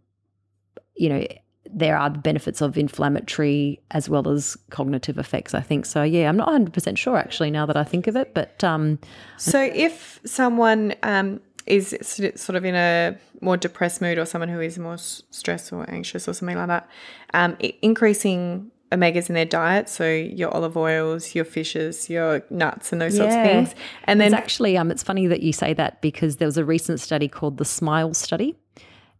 you 0.96 1.08
know, 1.08 1.26
there 1.72 1.96
are 1.96 2.10
the 2.10 2.18
benefits 2.18 2.60
of 2.60 2.78
inflammatory 2.78 3.80
as 3.90 4.08
well 4.08 4.28
as 4.28 4.56
cognitive 4.70 5.18
effects, 5.18 5.54
I 5.54 5.60
think. 5.60 5.86
So, 5.86 6.02
yeah, 6.02 6.28
I'm 6.28 6.36
not 6.36 6.48
100% 6.48 6.96
sure 6.96 7.16
actually 7.16 7.50
now 7.50 7.66
that 7.66 7.76
I 7.76 7.84
think 7.84 8.06
of 8.06 8.16
it. 8.16 8.34
But 8.34 8.62
um, 8.64 8.98
so, 9.36 9.60
if 9.60 10.20
someone 10.24 10.94
um, 11.02 11.40
is 11.66 11.96
sort 12.02 12.56
of 12.56 12.64
in 12.64 12.74
a 12.74 13.16
more 13.40 13.56
depressed 13.56 14.00
mood 14.00 14.18
or 14.18 14.24
someone 14.24 14.48
who 14.48 14.60
is 14.60 14.78
more 14.78 14.98
stressed 14.98 15.72
or 15.72 15.88
anxious 15.90 16.28
or 16.28 16.32
something 16.32 16.56
like 16.56 16.68
that, 16.68 16.88
um, 17.34 17.56
increasing 17.82 18.70
omegas 18.90 19.28
in 19.28 19.34
their 19.34 19.44
diet, 19.44 19.88
so 19.88 20.10
your 20.10 20.50
olive 20.54 20.76
oils, 20.76 21.34
your 21.34 21.44
fishes, 21.44 22.08
your 22.08 22.42
nuts, 22.50 22.92
and 22.92 23.00
those 23.00 23.16
yeah. 23.16 23.22
sorts 23.22 23.36
of 23.36 23.42
things. 23.42 23.74
And 24.04 24.20
then 24.20 24.28
it's 24.28 24.34
actually, 24.34 24.78
um, 24.78 24.90
it's 24.90 25.02
funny 25.02 25.26
that 25.26 25.42
you 25.42 25.52
say 25.52 25.74
that 25.74 26.00
because 26.00 26.36
there 26.36 26.46
was 26.46 26.56
a 26.56 26.64
recent 26.64 27.00
study 27.00 27.28
called 27.28 27.58
the 27.58 27.64
Smile 27.64 28.14
Study, 28.14 28.56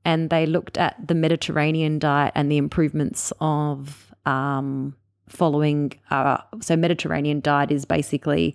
and 0.04 0.30
they 0.30 0.46
looked 0.46 0.78
at 0.78 0.96
the 1.06 1.14
Mediterranean 1.14 1.98
diet 1.98 2.32
and 2.34 2.50
the 2.50 2.56
improvements 2.56 3.32
of 3.40 4.14
um, 4.26 4.96
following. 5.28 5.92
Uh, 6.11 6.38
so 6.61 6.76
Mediterranean 6.76 7.40
diet 7.40 7.70
is 7.70 7.84
basically 7.84 8.54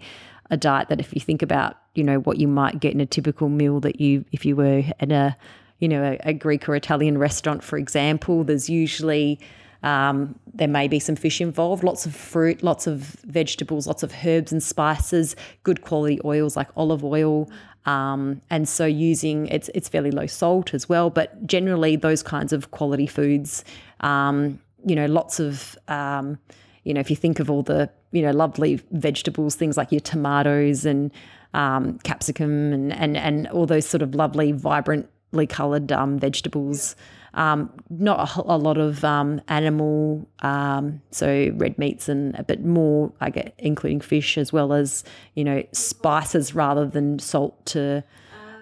a 0.49 0.57
diet 0.57 0.89
that 0.89 0.99
if 0.99 1.13
you 1.13 1.21
think 1.21 1.41
about, 1.41 1.77
you 1.95 2.03
know, 2.03 2.19
what 2.19 2.37
you 2.37 2.47
might 2.47 2.79
get 2.79 2.93
in 2.93 3.01
a 3.01 3.05
typical 3.05 3.49
meal 3.49 3.79
that 3.81 3.99
you, 3.99 4.25
if 4.31 4.45
you 4.45 4.55
were 4.55 4.83
in 4.99 5.11
a, 5.11 5.37
you 5.79 5.87
know, 5.87 6.03
a, 6.03 6.29
a 6.29 6.33
Greek 6.33 6.67
or 6.67 6.75
Italian 6.75 7.17
restaurant, 7.17 7.63
for 7.63 7.77
example, 7.77 8.43
there's 8.43 8.69
usually 8.69 9.39
um, 9.83 10.39
there 10.53 10.67
may 10.67 10.87
be 10.87 10.99
some 10.99 11.15
fish 11.15 11.41
involved, 11.41 11.83
lots 11.83 12.05
of 12.05 12.15
fruit, 12.15 12.63
lots 12.63 12.87
of 12.87 12.99
vegetables, 13.25 13.85
lots 13.85 14.01
of 14.01 14.13
herbs 14.25 14.51
and 14.51 14.63
spices, 14.63 15.35
good 15.63 15.81
quality 15.81 16.19
oils 16.23 16.55
like 16.55 16.69
olive 16.77 17.03
oil. 17.03 17.49
Um, 17.85 18.41
and 18.49 18.67
so 18.67 18.85
using 18.85 19.47
it's 19.47 19.69
it's 19.73 19.89
fairly 19.89 20.11
low 20.11 20.25
salt 20.25 20.73
as 20.73 20.87
well, 20.87 21.09
but 21.09 21.45
generally 21.45 21.95
those 21.95 22.23
kinds 22.23 22.53
of 22.53 22.71
quality 22.71 23.07
foods, 23.07 23.63
um, 23.99 24.59
you 24.85 24.95
know, 24.95 25.05
lots 25.05 25.39
of 25.39 25.77
um, 25.87 26.37
you 26.83 26.93
know, 26.93 26.99
if 26.99 27.09
you 27.09 27.15
think 27.15 27.39
of 27.39 27.49
all 27.49 27.63
the 27.63 27.89
you 28.11 28.21
know 28.21 28.31
lovely 28.31 28.81
vegetables, 28.91 29.55
things 29.55 29.77
like 29.77 29.91
your 29.91 30.01
tomatoes 30.01 30.85
and 30.85 31.11
um, 31.53 31.99
capsicum 31.99 32.73
and 32.73 32.93
and 32.93 33.17
and 33.17 33.47
all 33.47 33.65
those 33.65 33.85
sort 33.85 34.01
of 34.01 34.15
lovely 34.15 34.51
vibrantly 34.51 35.47
coloured 35.47 35.91
um, 35.91 36.19
vegetables. 36.19 36.95
Um, 37.35 37.71
not 37.89 38.37
a, 38.37 38.41
a, 38.41 38.57
lot 38.57 38.77
of 38.77 39.03
um, 39.03 39.41
animal, 39.47 40.27
um, 40.43 41.01
so 41.09 41.51
red 41.55 41.79
meats 41.79 42.07
and 42.07 42.35
a 42.35 42.43
bit 42.43 42.63
more, 42.63 43.11
I 43.21 43.31
get 43.31 43.55
including 43.57 44.01
fish 44.01 44.37
as 44.37 44.53
well 44.53 44.71
as 44.71 45.03
you 45.33 45.43
know 45.43 45.63
spices 45.71 46.53
rather 46.53 46.85
than 46.85 47.17
salt 47.17 47.65
to, 47.67 48.03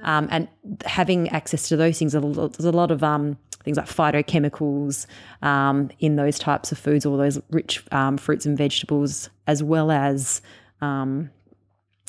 um, 0.04 0.30
and 0.32 0.48
having 0.86 1.28
access 1.30 1.68
to 1.68 1.76
those 1.76 2.00
things. 2.00 2.14
There's 2.14 2.24
a 2.24 2.72
lot 2.72 2.92
of 2.92 3.04
um, 3.04 3.38
things 3.66 3.76
like 3.76 3.88
phytochemicals 3.88 5.06
um, 5.42 5.90
in 6.00 6.16
those 6.16 6.40
types 6.40 6.72
of 6.72 6.78
foods, 6.78 7.06
all 7.06 7.18
those 7.18 7.42
rich 7.50 7.84
fruits 8.20 8.46
and 8.46 8.58
vegetables, 8.58 9.30
as 9.48 9.62
well 9.62 9.92
as 9.92 10.42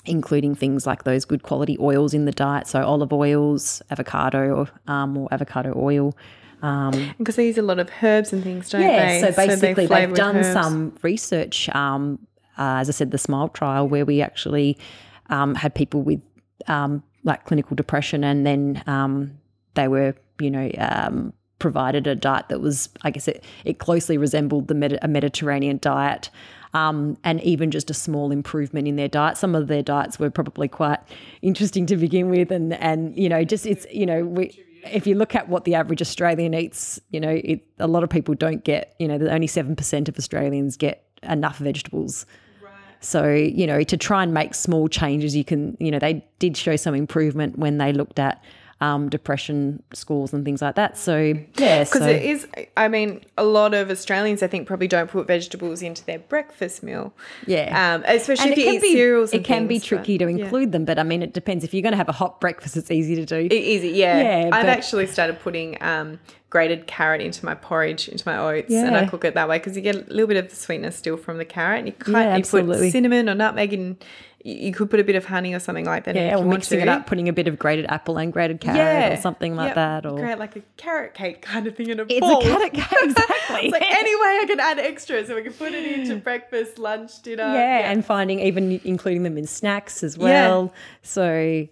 including 0.05 0.55
things 0.55 0.87
like 0.87 1.05
those 1.05 1.25
good 1.25 1.42
quality 1.42 1.77
oils 1.81 2.14
in 2.14 2.25
the 2.25 2.33
diet, 2.33 2.66
so 2.66 2.85
olive 2.85 3.12
oils, 3.12 3.83
avocado, 3.90 4.55
or, 4.55 4.68
um, 4.92 5.16
or 5.16 5.29
avocado 5.31 5.72
oil, 5.77 6.14
um, 6.62 7.14
because 7.18 7.37
they 7.37 7.46
use 7.46 7.59
a 7.59 7.62
lot 7.62 7.81
of 7.81 7.90
herbs 8.03 8.33
and 8.33 8.42
things, 8.42 8.70
don't 8.70 8.83
yeah, 8.83 9.07
they? 9.07 9.20
So 9.20 9.33
basically, 9.33 9.87
so 9.87 9.94
they 9.94 10.01
have 10.01 10.14
done 10.14 10.37
herbs. 10.37 10.53
some 10.53 10.96
research. 11.03 11.68
Um, 11.70 12.20
uh, 12.57 12.79
as 12.79 12.88
I 12.88 12.92
said, 12.92 13.11
the 13.11 13.18
Smile 13.18 13.48
trial, 13.48 13.88
where 13.88 14.05
we 14.05 14.22
actually 14.22 14.79
um, 15.29 15.55
had 15.57 15.75
people 15.75 16.03
with 16.03 16.20
um, 16.68 17.03
like 17.25 17.44
clinical 17.46 17.75
depression, 17.75 18.22
and 18.22 18.46
then 18.46 18.83
um, 18.87 19.38
they 19.75 19.88
were, 19.88 20.14
you 20.38 20.51
know, 20.51 20.70
um, 20.79 21.33
provided 21.59 22.07
a 22.07 22.14
diet 22.14 22.48
that 22.48 22.61
was, 22.61 22.88
I 23.03 23.11
guess, 23.11 23.27
it, 23.27 23.44
it 23.64 23.79
closely 23.79 24.16
resembled 24.16 24.68
the 24.68 24.75
Medi- 24.75 24.98
a 25.03 25.09
Mediterranean 25.09 25.79
diet. 25.81 26.31
Um, 26.75 27.18
and 27.22 27.38
even 27.42 27.70
just 27.70 27.90
a 27.90 27.94
small 27.94 28.33
improvement 28.33 28.88
in 28.88 28.96
their 28.96 29.09
diet. 29.09 29.37
Some 29.37 29.55
of 29.55 29.66
their 29.66 29.83
diets 29.83 30.18
were 30.18 30.31
probably 30.31 30.68
quite 30.68 31.01
interesting 31.42 31.85
to 31.85 31.96
begin 31.98 32.31
with, 32.31 32.51
and 32.51 32.72
and 32.72 33.14
you 33.14 33.29
know, 33.29 33.44
just 33.44 33.66
it's 33.66 33.85
you 33.92 34.07
know 34.07 34.25
we 34.25 34.59
if 34.85 35.07
you 35.07 35.14
look 35.14 35.35
at 35.35 35.49
what 35.49 35.64
the 35.64 35.75
average 35.75 36.03
Australian 36.03 36.55
eats, 36.55 37.01
you 37.11 37.21
know, 37.21 37.40
it, 37.45 37.64
a 37.79 37.87
lot 37.87 38.03
of 38.03 38.11
people 38.11 38.35
don't 38.35 38.64
get, 38.64 38.95
you 38.99 39.09
know, 39.09 39.14
only 39.29 39.47
7% 39.47 40.09
of 40.09 40.18
Australians 40.18 40.77
get 40.77 41.05
enough 41.23 41.59
vegetables. 41.59 42.27
So, 43.01 43.29
you 43.29 43.66
know, 43.66 43.83
to 43.83 43.97
try 43.97 44.23
and 44.23 44.33
make 44.33 44.55
small 44.55 44.88
changes, 44.88 45.35
you 45.35 45.45
can, 45.45 45.77
you 45.81 45.90
know, 45.90 45.99
they 45.99 46.25
did 46.38 46.57
show 46.57 46.77
some 46.77 46.95
improvement 46.95 47.59
when 47.59 47.79
they 47.79 47.92
looked 47.92 48.21
at 48.21 48.42
um, 48.83 49.09
depression 49.09 49.81
scores 49.92 50.33
and 50.33 50.45
things 50.45 50.61
like 50.61 50.75
that. 50.75 50.99
So 50.99 51.16
yeah, 51.57 51.85
because 51.85 52.01
so. 52.01 52.09
it 52.09 52.23
is. 52.23 52.49
I 52.77 52.88
mean, 52.88 53.25
a 53.38 53.45
lot 53.45 53.75
of 53.75 53.90
Australians, 53.90 54.42
I 54.42 54.49
think, 54.49 54.66
probably 54.66 54.88
don't 54.88 55.09
put 55.09 55.29
vegetables 55.29 55.83
into 55.83 56.05
their 56.05 56.18
breakfast 56.18 56.83
meal. 56.83 57.14
Yeah, 57.47 57.95
um, 57.95 58.03
especially 58.07 58.51
and 58.51 58.53
if 58.53 58.59
you 58.59 58.73
eat 58.73 58.83
be, 58.83 58.92
cereals. 58.92 59.33
it 59.33 59.45
can 59.45 59.68
things, 59.68 59.83
be 59.83 59.87
tricky 59.87 60.18
but, 60.18 60.25
to 60.25 60.31
include 60.31 60.68
yeah. 60.68 60.73
them, 60.73 60.85
but 60.85 60.99
I 60.99 61.05
mean, 61.05 61.23
it 61.23 61.33
depends. 61.33 61.64
If 61.64 61.73
you're 61.73 61.83
going 61.83 61.92
to 61.92 61.97
have 61.97 62.09
a 62.09 62.12
hot 62.12 62.40
breakfast, 62.40 62.77
it's 62.77 62.90
easy 62.90 63.14
to 63.14 63.25
do. 63.25 63.37
It, 63.37 63.53
easy, 63.53 63.90
yeah. 63.90 64.49
yeah 64.49 64.51
I've 64.53 64.66
actually 64.66 65.07
started 65.07 65.38
putting. 65.38 65.81
Um, 65.81 66.18
grated 66.53 66.87
carrot 66.87 67.23
into 67.23 67.43
my 67.47 67.55
porridge, 67.55 68.11
into 68.11 68.29
my 68.29 68.37
oats, 68.37 68.69
yeah. 68.69 68.87
and 68.87 68.95
I 68.95 69.07
cook 69.07 69.25
it 69.25 69.33
that 69.33 69.49
way 69.49 69.59
because 69.59 69.75
you 69.75 69.81
get 69.81 69.97
a 69.97 70.01
little 70.12 70.27
bit 70.27 70.37
of 70.37 70.51
the 70.51 70.55
sweetness 70.55 70.95
still 70.97 71.17
from 71.17 71.38
the 71.38 71.47
carrot. 71.47 71.79
And 71.79 71.87
you, 71.88 71.95
cut, 71.95 72.12
yeah, 72.12 72.37
you 72.37 72.45
put 72.45 72.91
cinnamon 72.93 73.31
or 73.31 73.35
nutmeg 73.35 73.73
in 73.73 73.97
you 74.45 74.73
could 74.73 74.91
put 74.91 75.01
a 75.01 75.05
bit 75.05 75.17
of 75.17 75.25
honey 75.25 75.55
or 75.55 75.61
something 75.61 75.87
like 75.87 76.05
that. 76.05 76.15
Yeah, 76.15 76.37
or 76.37 76.45
mixing 76.45 76.81
it 76.81 76.88
up, 76.88 77.07
putting 77.07 77.27
a 77.27 77.33
bit 77.33 77.49
of 77.49 77.59
grated 77.59 77.87
apple 77.87 78.19
and 78.19 78.31
grated 78.31 78.61
carrot 78.61 78.77
yeah. 78.77 79.15
or 79.15 79.17
something 79.17 79.57
like 79.57 79.69
yep. 79.69 79.75
that. 79.77 80.05
Or 80.05 80.19
create 80.19 80.38
like 80.38 80.57
a 80.57 80.62
carrot 80.77 81.15
cake 81.15 81.41
kind 81.41 81.67
of 81.67 81.75
thing 81.75 81.88
in 81.88 82.01
a 82.01 82.03
it's 82.03 82.21
bowl. 82.21 82.43
It's 82.43 82.47
a 82.47 82.49
carrot 82.51 82.75
cake, 82.75 82.87
exactly. 83.03 83.61
it's 83.62 83.73
like 83.73 83.83
any 83.83 84.15
way 84.15 84.38
I 84.43 84.45
can 84.47 84.61
add 84.61 84.79
extra 84.79 85.25
so 85.25 85.37
we 85.37 85.43
can 85.43 85.55
put 85.55 85.73
it 85.73 85.85
into 85.85 86.17
breakfast, 86.23 86.79
lunch, 86.79 87.23
dinner. 87.23 87.45
Yeah, 87.45 87.81
yeah. 87.81 87.91
and 87.91 88.05
finding 88.05 88.41
even 88.41 88.79
including 88.85 89.23
them 89.23 89.38
in 89.38 89.47
snacks 89.47 90.03
as 90.03 90.19
well. 90.19 90.65
Yeah. 90.65 90.81
So, 91.03 91.67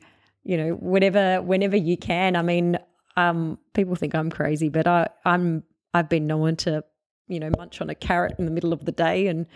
you 0.44 0.56
know, 0.56 0.70
whatever 0.74 1.42
whenever 1.42 1.76
you 1.76 1.96
can. 1.98 2.36
I 2.36 2.42
mean, 2.42 2.78
um, 3.16 3.58
people 3.74 3.94
think 3.94 4.14
I'm 4.14 4.30
crazy, 4.30 4.68
but 4.68 4.86
I, 4.86 5.08
I'm 5.24 5.64
I've 5.92 6.08
been 6.08 6.26
known 6.26 6.56
to, 6.56 6.84
you 7.28 7.40
know, 7.40 7.50
munch 7.56 7.80
on 7.80 7.90
a 7.90 7.94
carrot 7.94 8.36
in 8.38 8.44
the 8.44 8.50
middle 8.50 8.72
of 8.72 8.84
the 8.84 8.92
day 8.92 9.26
and 9.26 9.46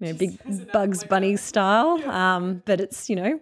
you 0.00 0.08
know, 0.08 0.18
big 0.18 0.72
Bugs 0.72 1.04
Bunny 1.04 1.36
style. 1.36 2.02
Um, 2.10 2.62
but 2.66 2.80
it's, 2.80 3.08
you 3.08 3.16
know, 3.16 3.40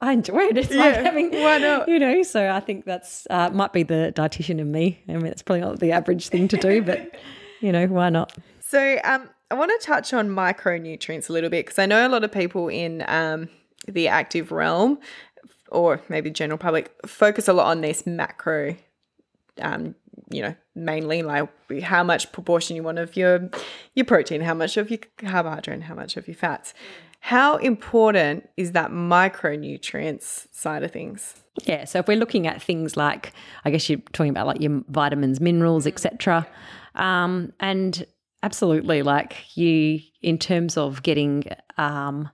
I 0.00 0.12
enjoy 0.12 0.40
it. 0.40 0.56
It's 0.56 0.70
yeah, 0.70 0.80
like 0.80 0.94
having, 0.96 1.30
why 1.42 1.58
not? 1.58 1.88
You 1.88 1.98
know, 1.98 2.22
so 2.22 2.50
I 2.50 2.60
think 2.60 2.84
that's 2.84 3.26
uh, 3.28 3.50
might 3.50 3.72
be 3.72 3.82
the 3.82 4.12
dietitian 4.16 4.58
in 4.58 4.72
me. 4.72 5.02
I 5.08 5.12
mean, 5.12 5.26
it's 5.26 5.42
probably 5.42 5.60
not 5.60 5.80
the 5.80 5.92
average 5.92 6.28
thing 6.28 6.48
to 6.48 6.56
do, 6.56 6.82
but 6.82 7.14
you 7.60 7.72
know, 7.72 7.86
why 7.86 8.08
not? 8.08 8.36
So, 8.60 8.98
um, 9.04 9.28
I 9.50 9.54
want 9.56 9.72
to 9.78 9.86
touch 9.86 10.14
on 10.14 10.28
micronutrients 10.28 11.28
a 11.28 11.32
little 11.32 11.50
bit 11.50 11.66
because 11.66 11.78
I 11.78 11.86
know 11.86 12.06
a 12.06 12.08
lot 12.08 12.22
of 12.22 12.30
people 12.30 12.68
in 12.68 13.04
um, 13.08 13.48
the 13.88 14.06
active 14.06 14.52
realm, 14.52 15.00
or 15.70 16.00
maybe 16.08 16.30
general 16.30 16.56
public, 16.56 16.94
focus 17.04 17.48
a 17.48 17.52
lot 17.52 17.66
on 17.66 17.80
this 17.80 18.06
macro 18.06 18.76
um, 19.60 19.94
you 20.30 20.42
know, 20.42 20.54
mainly 20.74 21.22
like 21.22 21.48
how 21.82 22.02
much 22.02 22.32
proportion 22.32 22.76
you 22.76 22.82
want 22.82 22.98
of 22.98 23.16
your 23.16 23.50
your 23.94 24.06
protein, 24.06 24.40
how 24.40 24.54
much 24.54 24.76
of 24.76 24.90
your 24.90 25.00
carbohydrate, 25.18 25.74
and 25.74 25.84
how 25.84 25.94
much 25.94 26.16
of 26.16 26.28
your 26.28 26.36
fats. 26.36 26.74
How 27.22 27.56
important 27.56 28.48
is 28.56 28.72
that 28.72 28.90
micronutrients 28.90 30.46
side 30.52 30.82
of 30.82 30.90
things? 30.90 31.34
Yeah, 31.64 31.84
so 31.84 31.98
if 31.98 32.08
we're 32.08 32.16
looking 32.16 32.46
at 32.46 32.62
things 32.62 32.96
like, 32.96 33.34
I 33.64 33.70
guess 33.70 33.90
you're 33.90 34.00
talking 34.12 34.30
about 34.30 34.46
like 34.46 34.60
your 34.60 34.82
vitamins, 34.88 35.38
minerals, 35.38 35.86
etc., 35.86 36.46
um, 36.94 37.52
and 37.60 38.06
absolutely, 38.42 39.02
like 39.02 39.56
you, 39.56 40.00
in 40.22 40.38
terms 40.38 40.76
of 40.76 41.02
getting 41.02 41.44
um, 41.76 42.30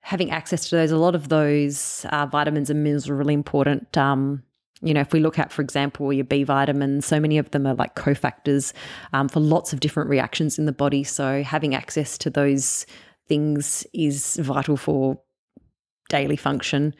having 0.00 0.30
access 0.30 0.68
to 0.68 0.76
those, 0.76 0.90
a 0.90 0.96
lot 0.96 1.14
of 1.14 1.28
those 1.28 2.06
uh, 2.10 2.26
vitamins 2.26 2.70
and 2.70 2.82
minerals 2.82 3.08
are 3.08 3.14
really 3.14 3.34
important. 3.34 3.96
Um, 3.96 4.42
you 4.82 4.94
know, 4.94 5.00
if 5.00 5.12
we 5.12 5.20
look 5.20 5.38
at, 5.38 5.52
for 5.52 5.62
example, 5.62 6.12
your 6.12 6.24
B 6.24 6.42
vitamins, 6.42 7.04
so 7.04 7.20
many 7.20 7.38
of 7.38 7.50
them 7.50 7.66
are 7.66 7.74
like 7.74 7.94
cofactors 7.94 8.72
um, 9.12 9.28
for 9.28 9.40
lots 9.40 9.72
of 9.72 9.80
different 9.80 10.08
reactions 10.08 10.58
in 10.58 10.64
the 10.64 10.72
body. 10.72 11.04
So 11.04 11.42
having 11.42 11.74
access 11.74 12.16
to 12.18 12.30
those 12.30 12.86
things 13.28 13.86
is 13.92 14.36
vital 14.36 14.76
for 14.76 15.20
daily 16.08 16.36
function. 16.36 16.94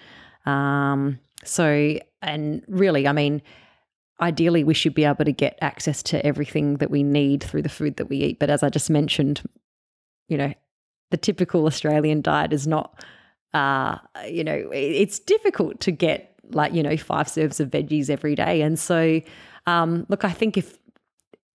Um, 0.47 1.19
so, 1.45 1.99
and 2.23 2.63
really, 2.69 3.09
I 3.09 3.13
mean, 3.13 3.41
ideally, 4.21 4.63
we 4.63 4.75
should 4.75 4.95
be 4.95 5.05
able 5.05 5.25
to 5.25 5.33
get 5.33 5.59
access 5.63 6.03
to 6.05 6.25
everything 6.25 6.77
that 6.77 6.91
we 6.91 7.03
need 7.03 7.43
through 7.43 7.63
the 7.63 7.69
food 7.71 7.97
that 7.97 8.11
we 8.11 8.19
eat. 8.19 8.39
But 8.39 8.51
as 8.51 8.63
I 8.63 8.69
just 8.69 8.91
mentioned, 8.91 9.43
you 10.29 10.37
know, 10.37 10.53
the 11.11 11.17
typical 11.17 11.67
Australian 11.67 12.21
diet 12.21 12.53
is 12.53 12.67
not, 12.67 13.03
uh, 13.55 13.97
you 14.29 14.45
know, 14.45 14.71
it's 14.73 15.19
difficult 15.19 15.81
to 15.81 15.91
get 15.91 16.30
like 16.55 16.73
you 16.73 16.83
know 16.83 16.97
five 16.97 17.29
serves 17.29 17.61
of 17.61 17.71
veggies 17.71 18.11
every 18.11 18.35
day 18.35 18.63
and 18.63 18.79
so 18.79 19.21
um, 19.67 20.07
look, 20.09 20.25
I 20.25 20.31
think 20.31 20.57
if 20.57 20.79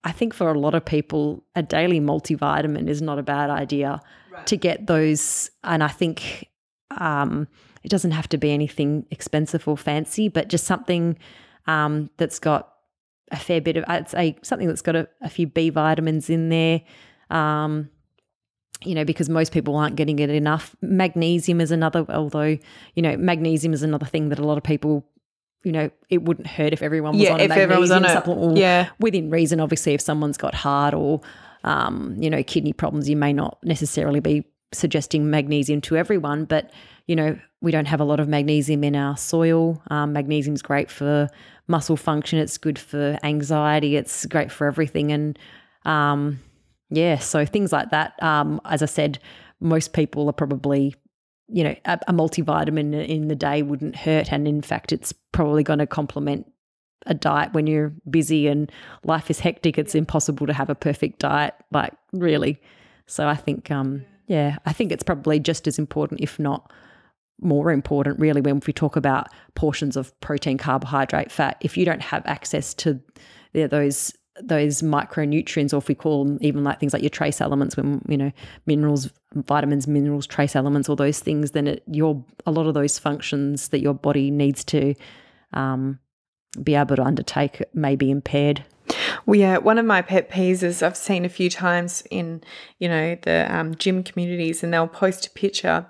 I 0.04 0.12
think 0.12 0.34
for 0.34 0.50
a 0.50 0.58
lot 0.58 0.74
of 0.74 0.84
people, 0.84 1.44
a 1.54 1.62
daily 1.62 2.00
multivitamin 2.00 2.88
is 2.88 3.02
not 3.02 3.18
a 3.18 3.22
bad 3.22 3.50
idea 3.50 4.00
to 4.46 4.56
get 4.56 4.86
those. 4.86 5.50
And 5.64 5.82
I 5.82 5.88
think 5.88 6.48
um, 6.96 7.48
it 7.82 7.88
doesn't 7.88 8.12
have 8.12 8.28
to 8.28 8.38
be 8.38 8.52
anything 8.52 9.06
expensive 9.10 9.66
or 9.66 9.76
fancy, 9.76 10.28
but 10.28 10.48
just 10.48 10.64
something 10.64 11.18
um, 11.66 12.10
that's 12.18 12.38
got 12.38 12.72
a 13.32 13.36
fair 13.36 13.60
bit 13.60 13.76
of, 13.76 13.84
I'd 13.88 14.08
say 14.08 14.36
something 14.42 14.68
that's 14.68 14.82
got 14.82 14.94
a, 14.94 15.08
a 15.22 15.28
few 15.28 15.48
B 15.48 15.70
vitamins 15.70 16.30
in 16.30 16.50
there. 16.50 16.82
Um, 17.28 17.90
you 18.84 18.94
know, 18.94 19.04
because 19.04 19.28
most 19.28 19.52
people 19.52 19.76
aren't 19.76 19.96
getting 19.96 20.18
it 20.18 20.30
enough. 20.30 20.76
Magnesium 20.82 21.60
is 21.60 21.70
another, 21.70 22.04
although, 22.08 22.58
you 22.94 23.02
know, 23.02 23.16
magnesium 23.16 23.72
is 23.72 23.82
another 23.82 24.06
thing 24.06 24.28
that 24.28 24.38
a 24.38 24.44
lot 24.46 24.58
of 24.58 24.64
people 24.64 25.04
you 25.64 25.72
know, 25.72 25.90
it 26.10 26.22
wouldn't 26.22 26.46
hurt 26.46 26.72
if 26.72 26.80
everyone 26.80 27.14
was 27.14 27.22
Yeah, 27.22 27.32
on 27.32 27.40
a 27.40 27.42
if 27.42 27.50
everyone 27.50 27.80
was 27.80 27.90
magnesium 27.90 28.16
on 28.16 28.22
supplement. 28.22 28.56
Or 28.56 28.60
Yeah. 28.60 28.88
within 29.00 29.30
reason, 29.30 29.58
obviously, 29.58 29.94
if 29.94 30.00
someone's 30.00 30.36
got 30.36 30.54
heart 30.54 30.94
or, 30.94 31.22
um, 31.64 32.14
you 32.20 32.30
know, 32.30 32.40
kidney 32.44 32.72
problems, 32.72 33.08
you 33.08 33.16
may 33.16 33.32
not 33.32 33.58
necessarily 33.64 34.20
be 34.20 34.44
suggesting 34.72 35.28
magnesium 35.28 35.80
to 35.80 35.96
everyone, 35.96 36.44
but, 36.44 36.70
you 37.08 37.16
know, 37.16 37.36
we 37.60 37.72
don't 37.72 37.86
have 37.86 38.00
a 38.00 38.04
lot 38.04 38.20
of 38.20 38.28
magnesium 38.28 38.84
in 38.84 38.94
our 38.94 39.16
soil. 39.16 39.82
Um, 39.90 40.12
magnesium's 40.12 40.62
great 40.62 40.88
for 40.88 41.28
muscle 41.66 41.96
function, 41.96 42.38
it's 42.38 42.58
good 42.58 42.78
for 42.78 43.18
anxiety, 43.24 43.96
it's 43.96 44.24
great 44.26 44.52
for 44.52 44.68
everything. 44.68 45.10
And, 45.10 45.36
um, 45.84 46.38
yeah, 46.90 47.18
so 47.18 47.44
things 47.44 47.72
like 47.72 47.90
that. 47.90 48.20
Um, 48.22 48.60
as 48.64 48.82
I 48.82 48.86
said, 48.86 49.18
most 49.60 49.92
people 49.92 50.28
are 50.28 50.32
probably 50.32 50.94
you 51.48 51.62
know, 51.62 51.76
a, 51.84 51.98
a 52.08 52.12
multivitamin 52.12 53.06
in 53.06 53.28
the 53.28 53.36
day 53.36 53.62
wouldn't 53.62 53.96
hurt. 53.96 54.32
And 54.32 54.48
in 54.48 54.62
fact, 54.62 54.92
it's 54.92 55.12
probably 55.32 55.62
going 55.62 55.78
to 55.78 55.86
complement 55.86 56.50
a 57.06 57.14
diet 57.14 57.52
when 57.52 57.66
you're 57.66 57.92
busy 58.10 58.48
and 58.48 58.70
life 59.04 59.30
is 59.30 59.38
hectic. 59.38 59.78
It's 59.78 59.94
impossible 59.94 60.46
to 60.46 60.52
have 60.52 60.70
a 60.70 60.74
perfect 60.74 61.20
diet, 61.20 61.54
like 61.70 61.92
really. 62.12 62.60
So 63.06 63.28
I 63.28 63.36
think, 63.36 63.70
um, 63.70 64.04
yeah, 64.26 64.56
I 64.66 64.72
think 64.72 64.90
it's 64.90 65.04
probably 65.04 65.38
just 65.38 65.68
as 65.68 65.78
important, 65.78 66.20
if 66.20 66.38
not 66.38 66.72
more 67.40 67.70
important, 67.70 68.18
really, 68.18 68.40
when 68.40 68.60
we 68.66 68.72
talk 68.72 68.96
about 68.96 69.28
portions 69.54 69.96
of 69.96 70.18
protein, 70.20 70.58
carbohydrate, 70.58 71.30
fat. 71.30 71.58
If 71.60 71.76
you 71.76 71.84
don't 71.84 72.02
have 72.02 72.24
access 72.26 72.74
to 72.74 72.98
yeah, 73.52 73.68
those 73.68 74.12
those 74.42 74.82
micronutrients, 74.82 75.72
or 75.72 75.78
if 75.78 75.88
we 75.88 75.94
call 75.94 76.24
them 76.24 76.38
even 76.40 76.64
like 76.64 76.80
things 76.80 76.92
like 76.92 77.02
your 77.02 77.10
trace 77.10 77.40
elements, 77.40 77.76
when 77.76 78.02
you 78.08 78.16
know 78.16 78.32
minerals, 78.66 79.10
vitamins, 79.34 79.86
minerals, 79.86 80.26
trace 80.26 80.56
elements, 80.56 80.88
all 80.88 80.96
those 80.96 81.20
things, 81.20 81.52
then 81.52 81.66
it, 81.66 81.82
your 81.90 82.24
a 82.46 82.50
lot 82.50 82.66
of 82.66 82.74
those 82.74 82.98
functions 82.98 83.68
that 83.68 83.80
your 83.80 83.94
body 83.94 84.30
needs 84.30 84.64
to 84.64 84.94
um, 85.52 85.98
be 86.62 86.74
able 86.74 86.96
to 86.96 87.02
undertake 87.02 87.62
may 87.74 87.96
be 87.96 88.10
impaired. 88.10 88.64
Well, 89.24 89.38
yeah, 89.38 89.58
one 89.58 89.78
of 89.78 89.86
my 89.86 90.02
pet 90.02 90.30
peeves 90.30 90.62
is 90.62 90.82
I've 90.82 90.96
seen 90.96 91.24
a 91.24 91.28
few 91.28 91.50
times 91.50 92.04
in, 92.10 92.42
you 92.78 92.88
know, 92.88 93.16
the 93.22 93.46
um, 93.52 93.74
gym 93.74 94.02
communities, 94.02 94.62
and 94.62 94.72
they'll 94.72 94.86
post 94.86 95.26
a 95.26 95.30
picture. 95.30 95.86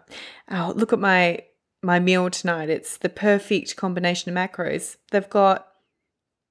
Oh, 0.51 0.73
look 0.77 0.93
at 0.93 0.99
my 0.99 1.41
my 1.83 2.01
meal 2.01 2.31
tonight. 2.31 2.71
It's 2.71 2.97
the 2.97 3.09
perfect 3.09 3.77
combination 3.77 4.37
of 4.37 4.51
macros. 4.51 4.97
They've 5.11 5.29
got 5.29 5.69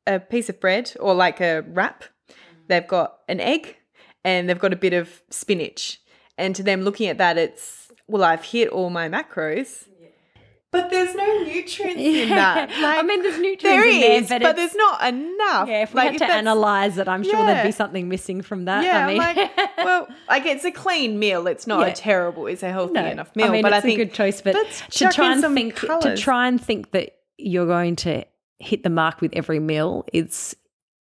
a 0.07 0.19
piece 0.19 0.49
of 0.49 0.59
bread 0.59 0.93
or 0.99 1.13
like 1.13 1.41
a 1.41 1.61
wrap. 1.67 2.03
Mm. 2.03 2.35
They've 2.67 2.87
got 2.87 3.19
an 3.27 3.39
egg, 3.39 3.75
and 4.23 4.49
they've 4.49 4.59
got 4.59 4.73
a 4.73 4.77
bit 4.77 4.93
of 4.93 5.21
spinach. 5.29 6.01
And 6.37 6.55
to 6.55 6.63
them, 6.63 6.81
looking 6.81 7.07
at 7.07 7.17
that, 7.17 7.37
it's 7.37 7.91
well, 8.07 8.23
I've 8.23 8.43
hit 8.43 8.69
all 8.69 8.89
my 8.89 9.09
macros. 9.09 9.85
But 10.71 10.89
there's 10.89 11.15
no 11.15 11.43
nutrients 11.43 12.01
in 12.01 12.29
that. 12.29 12.69
I 12.75 13.01
mean, 13.01 13.23
there's 13.23 13.39
nutrients 13.39 13.63
there 13.63 13.87
in 13.87 14.01
there, 14.01 14.19
is, 14.19 14.27
but, 14.27 14.41
but, 14.41 14.55
there's 14.57 14.75
not 14.75 15.07
enough. 15.07 15.69
Yeah, 15.69 15.83
if 15.83 15.93
we 15.93 15.99
Like, 16.01 16.19
had 16.19 16.27
to 16.27 16.33
analyze 16.33 16.97
it, 16.97 17.07
I'm 17.07 17.23
sure 17.23 17.45
there'd 17.45 17.65
be 17.65 17.71
something 17.71 18.09
missing 18.09 18.41
from 18.41 18.65
that. 18.65 18.83
Yeah, 18.83 19.05
I 19.05 19.07
mean, 19.07 19.17
like, 19.17 19.37
well, 19.77 20.09
like 20.27 20.45
it's 20.45 20.65
a 20.65 20.71
clean 20.71 21.17
meal. 21.17 21.47
It's 21.47 21.65
not 21.65 21.79
Yeah. 21.79 21.93
a 21.93 21.95
terrible. 21.95 22.47
It's 22.47 22.61
a 22.61 22.69
healthy 22.71 22.93
no, 22.95 23.05
enough 23.05 23.33
meal. 23.37 23.45
I 23.45 23.49
mean, 23.51 23.61
but 23.61 23.71
it's 23.71 23.77
I 23.77 23.81
think 23.81 23.99
a 24.01 24.03
good 24.03 24.13
choice. 24.13 24.41
But 24.41 24.57
to 24.91 25.09
try 25.13 25.31
and 25.31 25.41
think 25.41 25.79
to 25.79 26.17
try 26.17 26.49
and 26.49 26.61
think 26.61 26.91
that 26.91 27.11
you're 27.37 27.67
going 27.67 27.95
to 27.97 28.25
hit 28.59 28.83
the 28.83 28.89
mark 28.89 29.21
with 29.21 29.33
every 29.33 29.59
meal, 29.59 30.05
it's 30.13 30.55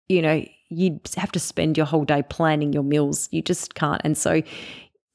you 0.08 0.22
know 0.22 0.44
you 0.70 1.00
have 1.16 1.32
to 1.32 1.40
spend 1.40 1.76
your 1.76 1.86
whole 1.86 2.04
day 2.04 2.22
planning 2.28 2.72
your 2.72 2.82
meals. 2.82 3.28
You 3.32 3.42
just 3.42 3.74
can't. 3.74 4.00
And 4.04 4.16
so, 4.16 4.42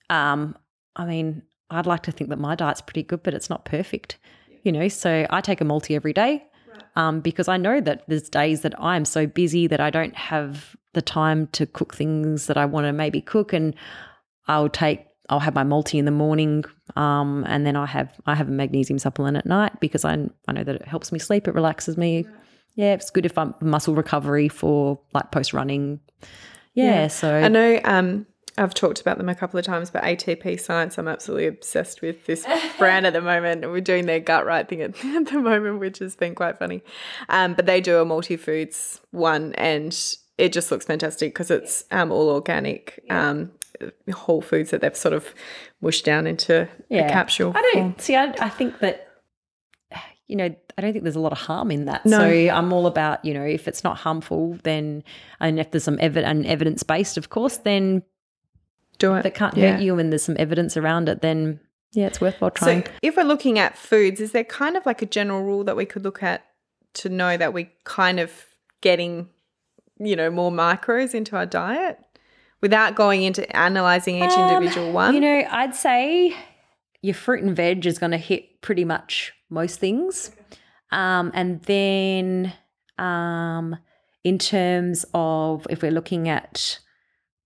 um, 0.09 0.55
I 0.95 1.05
mean, 1.05 1.43
I'd 1.69 1.85
like 1.85 2.03
to 2.03 2.11
think 2.11 2.29
that 2.31 2.39
my 2.39 2.55
diet's 2.55 2.81
pretty 2.81 3.03
good, 3.03 3.23
but 3.23 3.33
it's 3.33 3.49
not 3.49 3.65
perfect. 3.65 4.17
You 4.63 4.71
know, 4.71 4.87
so 4.87 5.27
I 5.29 5.41
take 5.41 5.61
a 5.61 5.65
multi 5.65 5.95
every 5.95 6.13
day. 6.13 6.45
Um, 6.95 7.21
because 7.21 7.47
I 7.47 7.57
know 7.57 7.81
that 7.81 8.03
there's 8.07 8.29
days 8.29 8.61
that 8.61 8.79
I'm 8.79 9.05
so 9.05 9.25
busy 9.25 9.65
that 9.67 9.79
I 9.79 9.89
don't 9.89 10.15
have 10.15 10.75
the 10.93 11.01
time 11.01 11.47
to 11.47 11.65
cook 11.65 11.95
things 11.95 12.45
that 12.47 12.57
I 12.57 12.65
want 12.65 12.85
to 12.85 12.93
maybe 12.93 13.19
cook, 13.19 13.51
and 13.51 13.75
I'll 14.47 14.69
take 14.69 15.05
I'll 15.29 15.39
have 15.39 15.55
my 15.55 15.63
multi 15.63 15.97
in 15.97 16.05
the 16.05 16.11
morning, 16.11 16.65
um, 16.95 17.45
and 17.47 17.65
then 17.65 17.75
I 17.75 17.85
have 17.85 18.19
I 18.25 18.35
have 18.35 18.49
a 18.49 18.51
magnesium 18.51 18.99
supplement 18.99 19.37
at 19.37 19.45
night 19.45 19.79
because 19.79 20.03
I 20.05 20.13
I 20.47 20.51
know 20.51 20.63
that 20.63 20.75
it 20.75 20.87
helps 20.87 21.11
me 21.11 21.19
sleep, 21.19 21.47
it 21.47 21.53
relaxes 21.53 21.97
me. 21.97 22.25
Yeah, 22.75 22.93
it's 22.93 23.09
good 23.09 23.25
if 23.25 23.37
I'm 23.37 23.53
muscle 23.61 23.95
recovery 23.95 24.49
for 24.49 24.99
like 25.13 25.31
post 25.31 25.53
running. 25.53 25.99
Yeah, 26.73 27.07
so 27.07 27.33
I 27.33 27.47
know 27.47 27.79
um, 27.83 28.25
I've 28.57 28.73
talked 28.73 29.01
about 29.01 29.17
them 29.17 29.29
a 29.29 29.35
couple 29.35 29.59
of 29.59 29.65
times, 29.65 29.89
but 29.89 30.03
ATP 30.03 30.59
Science, 30.59 30.97
I'm 30.97 31.07
absolutely 31.07 31.47
obsessed 31.47 32.01
with 32.01 32.25
this 32.25 32.45
brand 32.77 33.05
at 33.05 33.13
the 33.13 33.21
moment. 33.21 33.63
We're 33.63 33.81
doing 33.81 34.05
their 34.05 34.19
gut 34.19 34.45
right 34.45 34.67
thing 34.67 34.81
at, 34.81 34.91
at 35.05 35.27
the 35.27 35.39
moment, 35.39 35.79
which 35.79 35.99
has 35.99 36.15
been 36.15 36.35
quite 36.35 36.59
funny. 36.59 36.83
Um, 37.29 37.53
but 37.53 37.65
they 37.65 37.81
do 37.81 37.99
a 37.99 38.05
multi 38.05 38.37
foods 38.37 39.01
one, 39.11 39.53
and 39.53 39.97
it 40.37 40.53
just 40.53 40.71
looks 40.71 40.85
fantastic 40.85 41.33
because 41.33 41.49
it's 41.49 41.85
um, 41.91 42.11
all 42.11 42.29
organic. 42.29 43.03
Um, 43.09 43.51
whole 44.13 44.41
foods 44.41 44.71
that 44.71 44.81
they've 44.81 44.95
sort 44.95 45.13
of 45.13 45.33
mushed 45.81 46.05
down 46.05 46.27
into 46.27 46.67
a 46.91 47.07
capsule. 47.09 47.51
I 47.55 47.71
don't 47.73 47.99
see. 48.01 48.15
I, 48.15 48.33
I 48.39 48.49
think 48.49 48.79
that 48.79 49.07
you 50.27 50.35
know 50.35 50.55
I 50.77 50.81
don't 50.81 50.93
think 50.93 51.03
there's 51.03 51.15
a 51.15 51.19
lot 51.19 51.31
of 51.31 51.37
harm 51.39 51.69
in 51.71 51.85
that. 51.85 52.05
No. 52.05 52.19
So 52.19 52.25
I'm 52.49 52.71
all 52.73 52.87
about 52.87 53.23
you 53.25 53.33
know 53.33 53.43
if 53.43 53.67
it's 53.67 53.83
not 53.83 53.97
harmful, 53.97 54.57
then 54.63 55.03
and 55.39 55.59
if 55.59 55.71
there's 55.71 55.83
some 55.83 55.97
evi- 55.97 56.23
and 56.23 56.45
evidence 56.45 56.83
based, 56.83 57.17
of 57.17 57.29
course, 57.29 57.57
then 57.57 58.03
do 58.99 59.13
if 59.15 59.25
it. 59.25 59.29
it 59.29 59.35
can't 59.35 59.55
Yeah. 59.57 59.73
hurt 59.73 59.81
you 59.81 59.97
and 59.99 60.11
there's 60.11 60.23
some 60.23 60.37
evidence 60.39 60.77
around 60.77 61.09
it, 61.09 61.21
then 61.21 61.59
yeah, 61.93 62.07
it's 62.07 62.19
worthwhile 62.21 62.51
So, 62.57 62.65
trying. 62.65 62.85
if 63.01 63.17
we're 63.17 63.23
looking 63.23 63.59
at 63.59 63.77
foods, 63.77 64.19
is 64.19 64.31
there 64.31 64.43
kind 64.43 64.75
of 64.77 64.85
like 64.85 65.01
a 65.01 65.05
general 65.05 65.43
rule 65.43 65.63
that 65.65 65.75
we 65.75 65.85
could 65.85 66.03
look 66.03 66.23
at 66.23 66.43
to 66.95 67.09
know 67.09 67.37
that 67.37 67.53
we're 67.53 67.69
kind 67.83 68.19
of 68.19 68.31
getting, 68.81 69.29
you 69.99 70.15
know, 70.15 70.29
more 70.31 70.51
macros 70.51 71.13
into 71.13 71.35
our 71.35 71.45
diet 71.45 71.99
without 72.63 72.95
going 72.95 73.21
into 73.21 73.43
analyzing 73.55 74.23
each 74.23 74.31
individual 74.31 74.93
one? 74.93 75.09
Um, 75.09 75.15
You 75.15 75.21
know, 75.21 75.47
I'd 75.51 75.75
say 75.75 76.33
your 77.01 77.13
fruit 77.13 77.43
and 77.43 77.55
veg 77.55 77.85
is 77.85 77.99
going 77.99 78.13
to 78.13 78.17
hit 78.17 78.61
pretty 78.61 78.85
much 78.85 79.33
most 79.49 79.79
things. 79.79 80.31
Um, 80.91 81.31
and 81.35 81.61
then 81.63 82.53
um, 82.97 83.75
in 84.23 84.39
terms 84.39 85.05
of 85.13 85.67
if 85.69 85.81
we're 85.81 85.91
looking 85.91 86.29
at 86.29 86.79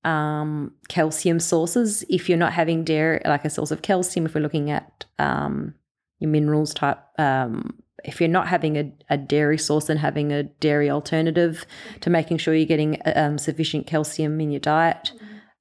um, 0.03 0.75
calcium 0.87 1.39
sources, 1.39 2.05
if 2.09 2.29
you're 2.29 2.37
not 2.37 2.53
having 2.53 2.83
dairy, 2.83 3.19
like 3.25 3.43
a 3.43 3.49
source 3.49 3.71
of 3.71 3.81
calcium, 3.81 4.27
if 4.27 4.35
we're 4.35 4.41
looking 4.41 4.69
at 4.69 5.05
um, 5.17 5.73
your 6.19 6.29
minerals 6.29 6.73
type, 6.75 6.99
um, 7.17 7.81
if 8.05 8.19
you're 8.21 8.29
not 8.29 8.47
having 8.47 8.77
a, 8.77 8.91
a 9.09 9.17
dairy 9.17 9.57
source 9.57 9.89
and 9.89 9.99
having 9.99 10.31
a 10.31 10.43
dairy 10.43 10.89
alternative 10.89 11.65
to 12.01 12.09
making 12.09 12.37
sure 12.37 12.53
you're 12.53 12.65
getting 12.65 13.01
um, 13.15 13.37
sufficient 13.37 13.87
calcium 13.87 14.39
in 14.39 14.51
your 14.51 14.59
diet, 14.59 15.11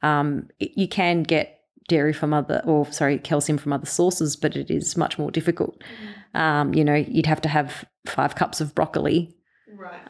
um, 0.02 0.48
it- 0.60 0.72
you 0.76 0.88
can 0.88 1.22
get 1.22 1.60
dairy 1.88 2.12
from 2.12 2.34
other, 2.34 2.62
or 2.66 2.90
sorry, 2.92 3.18
calcium 3.18 3.56
from 3.58 3.72
other 3.72 3.86
sources, 3.86 4.36
but 4.36 4.56
it 4.56 4.70
is 4.70 4.96
much 4.96 5.18
more 5.18 5.30
difficult. 5.30 5.80
Um, 6.34 6.74
you 6.74 6.84
know, 6.84 6.94
you'd 6.94 7.26
have 7.26 7.40
to 7.42 7.48
have 7.48 7.84
five 8.06 8.34
cups 8.34 8.60
of 8.60 8.74
broccoli 8.74 9.34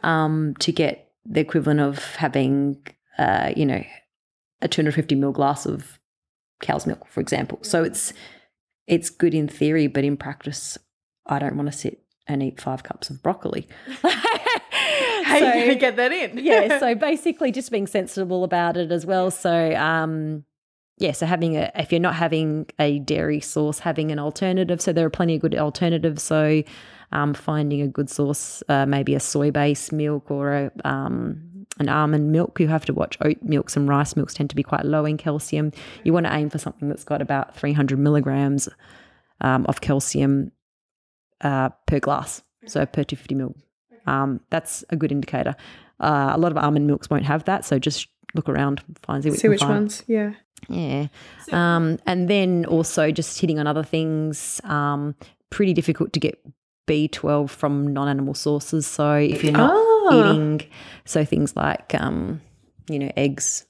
um, 0.03 0.55
to 0.61 0.73
get 0.73 1.11
the 1.25 1.41
equivalent 1.41 1.81
of 1.81 1.99
having, 2.17 2.79
uh, 3.19 3.53
you 3.57 3.67
know, 3.67 3.83
a 4.63 4.69
250 4.69 5.15
ml 5.17 5.33
glass 5.35 5.67
of 5.67 5.99
cow's 6.63 6.87
milk, 6.87 7.07
for 7.09 7.21
example. 7.21 7.59
So 7.63 7.85
it's 7.85 8.13
it's 8.87 9.11
good 9.11 9.35
in 9.35 9.49
theory, 9.49 9.87
but 9.89 10.05
in 10.05 10.17
practice, 10.17 10.79
I 11.27 11.39
don't 11.39 11.57
want 11.57 11.71
to 11.71 11.77
sit 11.77 12.03
and 12.27 12.43
eat 12.43 12.61
five 12.61 12.83
cups 12.83 13.11
of 13.11 13.23
broccoli. 13.23 13.69
How 14.03 15.35
are 15.35 15.39
you 15.39 15.53
going 15.53 15.69
to 15.69 15.75
get 15.77 15.97
that 15.97 16.13
in? 16.13 16.39
yeah, 16.39 16.79
so 16.81 16.95
basically 16.95 17.53
just 17.53 17.71
being 17.71 17.87
sensible 17.87 18.45
about 18.45 18.77
it 18.77 18.93
as 18.93 19.07
well. 19.07 19.31
So 19.31 19.75
um 19.75 20.45
yeah, 20.99 21.13
so 21.13 21.27
having 21.27 21.57
a 21.57 21.71
if 21.75 21.93
you're 21.93 22.01
not 22.01 22.15
having 22.15 22.67
a 22.79 22.99
dairy 23.01 23.41
source, 23.41 23.81
having 23.81 24.11
an 24.11 24.19
alternative. 24.19 24.81
So 24.81 24.93
there 24.93 25.07
are 25.07 25.11
plenty 25.11 25.35
of 25.35 25.43
good 25.43 25.55
alternatives. 25.55 26.23
So 26.23 26.63
um, 27.13 27.35
finding 27.35 27.83
a 27.83 27.89
good 27.89 28.11
source, 28.11 28.63
uh, 28.69 28.87
maybe 28.87 29.15
a 29.15 29.21
soy 29.21 29.51
based 29.51 29.93
milk 29.93 30.31
or 30.31 30.53
a 30.55 30.71
um, 30.85 31.67
an 31.79 31.89
almond 31.89 32.33
milk. 32.33 32.59
You 32.59 32.69
have 32.69 32.87
to 32.87 32.95
watch 32.95 33.19
oat 33.21 33.43
milks 33.43 33.77
and 33.77 33.89
rice 33.89 34.17
milks 34.17 34.35
tend 34.35 34.51
to 34.51 34.57
be 34.57 34.63
quite 34.63 34.85
low 34.85 35.05
in 35.05 35.19
calcium. 35.19 35.73
You 36.05 36.13
want 36.13 36.27
to 36.27 36.35
aim 36.35 36.51
for 36.51 36.59
something 36.59 36.89
that's 36.89 37.05
got 37.05 37.21
about 37.21 37.55
300 37.55 37.99
milligrams 37.99 38.69
um, 39.43 39.67
of 39.67 39.81
calcium 39.83 40.53
uh, 41.43 41.71
per 41.87 41.99
glass, 42.01 42.43
so 42.67 42.85
per 42.87 43.05
250 43.05 43.35
mil. 43.35 43.55
Um, 44.07 44.41
that's 44.51 44.85
a 44.91 44.97
good 44.97 45.11
indicator. 45.13 45.57
Uh, 46.01 46.31
a 46.35 46.39
lot 46.39 46.53
of 46.53 46.59
almond 46.59 46.87
milks 46.87 47.09
won't 47.11 47.25
have 47.25 47.45
that, 47.45 47.65
so 47.65 47.79
just 47.79 48.09
look 48.35 48.49
around, 48.49 48.83
find 49.03 49.23
see, 49.23 49.31
See 49.33 49.49
which 49.49 49.61
find. 49.61 49.73
ones? 49.73 50.03
Yeah. 50.07 50.33
Yeah. 50.69 51.09
Um, 51.53 51.99
and 52.07 52.29
then 52.29 52.65
also 52.67 53.11
just 53.11 53.41
hitting 53.41 53.59
on 53.59 53.67
other 53.67 53.83
things. 53.83 54.61
Um, 54.65 55.15
pretty 55.51 55.73
difficult 55.75 56.13
to 56.15 56.21
get 56.21 56.39
B12 56.87 57.51
from 57.51 57.93
non 57.93 58.09
animal 58.09 58.35
sources. 58.35 58.87
So 58.87 59.15
if 59.15 59.43
you're 59.45 59.53
not 59.53 59.73
Ah. 59.75 60.31
eating, 60.33 60.63
so 61.05 61.25
things 61.25 61.57
like, 61.57 61.95
um, 61.95 62.41
you 62.89 62.99
know, 62.99 63.11
eggs, 63.17 63.67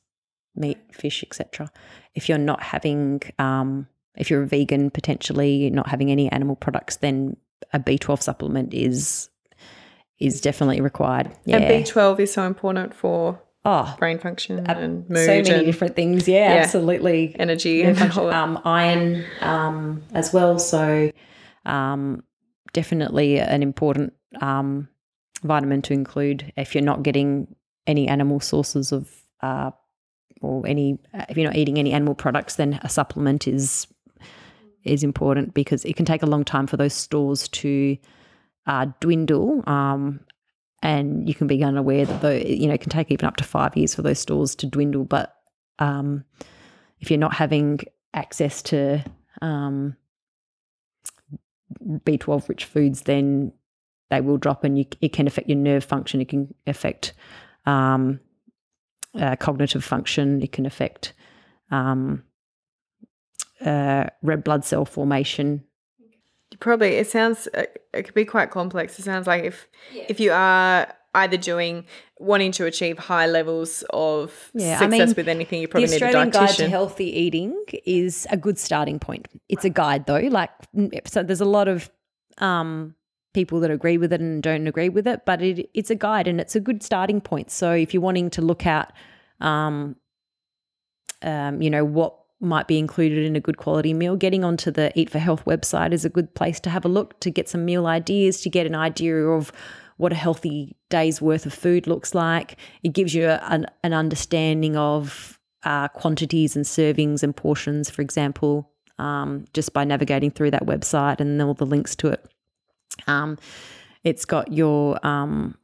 meat, 0.55 0.79
fish, 0.93 1.23
etc. 1.23 1.71
If 2.15 2.29
you're 2.29 2.39
not 2.39 2.63
having, 2.63 3.23
um, 3.39 3.89
if 4.17 4.31
you're 4.31 4.43
a 4.43 4.47
vegan, 4.47 4.91
potentially 4.91 5.71
not 5.71 5.89
having 5.89 6.11
any 6.11 6.31
animal 6.31 6.57
products, 6.57 6.97
then 6.97 7.37
a 7.73 7.79
B12 7.81 8.23
supplement 8.23 8.73
is 8.75 9.29
is 10.19 10.41
definitely 10.41 10.81
required. 10.81 11.31
Yeah. 11.45 11.57
And 11.59 11.85
B12 11.85 12.21
is 12.21 12.33
so 12.33 12.45
important 12.45 12.95
for 12.95 13.39
oh, 13.67 13.95
brain 13.99 14.19
function 14.19 14.61
and 14.67 15.09
mood 15.11 15.27
so 15.27 15.33
many 15.43 15.51
and 15.51 15.67
different 15.67 15.95
things. 15.95 16.27
Yeah, 16.27 16.55
Yeah. 16.55 16.61
absolutely. 16.63 17.37
energy 17.39 17.83
and 17.83 17.99
function- 17.99 18.23
all 18.23 18.29
that. 18.29 18.35
um, 18.37 18.59
iron 18.65 19.25
um, 19.43 20.03
as 20.15 20.33
well. 20.33 20.59
So 20.59 21.11
um, 21.67 22.23
definitely 22.73 23.39
an 23.41 23.63
important 23.63 24.15
um, 24.41 24.89
vitamin 25.43 25.83
to 25.83 25.93
include 25.93 26.53
if 26.57 26.75
you're 26.75 26.85
not 26.85 27.03
getting 27.03 27.55
any 27.87 28.09
animal 28.09 28.41
sources 28.41 28.93
of 28.93 29.11
uh, 29.43 29.71
or 30.41 30.67
any 30.67 30.99
if 31.29 31.37
you're 31.37 31.47
not 31.47 31.57
eating 31.57 31.79
any 31.79 31.93
animal 31.93 32.15
products, 32.15 32.57
then 32.57 32.81
a 32.83 32.89
supplement 32.89 33.47
is 33.47 33.87
is 34.87 35.03
important 35.03 35.55
because 35.55 35.85
it 35.85 35.97
can 35.97 36.07
take 36.07 36.23
a 36.23 36.27
long 36.27 36.45
time 36.45 36.67
for 36.67 36.77
those 36.77 36.95
stores 36.95 37.49
to 37.49 37.97
uh, 38.67 38.87
dwindle. 39.01 39.63
Um, 39.69 40.21
and 40.83 41.29
you 41.29 41.35
can 41.35 41.47
be 41.47 41.65
unaware 41.65 42.05
that 42.05 42.21
though 42.21 42.31
you 42.31 42.69
know 42.69 42.75
it 42.75 42.81
can 42.81 42.91
take 42.91 43.11
even 43.11 43.27
up 43.27 43.37
to 43.37 43.45
five 43.45 43.77
years 43.77 43.95
for 43.95 44.03
those 44.03 44.19
stores 44.19 44.55
to 44.57 44.67
dwindle. 44.67 45.05
But 45.05 45.35
um, 45.79 46.25
if 47.01 47.11
you're 47.11 47.19
not 47.19 47.35
having 47.35 47.81
access 48.15 48.63
to 48.63 49.05
um, 49.43 49.97
B12 51.83 52.49
rich 52.49 52.65
foods, 52.65 53.03
then 53.03 53.53
they 54.11 54.21
will 54.21 54.37
drop 54.37 54.65
and 54.65 54.79
you, 54.79 54.85
it 55.01 55.13
can 55.13 55.27
affect 55.27 55.49
your 55.49 55.59
nerve 55.59 55.85
function. 55.85 56.21
It 56.21 56.29
can 56.29 56.55
affect 56.67 57.15
um, 57.65 58.21
uh, 59.19 59.37
cognitive 59.37 59.85
function. 59.85 60.43
It 60.43 60.53
can 60.53 60.67
affect 60.67 61.13
um, 61.71 62.23
uh, 63.65 64.07
red 64.23 64.45
blood 64.45 64.65
cell 64.65 64.85
formation. 64.85 65.65
Probably 66.61 66.95
it 66.97 67.09
sounds 67.09 67.49
uh, 67.55 67.65
it 67.93 68.05
could 68.05 68.15
be 68.15 68.25
quite 68.25 68.51
complex. 68.51 68.99
It 68.99 69.03
sounds 69.03 69.27
like 69.27 69.45
if 69.45 69.69
if 70.09 70.21
you 70.21 70.33
are 70.33 70.93
either 71.15 71.37
doing 71.37 71.85
wanting 72.19 72.53
to 72.53 72.67
achieve 72.67 72.99
high 72.99 73.27
levels 73.27 73.83
of 73.91 74.51
Yeah, 74.55 74.77
I 74.77 74.79
success 74.79 75.09
mean, 75.09 75.15
with 75.17 75.29
anything, 75.29 75.61
you 75.61 75.67
The 75.67 75.71
probably 75.71 75.89
need 75.89 76.03
a 76.03 76.07
Australian 76.07 76.31
Guide 76.31 76.55
to. 76.57 76.69
Healthy 76.69 77.19
Eating 77.19 77.65
is 77.85 78.27
a 78.31 78.37
good 78.37 78.59
starting 78.59 78.99
point. 78.99 79.29
It's 79.49 79.65
a 79.65 79.71
guide 79.71 80.07
though. 80.07 80.19
Like 80.21 80.51
so 81.07 81.23
there's 81.23 81.41
a 81.41 81.47
lot 81.47 81.69
of 81.69 81.91
um, 82.39 82.95
people 83.35 83.61
that 83.61 83.71
agree 83.71 83.99
with 83.99 84.13
it 84.13 84.21
and 84.21 84.43
don't 84.43 84.67
agree 84.67 84.89
with 84.89 85.07
it, 85.07 85.27
but 85.27 85.43
it, 85.43 85.69
it's 85.75 85.91
a 85.91 85.95
guide 85.95 86.29
and 86.29 86.41
it's 86.41 86.55
a 86.55 86.61
good 86.61 86.83
starting 86.83 87.21
point. 87.21 87.51
So 87.51 87.73
if 87.73 87.93
you're 87.93 88.03
wanting 88.03 88.31
to 88.31 88.43
look 88.43 88.67
at, 88.67 88.93
um, 89.41 89.97
um, 91.23 91.61
you 91.61 91.71
know, 91.71 91.85
what 91.85 92.17
might 92.41 92.67
be 92.67 92.79
included 92.79 93.25
in 93.25 93.37
a 93.37 93.41
good 93.41 93.57
quality 93.57 93.95
meal, 93.95 94.17
getting 94.17 94.45
onto 94.45 94.71
the 94.71 94.93
Eat 94.99 95.11
for 95.11 95.19
Health 95.19 95.45
website 95.45 95.93
is 95.93 96.05
a 96.05 96.11
good 96.11 96.35
place 96.35 96.61
to 96.61 96.71
have 96.71 96.85
a 96.85 96.89
look 96.89 97.19
to 97.21 97.31
get 97.31 97.49
some 97.49 97.65
meal 97.65 97.87
ideas, 97.87 98.41
to 98.43 98.51
get 98.51 98.67
an 98.67 98.75
idea 98.75 99.17
of 99.17 99.53
what 99.97 100.13
a 100.13 100.17
healthy 100.17 100.77
day's 100.91 101.23
worth 101.23 101.47
of 101.47 101.55
food 101.55 101.87
looks 101.87 102.15
like. 102.15 102.57
It 102.83 102.93
gives 102.93 103.15
you 103.15 103.29
an, 103.29 103.67
an 103.83 103.95
understanding 103.95 104.77
of 104.77 105.39
uh, 105.63 105.89
quantities 105.89 106.55
and 106.55 106.65
servings 106.65 107.23
and 107.23 107.35
portions, 107.35 107.89
for 107.89 108.03
example, 108.03 108.71
um, 108.99 109.47
just 109.55 109.73
by 109.73 109.85
navigating 109.85 110.31
through 110.31 110.51
that 110.51 110.67
website 110.67 111.21
and 111.21 111.41
all 111.41 111.55
the 111.55 111.67
links 111.67 111.97
to 111.97 112.09
it. 112.09 112.25
Um, 113.07 113.39
it's 114.05 114.25
got 114.25 114.53
your 114.53 115.05
um, 115.05 115.57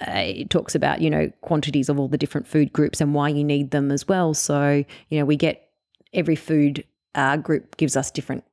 uh, 0.00 0.10
it 0.12 0.50
talks 0.50 0.74
about 0.74 1.00
you 1.00 1.10
know 1.10 1.30
quantities 1.40 1.88
of 1.88 1.98
all 1.98 2.08
the 2.08 2.18
different 2.18 2.46
food 2.46 2.72
groups 2.72 3.00
and 3.00 3.14
why 3.14 3.28
you 3.28 3.44
need 3.44 3.70
them 3.70 3.90
as 3.90 4.06
well. 4.08 4.34
So 4.34 4.84
you 5.08 5.18
know 5.18 5.24
we 5.24 5.36
get 5.36 5.68
every 6.12 6.36
food 6.36 6.84
uh, 7.14 7.36
group 7.36 7.76
gives 7.76 7.96
us 7.96 8.10
different. 8.10 8.44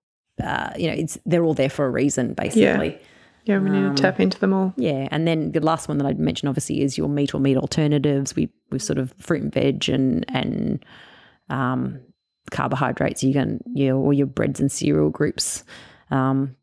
Uh, 0.41 0.71
you 0.77 0.87
know, 0.87 0.93
it's 0.93 1.17
they're 1.25 1.43
all 1.43 1.53
there 1.53 1.69
for 1.69 1.85
a 1.85 1.89
reason, 1.89 2.33
basically. 2.33 2.61
yeah, 2.61 2.97
Yeah, 3.45 3.59
we 3.59 3.69
need 3.69 3.85
um, 3.85 3.95
to 3.95 4.01
tap 4.01 4.19
into 4.19 4.39
them 4.39 4.53
all. 4.53 4.73
Yeah, 4.77 5.07
and 5.11 5.27
then 5.27 5.51
the 5.51 5.59
last 5.59 5.87
one 5.87 5.97
that 5.97 6.05
I'd 6.05 6.19
mention 6.19 6.47
obviously 6.47 6.81
is 6.81 6.97
your 6.97 7.09
meat 7.09 7.33
or 7.33 7.39
meat 7.39 7.57
alternatives. 7.57 8.35
We 8.35 8.49
we've 8.69 8.81
sort 8.81 8.99
of 8.99 9.13
fruit 9.19 9.41
and 9.41 9.53
veg 9.53 9.89
and 9.89 10.25
and 10.29 10.85
um, 11.49 11.99
carbohydrates. 12.51 13.23
You 13.23 13.33
can 13.33 13.61
your 13.73 13.97
all 13.97 14.13
your 14.13 14.27
breads 14.27 14.59
and 14.59 14.71
cereal 14.71 15.09
groups. 15.09 15.63
Um, 16.11 16.55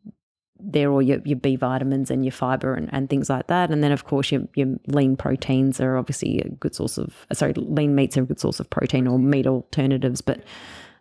they're 0.59 0.90
all 0.90 1.03
your, 1.03 1.18
your 1.24 1.36
B 1.36 1.57
vitamins 1.57 2.11
and 2.11 2.24
your 2.24 2.32
fiber 2.32 2.74
and, 2.74 2.88
and 2.92 3.11
things 3.11 3.28
like 3.28 3.47
that. 3.49 3.70
And 3.70 3.84
then 3.84 3.92
of 3.92 4.05
course 4.05 4.30
your 4.32 4.42
your 4.55 4.76
lean 4.86 5.16
proteins 5.16 5.80
are 5.80 5.97
obviously 5.97 6.40
a 6.40 6.49
good 6.49 6.74
source 6.74 6.99
of 6.99 7.26
sorry 7.32 7.53
lean 7.55 7.94
meats 7.94 8.16
are 8.16 8.22
a 8.22 8.26
good 8.26 8.40
source 8.40 8.61
of 8.61 8.70
protein 8.70 9.07
or 9.07 9.18
meat 9.18 9.47
alternatives. 9.47 10.20
But 10.20 10.42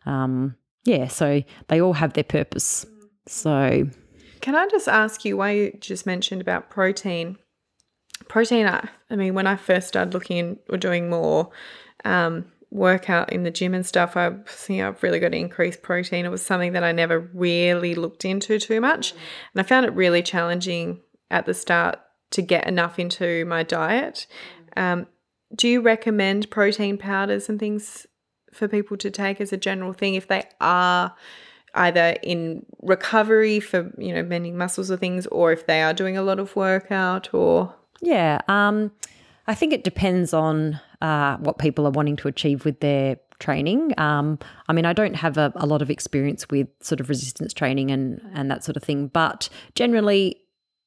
um, 0.05 0.55
yeah, 0.85 1.07
so 1.07 1.43
they 1.67 1.81
all 1.81 1.93
have 1.93 2.13
their 2.13 2.23
purpose. 2.23 2.85
So 3.27 3.87
Can 4.41 4.55
I 4.55 4.67
just 4.67 4.87
ask 4.87 5.25
you 5.25 5.37
why 5.37 5.51
you 5.51 5.77
just 5.79 6.05
mentioned 6.05 6.41
about 6.41 6.69
protein? 6.69 7.37
Protein, 8.29 8.67
I, 8.67 8.87
I 9.09 9.15
mean, 9.15 9.33
when 9.33 9.47
I 9.47 9.55
first 9.55 9.87
started 9.87 10.13
looking 10.13 10.59
or 10.69 10.77
doing 10.77 11.09
more 11.09 11.49
um, 12.05 12.45
workout 12.69 13.33
in 13.33 13.43
the 13.43 13.51
gym 13.51 13.73
and 13.73 13.85
stuff, 13.85 14.15
I 14.15 14.31
think 14.47 14.83
I've 14.83 15.01
really 15.01 15.19
got 15.19 15.29
to 15.29 15.37
increase 15.37 15.77
protein. 15.77 16.25
It 16.25 16.31
was 16.31 16.45
something 16.45 16.73
that 16.73 16.83
I 16.83 16.91
never 16.91 17.19
really 17.33 17.95
looked 17.95 18.23
into 18.23 18.59
too 18.59 18.79
much. 18.79 19.11
And 19.11 19.59
I 19.59 19.63
found 19.63 19.85
it 19.85 19.93
really 19.93 20.21
challenging 20.21 21.01
at 21.31 21.45
the 21.45 21.53
start 21.53 21.99
to 22.31 22.41
get 22.41 22.67
enough 22.67 22.99
into 22.99 23.45
my 23.45 23.63
diet. 23.63 24.27
Um, 24.77 25.07
do 25.55 25.67
you 25.67 25.81
recommend 25.81 26.51
protein 26.51 26.97
powders 26.97 27.49
and 27.49 27.59
things 27.59 28.05
for 28.55 28.67
people 28.67 28.97
to 28.97 29.11
take 29.11 29.41
as 29.41 29.51
a 29.51 29.57
general 29.57 29.93
thing 29.93 30.15
if 30.15 30.27
they 30.27 30.43
are 30.61 31.13
either 31.75 32.15
in 32.23 32.65
recovery 32.81 33.59
for 33.59 33.91
you 33.97 34.13
know 34.13 34.23
bending 34.23 34.57
muscles 34.57 34.89
or 34.89 34.97
things 34.97 35.27
or 35.27 35.51
if 35.51 35.67
they 35.67 35.81
are 35.81 35.93
doing 35.93 36.17
a 36.17 36.21
lot 36.21 36.39
of 36.39 36.55
workout 36.55 37.33
or 37.33 37.73
Yeah, 38.01 38.39
um, 38.47 38.91
I 39.47 39.55
think 39.55 39.73
it 39.73 39.83
depends 39.83 40.33
on 40.33 40.79
uh, 41.01 41.37
what 41.37 41.57
people 41.57 41.85
are 41.85 41.91
wanting 41.91 42.15
to 42.17 42.27
achieve 42.27 42.65
with 42.65 42.79
their 42.79 43.17
training. 43.39 43.93
Um, 43.97 44.39
I 44.67 44.73
mean, 44.73 44.85
I 44.85 44.93
don't 44.93 45.15
have 45.15 45.37
a, 45.37 45.51
a 45.55 45.65
lot 45.65 45.81
of 45.81 45.89
experience 45.89 46.47
with 46.49 46.67
sort 46.81 46.99
of 47.01 47.09
resistance 47.09 47.53
training 47.53 47.91
and 47.91 48.21
and 48.33 48.49
that 48.49 48.63
sort 48.63 48.77
of 48.77 48.83
thing, 48.83 49.07
but 49.07 49.49
generally, 49.75 50.37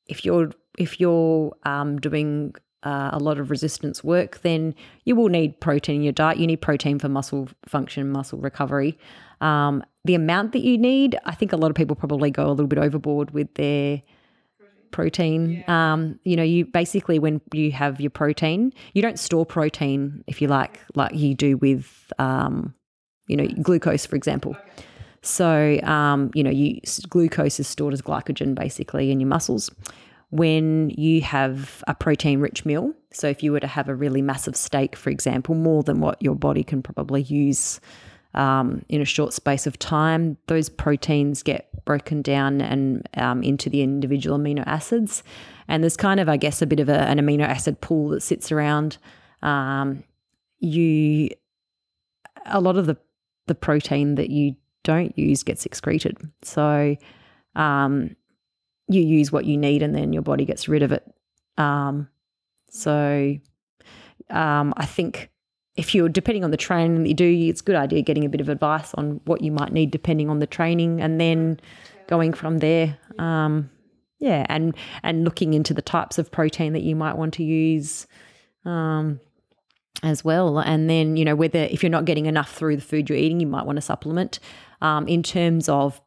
if 0.07 0.25
you're 0.25 0.51
if 0.79 1.01
you're 1.01 1.55
um, 1.64 1.99
doing 2.01 2.55
uh, 2.83 3.11
a 3.12 3.18
lot 3.18 3.39
of 3.39 3.51
resistance 3.51 4.05
work, 4.05 4.41
then 4.43 4.74
you 5.05 5.16
will 5.16 5.29
need 5.29 5.61
protein 5.61 5.97
in 5.97 6.03
your 6.03 6.12
diet. 6.12 6.39
You 6.39 6.47
need 6.47 6.61
protein 6.61 6.99
for 6.99 7.09
muscle 7.09 7.49
function, 7.66 8.11
muscle 8.11 8.39
recovery. 8.39 8.99
Um, 9.41 9.83
the 10.05 10.14
amount 10.14 10.53
that 10.53 10.61
you 10.61 10.79
need, 10.79 11.18
I 11.24 11.35
think 11.35 11.53
a 11.53 11.57
lot 11.57 11.70
of 11.70 11.76
people 11.76 11.97
probably 11.97 12.31
go 12.31 12.47
a 12.47 12.51
little 12.51 12.66
bit 12.66 12.79
overboard 12.79 13.33
with 13.33 13.53
their 13.55 14.03
protein. 14.91 15.64
Um, 15.68 16.18
you 16.24 16.37
know, 16.37 16.43
you 16.43 16.64
basically 16.64 17.18
when 17.18 17.41
you 17.53 17.70
have 17.72 18.01
your 18.01 18.11
protein, 18.11 18.72
you 18.95 19.03
don't 19.03 19.18
store 19.18 19.45
protein 19.45 20.24
if 20.26 20.41
you 20.41 20.49
like, 20.49 20.81
like 20.95 21.14
you 21.14 21.35
do 21.35 21.57
with, 21.57 22.12
um, 22.18 22.74
you 23.26 23.37
know, 23.37 23.47
glucose, 23.62 24.07
for 24.07 24.16
example. 24.16 24.57
So, 25.22 25.79
um, 25.83 26.31
you 26.35 26.43
know, 26.43 26.51
you 26.51 26.81
glucose 27.09 27.61
is 27.61 27.66
stored 27.66 27.93
as 27.93 28.01
glycogen 28.01 28.55
basically 28.55 29.11
in 29.11 29.20
your 29.20 29.29
muscles. 29.29 29.70
When 30.31 30.91
you 30.91 31.22
have 31.22 31.83
a 31.87 31.95
protein 31.95 32.41
rich 32.41 32.64
meal, 32.64 32.93
so 33.12 33.29
if 33.29 33.43
you 33.43 33.53
were 33.53 33.61
to 33.61 33.66
have 33.66 33.89
a 33.89 33.95
really 33.95 34.20
massive 34.20 34.57
steak, 34.57 34.95
for 34.95 35.11
example, 35.11 35.55
more 35.55 35.83
than 35.83 36.01
what 36.01 36.20
your 36.20 36.35
body 36.35 36.62
can 36.62 36.83
probably 36.83 37.22
use 37.22 37.81
um, 38.35 38.85
in 38.91 39.01
a 39.01 39.07
short 39.07 39.33
space 39.33 39.66
of 39.66 39.79
time, 39.79 40.37
those 40.47 40.68
proteins 40.68 41.43
get 41.43 41.85
broken 41.87 42.20
down 42.20 42.61
and 42.61 43.09
um, 43.14 43.43
into 43.43 43.70
the 43.70 43.81
individual 43.81 44.39
amino 44.39 44.62
acids. 44.66 45.22
And 45.66 45.83
there's 45.83 45.97
kind 45.97 46.20
of, 46.20 46.29
I 46.29 46.37
guess, 46.37 46.61
a 46.61 46.66
bit 46.66 46.81
of 46.81 46.91
a, 46.91 47.01
an 47.01 47.18
amino 47.18 47.45
acid 47.45 47.81
pool 47.81 48.11
that 48.11 48.22
sits 48.22 48.53
around. 48.53 48.99
Um, 49.43 50.05
you, 50.59 51.31
a 52.45 52.61
lot 52.61 52.76
of 52.76 52.87
the 52.87 52.97
the 53.47 53.55
protein 53.55 54.14
that 54.14 54.31
you 54.31 54.55
don't 54.85 55.18
use 55.18 55.43
gets 55.43 55.66
excreted. 55.66 56.16
So 56.43 56.97
um, 57.57 58.14
you 58.89 59.03
use 59.03 59.30
what 59.30 59.45
you 59.45 59.57
need, 59.57 59.82
and 59.82 59.95
then 59.95 60.12
your 60.12 60.22
body 60.22 60.45
gets 60.45 60.68
rid 60.68 60.82
of 60.82 60.93
it. 60.93 61.05
Um, 61.57 62.09
so 62.70 63.36
um, 64.30 64.74
I 64.76 64.86
think 64.86 65.30
if 65.76 65.95
you're 65.95 66.09
depending 66.09 66.45
on 66.45 66.51
the 66.51 66.57
training 66.57 67.03
that 67.03 67.09
you 67.09 67.14
do, 67.14 67.49
it's 67.49 67.61
a 67.61 67.64
good 67.64 67.76
idea 67.76 68.03
getting 68.03 68.24
a 68.24 68.28
bit 68.28 68.41
of 68.41 68.49
advice 68.49 68.95
on 68.95 69.20
what 69.24 69.43
you 69.43 69.53
might 69.53 69.72
need 69.72 69.91
depending 69.91 70.30
on 70.30 70.39
the 70.39 70.47
training, 70.47 71.01
and 71.01 71.20
then 71.20 71.61
going 72.09 72.32
from 72.32 72.59
there. 72.59 72.99
Um, 73.18 73.70
yeah, 74.18 74.47
and 74.49 74.74
and 75.03 75.24
looking 75.24 75.55
into 75.55 75.74
the 75.74 75.82
types 75.82 76.18
of 76.18 76.30
protein 76.30 76.72
that 76.72 76.82
you 76.82 76.97
might 76.97 77.16
want 77.16 77.34
to 77.34 77.45
use. 77.45 78.07
um, 78.64 79.20
as 80.03 80.24
well. 80.24 80.59
And 80.59 80.89
then, 80.89 81.16
you 81.16 81.24
know, 81.24 81.34
whether 81.34 81.59
if 81.59 81.82
you're 81.82 81.91
not 81.91 82.05
getting 82.05 82.26
enough 82.26 82.53
through 82.53 82.76
the 82.76 82.82
food 82.82 83.09
you're 83.09 83.18
eating, 83.18 83.41
you 83.41 83.47
might 83.47 83.66
want 83.66 83.76
to 83.76 83.82
supplement. 83.82 84.39
Um, 84.80 85.09
in 85.09 85.22
terms 85.22 85.68
of 85.68 86.01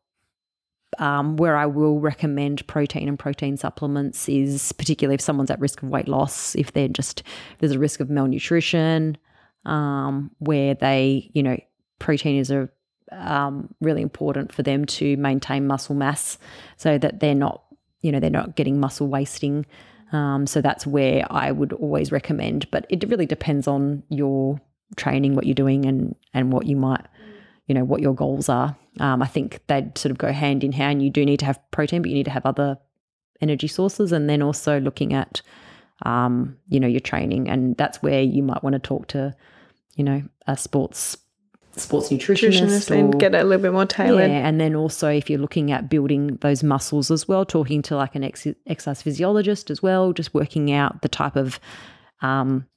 um, 0.99 1.37
where 1.37 1.55
I 1.55 1.65
will 1.65 1.99
recommend 1.99 2.65
protein 2.67 3.07
and 3.07 3.17
protein 3.17 3.57
supplements 3.57 4.27
is 4.27 4.71
particularly 4.73 5.15
if 5.15 5.21
someone's 5.21 5.51
at 5.51 5.59
risk 5.59 5.81
of 5.83 5.89
weight 5.89 6.07
loss, 6.07 6.55
if 6.55 6.73
they're 6.73 6.87
just 6.87 7.23
there's 7.59 7.71
a 7.71 7.79
risk 7.79 7.99
of 7.99 8.09
malnutrition, 8.09 9.17
um, 9.65 10.31
where 10.39 10.73
they, 10.73 11.29
you 11.33 11.43
know, 11.43 11.57
protein 11.99 12.37
is 12.37 12.51
a 12.51 12.69
um, 13.11 13.73
really 13.81 14.01
important 14.01 14.53
for 14.53 14.63
them 14.63 14.85
to 14.85 15.17
maintain 15.17 15.67
muscle 15.67 15.95
mass, 15.95 16.37
so 16.77 16.97
that 16.97 17.19
they're 17.19 17.35
not, 17.35 17.63
you 18.01 18.11
know, 18.11 18.19
they're 18.19 18.29
not 18.29 18.55
getting 18.55 18.79
muscle 18.79 19.07
wasting. 19.07 19.65
Um, 20.11 20.45
so 20.45 20.61
that's 20.61 20.85
where 20.85 21.25
I 21.29 21.51
would 21.51 21.73
always 21.73 22.11
recommend, 22.11 22.69
but 22.71 22.85
it 22.89 23.07
really 23.07 23.25
depends 23.25 23.67
on 23.67 24.03
your 24.09 24.59
training, 24.97 25.35
what 25.35 25.45
you're 25.45 25.55
doing, 25.55 25.85
and 25.85 26.15
and 26.33 26.51
what 26.51 26.65
you 26.65 26.75
might, 26.75 27.05
you 27.67 27.75
know, 27.75 27.85
what 27.85 28.01
your 28.01 28.13
goals 28.13 28.49
are. 28.49 28.75
Um, 28.99 29.21
I 29.21 29.27
think 29.27 29.61
they'd 29.67 29.97
sort 29.97 30.11
of 30.11 30.17
go 30.17 30.31
hand 30.31 30.63
in 30.63 30.73
hand. 30.73 31.01
You 31.01 31.09
do 31.09 31.25
need 31.25 31.39
to 31.39 31.45
have 31.45 31.59
protein, 31.71 32.01
but 32.01 32.09
you 32.09 32.15
need 32.15 32.25
to 32.25 32.31
have 32.31 32.45
other 32.45 32.77
energy 33.39 33.67
sources, 33.67 34.11
and 34.11 34.29
then 34.29 34.41
also 34.41 34.79
looking 34.79 35.13
at, 35.13 35.41
um, 36.05 36.57
you 36.67 36.79
know, 36.79 36.87
your 36.87 36.99
training, 36.99 37.49
and 37.49 37.75
that's 37.77 38.03
where 38.03 38.21
you 38.21 38.43
might 38.43 38.63
want 38.63 38.73
to 38.73 38.79
talk 38.79 39.07
to, 39.07 39.33
you 39.95 40.03
know, 40.03 40.21
a 40.47 40.57
sports 40.57 41.17
sports 41.77 42.09
nutritionist, 42.09 42.59
Nutritionist 42.59 42.91
and 42.91 43.19
get 43.19 43.33
it 43.33 43.41
a 43.41 43.43
little 43.45 43.61
bit 43.61 43.71
more 43.71 43.85
tailored. 43.85 44.29
yeah, 44.29 44.45
and 44.45 44.59
then 44.59 44.75
also 44.75 45.09
if 45.09 45.29
you're 45.29 45.39
looking 45.39 45.71
at 45.71 45.89
building 45.89 46.35
those 46.41 46.63
muscles 46.63 47.09
as 47.09 47.29
well, 47.29 47.45
talking 47.45 47.81
to 47.83 47.95
like 47.95 48.13
an 48.13 48.25
ex- 48.25 48.45
exercise 48.67 49.01
physiologist 49.01 49.69
as 49.69 49.81
well, 49.81 50.11
just 50.11 50.33
working 50.33 50.73
out 50.73 51.01
the 51.01 51.07
type 51.07 51.37
of, 51.37 51.61
um, 52.21 52.67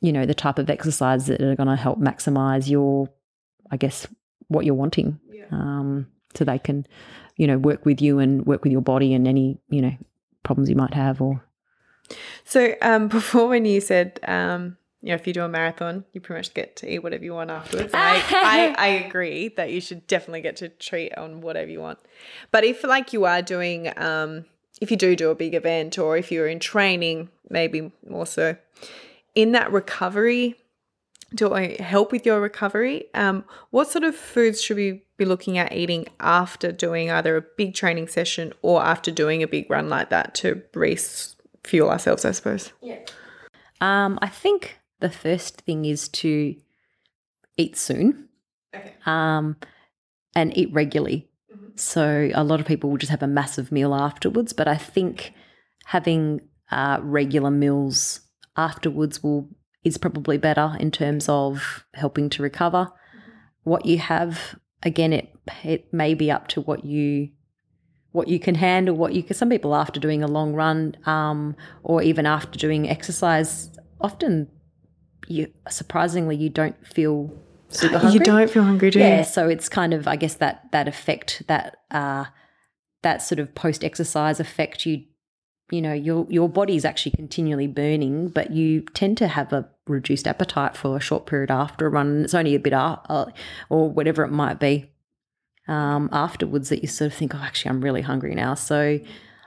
you 0.00 0.12
know, 0.12 0.26
the 0.26 0.34
type 0.34 0.58
of 0.58 0.68
exercise 0.68 1.26
that 1.26 1.40
are 1.40 1.54
going 1.54 1.68
to 1.68 1.76
help 1.76 2.00
maximize 2.00 2.68
your, 2.68 3.08
I 3.70 3.76
guess, 3.76 4.08
what 4.50 4.66
you're 4.66 4.74
wanting. 4.74 5.18
Um, 5.50 6.06
so 6.34 6.44
they 6.44 6.58
can, 6.58 6.86
you 7.36 7.46
know, 7.46 7.58
work 7.58 7.84
with 7.84 8.00
you 8.00 8.18
and 8.18 8.46
work 8.46 8.62
with 8.62 8.72
your 8.72 8.82
body 8.82 9.14
and 9.14 9.26
any, 9.26 9.58
you 9.68 9.82
know, 9.82 9.92
problems 10.42 10.68
you 10.68 10.76
might 10.76 10.94
have 10.94 11.20
or 11.20 11.42
So 12.44 12.74
um, 12.82 13.08
before 13.18 13.48
when 13.48 13.64
you 13.64 13.80
said, 13.80 14.20
um, 14.24 14.76
you 15.02 15.08
know, 15.08 15.14
if 15.14 15.26
you 15.26 15.32
do 15.32 15.42
a 15.42 15.48
marathon, 15.48 16.04
you 16.12 16.20
pretty 16.20 16.38
much 16.38 16.52
get 16.52 16.76
to 16.76 16.92
eat 16.92 16.98
whatever 16.98 17.24
you 17.24 17.32
want 17.32 17.50
afterwards. 17.50 17.92
I, 17.94 18.22
I, 18.30 18.74
I 18.78 18.86
agree 18.88 19.48
that 19.56 19.70
you 19.70 19.80
should 19.80 20.06
definitely 20.06 20.42
get 20.42 20.56
to 20.56 20.68
treat 20.68 21.16
on 21.16 21.40
whatever 21.40 21.70
you 21.70 21.80
want. 21.80 21.98
But 22.50 22.64
if 22.64 22.84
like 22.84 23.12
you 23.12 23.24
are 23.24 23.40
doing, 23.40 23.92
um, 23.96 24.44
if 24.80 24.90
you 24.90 24.96
do 24.96 25.16
do 25.16 25.30
a 25.30 25.34
big 25.34 25.54
event 25.54 25.98
or 25.98 26.16
if 26.16 26.30
you're 26.30 26.48
in 26.48 26.58
training, 26.60 27.30
maybe 27.48 27.90
more 28.06 28.26
so, 28.26 28.56
in 29.34 29.52
that 29.52 29.72
recovery, 29.72 30.56
to 31.36 31.50
uh, 31.50 31.82
help 31.82 32.12
with 32.12 32.26
your 32.26 32.40
recovery, 32.40 33.06
um, 33.14 33.44
what 33.70 33.90
sort 33.90 34.04
of 34.04 34.14
foods 34.14 34.62
should 34.62 34.76
we 34.76 35.04
be 35.16 35.24
looking 35.24 35.58
at 35.58 35.72
eating 35.72 36.06
after 36.18 36.72
doing 36.72 37.10
either 37.10 37.36
a 37.36 37.42
big 37.56 37.74
training 37.74 38.08
session 38.08 38.52
or 38.62 38.82
after 38.82 39.10
doing 39.10 39.42
a 39.42 39.48
big 39.48 39.70
run 39.70 39.88
like 39.88 40.10
that 40.10 40.34
to 40.36 40.62
refuel 40.74 41.90
ourselves, 41.90 42.24
I 42.24 42.32
suppose? 42.32 42.72
Um, 43.80 44.18
I 44.20 44.28
think 44.28 44.80
the 45.00 45.10
first 45.10 45.60
thing 45.62 45.84
is 45.84 46.08
to 46.08 46.56
eat 47.56 47.76
soon. 47.76 48.28
Okay. 48.74 48.94
Um, 49.06 49.56
and 50.34 50.56
eat 50.56 50.72
regularly. 50.72 51.28
So 51.76 52.30
a 52.34 52.44
lot 52.44 52.60
of 52.60 52.66
people 52.66 52.90
will 52.90 52.98
just 52.98 53.10
have 53.10 53.22
a 53.22 53.26
massive 53.26 53.72
meal 53.72 53.94
afterwards, 53.94 54.52
but 54.52 54.68
I 54.68 54.76
think 54.76 55.32
having 55.86 56.42
uh, 56.70 56.98
regular 57.02 57.50
meals 57.50 58.20
afterwards 58.56 59.22
will 59.22 59.48
is 59.84 59.98
probably 59.98 60.36
better 60.38 60.76
in 60.78 60.90
terms 60.90 61.28
of 61.28 61.84
helping 61.94 62.28
to 62.30 62.42
recover. 62.42 62.90
What 63.62 63.86
you 63.86 63.98
have, 63.98 64.58
again, 64.82 65.12
it 65.12 65.32
it 65.64 65.92
may 65.92 66.14
be 66.14 66.30
up 66.30 66.48
to 66.48 66.60
what 66.60 66.84
you 66.84 67.30
what 68.12 68.28
you 68.28 68.40
can 68.40 68.56
handle, 68.56 68.96
what 68.96 69.14
you 69.14 69.22
can. 69.22 69.36
Some 69.36 69.50
people 69.50 69.74
after 69.74 70.00
doing 70.00 70.22
a 70.22 70.28
long 70.28 70.54
run, 70.54 70.96
um, 71.06 71.56
or 71.82 72.02
even 72.02 72.26
after 72.26 72.58
doing 72.58 72.88
exercise, 72.88 73.70
often 74.00 74.48
you 75.28 75.52
surprisingly 75.68 76.36
you 76.36 76.50
don't 76.50 76.84
feel 76.86 77.32
super 77.68 77.98
hungry. 77.98 78.14
You 78.14 78.20
don't 78.20 78.50
feel 78.50 78.64
hungry, 78.64 78.90
do 78.90 78.98
Yeah, 78.98 79.18
you? 79.18 79.24
so 79.24 79.48
it's 79.48 79.68
kind 79.68 79.94
of 79.94 80.08
I 80.08 80.16
guess 80.16 80.34
that 80.34 80.72
that 80.72 80.88
effect 80.88 81.42
that 81.46 81.76
uh 81.90 82.24
that 83.02 83.22
sort 83.22 83.38
of 83.38 83.54
post 83.54 83.84
exercise 83.84 84.40
effect 84.40 84.84
you 84.86 85.04
you 85.70 85.80
know 85.80 85.92
your 85.92 86.26
your 86.28 86.48
body's 86.48 86.84
actually 86.84 87.12
continually 87.12 87.66
burning 87.66 88.28
but 88.28 88.50
you 88.50 88.80
tend 88.94 89.16
to 89.16 89.28
have 89.28 89.52
a 89.52 89.68
reduced 89.86 90.26
appetite 90.26 90.76
for 90.76 90.96
a 90.96 91.00
short 91.00 91.26
period 91.26 91.50
after 91.50 91.86
a 91.86 91.88
run 91.88 92.24
it's 92.24 92.34
only 92.34 92.54
a 92.54 92.58
bit 92.58 92.72
uh, 92.72 92.96
uh, 93.08 93.26
or 93.68 93.90
whatever 93.90 94.24
it 94.24 94.30
might 94.30 94.58
be 94.58 94.90
um, 95.70 96.08
afterwards 96.12 96.68
that 96.68 96.82
you 96.82 96.88
sort 96.88 97.12
of 97.12 97.16
think 97.16 97.34
oh 97.34 97.38
actually 97.38 97.70
I'm 97.70 97.80
really 97.80 98.02
hungry 98.02 98.34
now. 98.34 98.54
So 98.54 98.98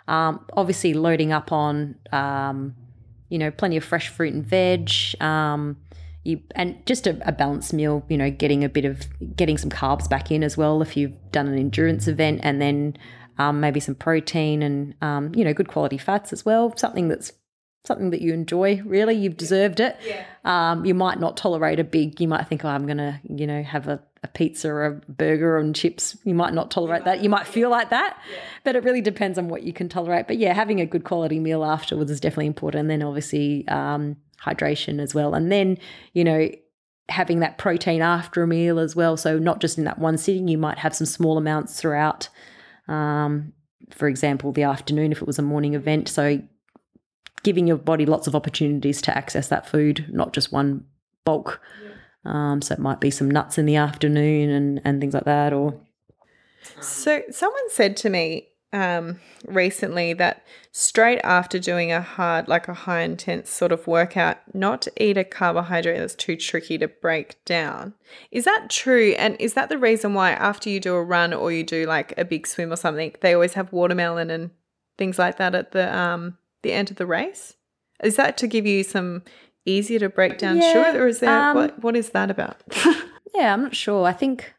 um, 0.07 0.45
obviously 0.53 0.93
loading 0.93 1.31
up 1.31 1.51
on 1.51 1.95
um, 2.11 2.75
you 3.29 3.37
know 3.37 3.51
plenty 3.51 3.77
of 3.77 3.83
fresh 3.83 4.07
fruit 4.07 4.33
and 4.33 4.45
veg 4.45 4.89
um, 5.19 5.77
you 6.23 6.41
and 6.55 6.83
just 6.85 7.05
a, 7.07 7.19
a 7.27 7.31
balanced 7.33 7.73
meal 7.73 8.05
you 8.07 8.17
know 8.17 8.31
getting 8.31 8.63
a 8.63 8.69
bit 8.69 8.85
of 8.85 9.05
getting 9.35 9.57
some 9.57 9.69
carbs 9.69 10.09
back 10.09 10.31
in 10.31 10.43
as 10.43 10.55
well 10.57 10.81
if 10.81 10.95
you've 10.95 11.17
done 11.31 11.47
an 11.47 11.57
endurance 11.57 12.07
event 12.07 12.39
and 12.43 12.61
then 12.61 12.95
um, 13.37 13.59
maybe 13.59 13.79
some 13.79 13.95
protein 13.95 14.61
and 14.61 14.95
um, 15.01 15.33
you 15.35 15.43
know 15.43 15.53
good 15.53 15.67
quality 15.67 15.97
fats 15.97 16.33
as 16.33 16.45
well 16.45 16.75
something 16.77 17.07
that's 17.07 17.31
something 17.85 18.11
that 18.11 18.21
you 18.21 18.33
enjoy 18.33 18.81
really. 18.85 19.13
You've 19.15 19.37
deserved 19.37 19.79
it. 19.79 19.97
Yeah. 20.07 20.25
um, 20.45 20.85
you 20.85 20.93
might 20.93 21.19
not 21.19 21.37
tolerate 21.37 21.79
a 21.79 21.83
big 21.83 22.19
you 22.19 22.27
might 22.27 22.47
think 22.47 22.63
oh 22.63 22.69
i'm 22.69 22.87
gonna 22.87 23.19
you 23.23 23.45
know 23.45 23.61
have 23.61 23.87
a, 23.87 24.01
a 24.23 24.27
pizza 24.27 24.69
or 24.69 24.85
a 24.85 24.91
burger 25.11 25.57
and 25.57 25.75
chips. 25.75 26.17
You 26.23 26.33
might 26.33 26.53
not 26.53 26.71
tolerate 26.71 27.05
that. 27.05 27.21
You 27.21 27.29
might 27.29 27.45
feel 27.45 27.69
like 27.69 27.89
that. 27.89 28.17
But 28.63 28.75
it 28.75 28.83
really 28.83 29.01
depends 29.01 29.37
on 29.37 29.49
what 29.49 29.63
you 29.63 29.73
can 29.73 29.89
tolerate. 29.89 30.27
But 30.27 30.37
yeah 30.37 30.53
having 30.53 30.79
a 30.79 30.85
good 30.85 31.03
quality 31.03 31.39
meal 31.39 31.63
afterwards 31.63 32.11
is 32.11 32.21
definitely 32.21 32.47
important. 32.47 32.81
And 32.81 32.89
then 32.89 33.03
obviously 33.03 33.67
um, 33.67 34.15
hydration 34.41 35.01
as 35.01 35.13
well. 35.13 35.33
And 35.33 35.51
then 35.51 35.77
you 36.13 36.23
know 36.23 36.49
having 37.09 37.39
that 37.41 37.57
protein 37.57 38.01
after 38.01 38.43
a 38.43 38.47
meal 38.47 38.79
as 38.79 38.95
well. 38.95 39.17
So 39.17 39.37
not 39.37 39.59
just 39.59 39.77
in 39.77 39.83
that 39.83 39.99
one 39.99 40.17
sitting 40.17 40.47
you 40.47 40.57
might 40.57 40.77
have 40.79 40.95
some 40.95 41.07
small 41.07 41.37
amounts 41.37 41.79
throughout 41.79 42.29
um, 42.87 43.53
for 43.91 44.07
example 44.07 44.51
the 44.51 44.63
afternoon 44.63 45.11
if 45.11 45.21
it 45.21 45.27
was 45.27 45.39
a 45.39 45.43
morning 45.43 45.73
event 45.73 46.07
so 46.07 46.41
giving 47.43 47.67
your 47.67 47.77
body 47.77 48.05
lots 48.05 48.25
of 48.25 48.35
opportunities 48.35 49.01
to 49.03 49.15
access 49.15 49.49
that 49.49 49.67
food, 49.67 50.05
not 50.09 50.33
just 50.33 50.51
one 50.51 50.85
bulk. 51.25 51.61
Um, 52.25 52.61
so 52.61 52.73
it 52.73 52.79
might 52.79 53.01
be 53.01 53.11
some 53.11 53.29
nuts 53.29 53.57
in 53.57 53.65
the 53.65 53.75
afternoon 53.75 54.49
and, 54.49 54.81
and 54.85 55.01
things 55.01 55.13
like 55.13 55.25
that, 55.25 55.51
or 55.51 55.79
So 56.79 57.21
someone 57.29 57.69
said 57.69 57.97
to 57.97 58.09
me 58.09 58.47
um, 58.73 59.19
recently 59.45 60.13
that 60.13 60.43
straight 60.71 61.19
after 61.23 61.59
doing 61.59 61.91
a 61.91 62.01
hard, 62.01 62.47
like 62.47 62.67
a 62.67 62.73
high 62.73 63.01
intense 63.01 63.49
sort 63.49 63.71
of 63.71 63.85
workout, 63.87 64.37
not 64.53 64.81
to 64.81 64.91
eat 65.01 65.17
a 65.17 65.23
carbohydrate 65.23 65.99
that's 65.99 66.15
too 66.15 66.35
tricky 66.35 66.77
to 66.79 66.87
break 66.87 67.43
down. 67.45 67.93
Is 68.31 68.45
that 68.45 68.69
true? 68.69 69.13
And 69.17 69.39
is 69.39 69.53
that 69.53 69.69
the 69.69 69.77
reason 69.77 70.15
why 70.15 70.31
after 70.31 70.69
you 70.69 70.79
do 70.79 70.95
a 70.95 71.03
run 71.03 71.33
or 71.33 71.51
you 71.51 71.63
do 71.63 71.85
like 71.85 72.13
a 72.17 72.25
big 72.25 72.47
swim 72.47 72.73
or 72.73 72.75
something, 72.75 73.13
they 73.21 73.33
always 73.33 73.53
have 73.53 73.71
watermelon 73.71 74.31
and 74.31 74.49
things 74.97 75.19
like 75.19 75.37
that 75.37 75.55
at 75.55 75.71
the 75.71 75.95
um 75.95 76.37
the 76.63 76.73
end 76.73 76.89
of 76.89 76.97
the 76.97 77.05
race? 77.05 77.53
Is 78.03 78.15
that 78.15 78.37
to 78.37 78.47
give 78.47 78.65
you 78.65 78.83
some 78.83 79.21
easier 79.65 79.99
to 79.99 80.09
break 80.09 80.39
down 80.39 80.57
Yeah, 80.57 80.73
sugar, 80.73 81.03
or 81.03 81.07
is 81.07 81.19
there 81.19 81.49
um, 81.49 81.55
what 81.55 81.81
what 81.83 81.95
is 81.95 82.09
that 82.09 82.31
about? 82.31 82.57
yeah, 83.35 83.53
I'm 83.53 83.61
not 83.61 83.75
sure. 83.75 84.05
I 84.05 84.13
think, 84.13 84.53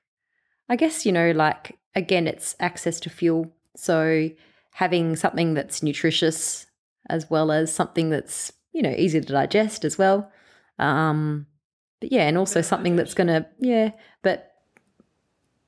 I 0.69 0.77
guess 0.77 1.05
you 1.05 1.13
know, 1.13 1.33
like 1.33 1.79
again, 1.95 2.27
it's 2.29 2.55
access 2.61 3.01
to 3.01 3.11
fuel. 3.11 3.51
So 3.77 4.31
having 4.73 5.17
something 5.17 5.55
that's 5.55 5.83
nutritious 5.83 6.67
as 7.09 7.29
well 7.31 7.53
as 7.53 7.73
something 7.73 8.11
that's 8.11 8.53
you 8.73 8.83
know 8.83 8.95
easy 8.97 9.21
to 9.21 9.27
digest 9.33 9.85
as 9.85 9.99
well. 9.99 10.31
Um, 10.79 11.47
but 12.01 12.11
yeah, 12.13 12.27
and 12.29 12.37
also 12.39 12.61
something 12.63 12.97
that's 12.97 13.15
gonna 13.15 13.47
yeah, 13.61 13.91
but 14.23 14.51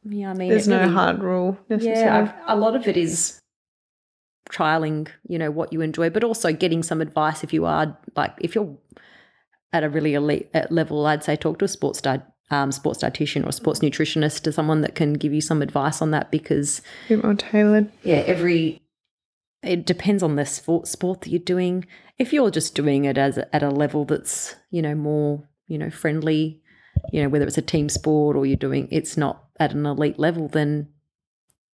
yeah, 0.05 0.31
I 0.31 0.35
mean, 0.35 0.51
There's 0.51 0.69
no 0.69 0.81
really- 0.81 0.93
hard 0.93 1.21
rule 1.23 1.59
necessarily. 1.69 2.01
Yeah, 2.03 2.19
I've- 2.19 2.33
a 2.47 2.57
lot 2.57 2.77
of 2.77 2.87
it 2.89 2.97
is 2.97 3.41
trialing, 4.51 5.09
you 5.29 5.39
know, 5.39 5.51
what 5.51 5.73
you 5.73 5.81
enjoy, 5.81 6.11
but 6.11 6.23
also 6.25 6.53
getting 6.53 6.83
some 6.83 7.01
advice 7.01 7.43
if 7.43 7.53
you 7.53 7.65
are 7.67 7.97
like 8.17 8.35
if 8.41 8.55
you're 8.55 8.77
at 9.73 9.83
a 9.85 9.89
really 9.91 10.15
elite 10.15 10.49
uh, 10.55 10.67
level. 10.71 11.05
I'd 11.07 11.25
say 11.25 11.37
talk 11.37 11.59
to 11.59 11.65
a 11.65 11.69
sports 11.69 12.01
di- 12.01 12.23
um, 12.51 12.71
sports 12.73 13.03
dietitian 13.03 13.47
or 13.47 13.53
sports 13.53 13.81
nutritionist, 13.81 14.43
to 14.43 14.53
someone 14.53 14.81
that 14.83 14.95
can 14.95 15.15
give 15.15 15.33
you 15.33 15.41
some 15.41 15.63
advice 15.63 16.01
on 16.01 16.11
that 16.13 16.31
because 16.31 16.81
a 17.07 17.17
bit 17.17 17.25
more 17.25 17.35
tailored. 17.35 17.91
yeah, 18.03 18.23
every 18.27 18.83
it 19.63 19.85
depends 19.85 20.23
on 20.23 20.37
the 20.37 20.47
sport 20.47 20.87
sport 20.87 21.23
that 21.23 21.31
you're 21.31 21.39
doing. 21.41 21.87
If 22.19 22.33
you're 22.33 22.51
just 22.51 22.75
doing 22.75 23.05
it 23.05 23.19
as 23.19 23.39
at 23.39 23.63
a 23.63 23.71
level 23.71 24.05
that's 24.05 24.55
you 24.71 24.81
know 24.81 24.95
more 24.95 25.49
you 25.67 25.79
know 25.79 25.91
friendly, 25.91 26.63
you 27.13 27.23
know 27.23 27.29
whether 27.29 27.47
it's 27.47 27.59
a 27.59 27.63
team 27.63 27.89
sport 27.89 28.37
or 28.37 28.47
you're 28.47 28.57
doing 28.57 28.89
it's 28.91 29.17
not 29.17 29.45
at 29.59 29.73
an 29.73 29.87
elite 29.87 30.19
level, 30.19 30.49
then 30.49 30.89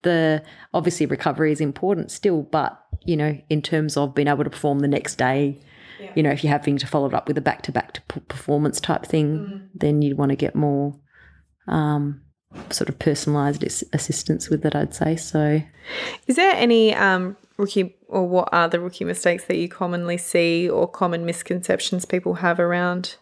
the 0.03 0.43
obviously 0.73 1.05
recovery 1.05 1.51
is 1.51 1.61
important 1.61 2.11
still. 2.11 2.43
But 2.43 2.81
you 3.03 3.17
know 3.17 3.37
in 3.49 3.61
terms 3.61 3.97
of 3.97 4.15
being 4.15 4.29
able 4.29 4.45
to 4.45 4.49
perform 4.49 4.79
the 4.79 4.87
next 4.87 5.17
day, 5.17 5.59
You 6.15 6.23
know, 6.23 6.31
if 6.31 6.43
you're 6.43 6.51
having 6.51 6.77
to 6.77 6.87
follow 6.87 7.07
it 7.07 7.13
up 7.13 7.27
with 7.27 7.37
a 7.37 7.41
back 7.41 7.61
to 7.63 7.71
back 7.71 8.05
performance 8.07 8.79
type 8.79 9.05
thing, 9.05 9.69
then 9.73 10.01
you'd 10.01 10.17
want 10.17 10.29
to 10.29 10.35
get 10.35 10.55
more 10.55 10.95
um, 11.67 12.21
sort 12.69 12.89
of 12.89 12.99
personalized 12.99 13.63
assistance 13.93 14.49
with 14.49 14.65
it, 14.65 14.75
I'd 14.75 14.93
say. 14.93 15.15
So, 15.15 15.61
Is 16.27 16.35
there 16.35 16.53
any 16.55 16.93
um, 16.93 17.37
rookie 17.57 17.95
or 18.07 18.27
what 18.27 18.49
are 18.51 18.67
the 18.67 18.79
rookie 18.79 19.05
mistakes 19.05 19.45
that 19.45 19.57
you 19.57 19.69
commonly 19.69 20.17
see 20.17 20.69
or 20.69 20.87
common 20.87 21.25
misconceptions 21.25 22.05
people 22.05 22.35
have 22.35 22.59
around 22.59 23.15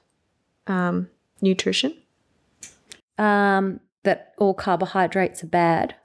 um, 0.68 1.10
nutrition? 1.42 1.94
um, 3.20 3.82
that 4.04 4.34
all 4.40 4.56
carbohydrates 4.56 5.44
are 5.44 5.48
bad. 5.48 5.96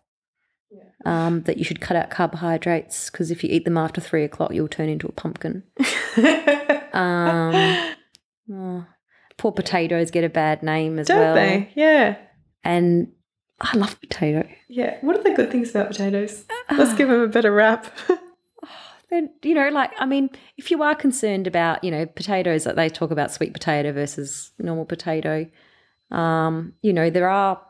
Um, 1.06 1.42
that 1.42 1.58
you 1.58 1.64
should 1.64 1.82
cut 1.82 1.98
out 1.98 2.08
carbohydrates 2.08 3.10
because 3.10 3.30
if 3.30 3.44
you 3.44 3.50
eat 3.52 3.66
them 3.66 3.76
after 3.76 4.00
three 4.00 4.24
o'clock, 4.24 4.54
you'll 4.54 4.68
turn 4.68 4.88
into 4.88 5.06
a 5.06 5.12
pumpkin. 5.12 5.62
Um, 6.94 7.94
oh, 8.52 8.86
poor 9.36 9.52
potatoes 9.52 10.10
get 10.10 10.24
a 10.24 10.28
bad 10.28 10.62
name 10.62 10.98
as 10.98 11.08
Don't 11.08 11.18
well. 11.18 11.34
they? 11.34 11.70
Yeah. 11.74 12.16
And 12.62 13.12
I 13.60 13.76
love 13.76 14.00
potato. 14.00 14.48
Yeah. 14.68 14.96
What 15.00 15.18
are 15.18 15.22
the 15.22 15.34
good 15.34 15.50
things 15.50 15.70
about 15.70 15.88
potatoes? 15.88 16.44
Let's 16.70 16.94
give 16.94 17.08
them 17.08 17.20
a 17.20 17.28
better 17.28 17.52
rap. 17.52 17.86
They're, 19.10 19.28
you 19.42 19.54
know, 19.54 19.68
like 19.68 19.90
I 19.98 20.06
mean, 20.06 20.30
if 20.56 20.70
you 20.70 20.82
are 20.82 20.94
concerned 20.94 21.46
about, 21.46 21.84
you 21.84 21.90
know, 21.90 22.06
potatoes, 22.06 22.64
that 22.64 22.76
they 22.76 22.88
talk 22.88 23.10
about 23.10 23.32
sweet 23.32 23.52
potato 23.52 23.92
versus 23.92 24.52
normal 24.58 24.86
potato, 24.86 25.46
um, 26.10 26.72
you 26.82 26.92
know, 26.92 27.10
there 27.10 27.28
are 27.28 27.60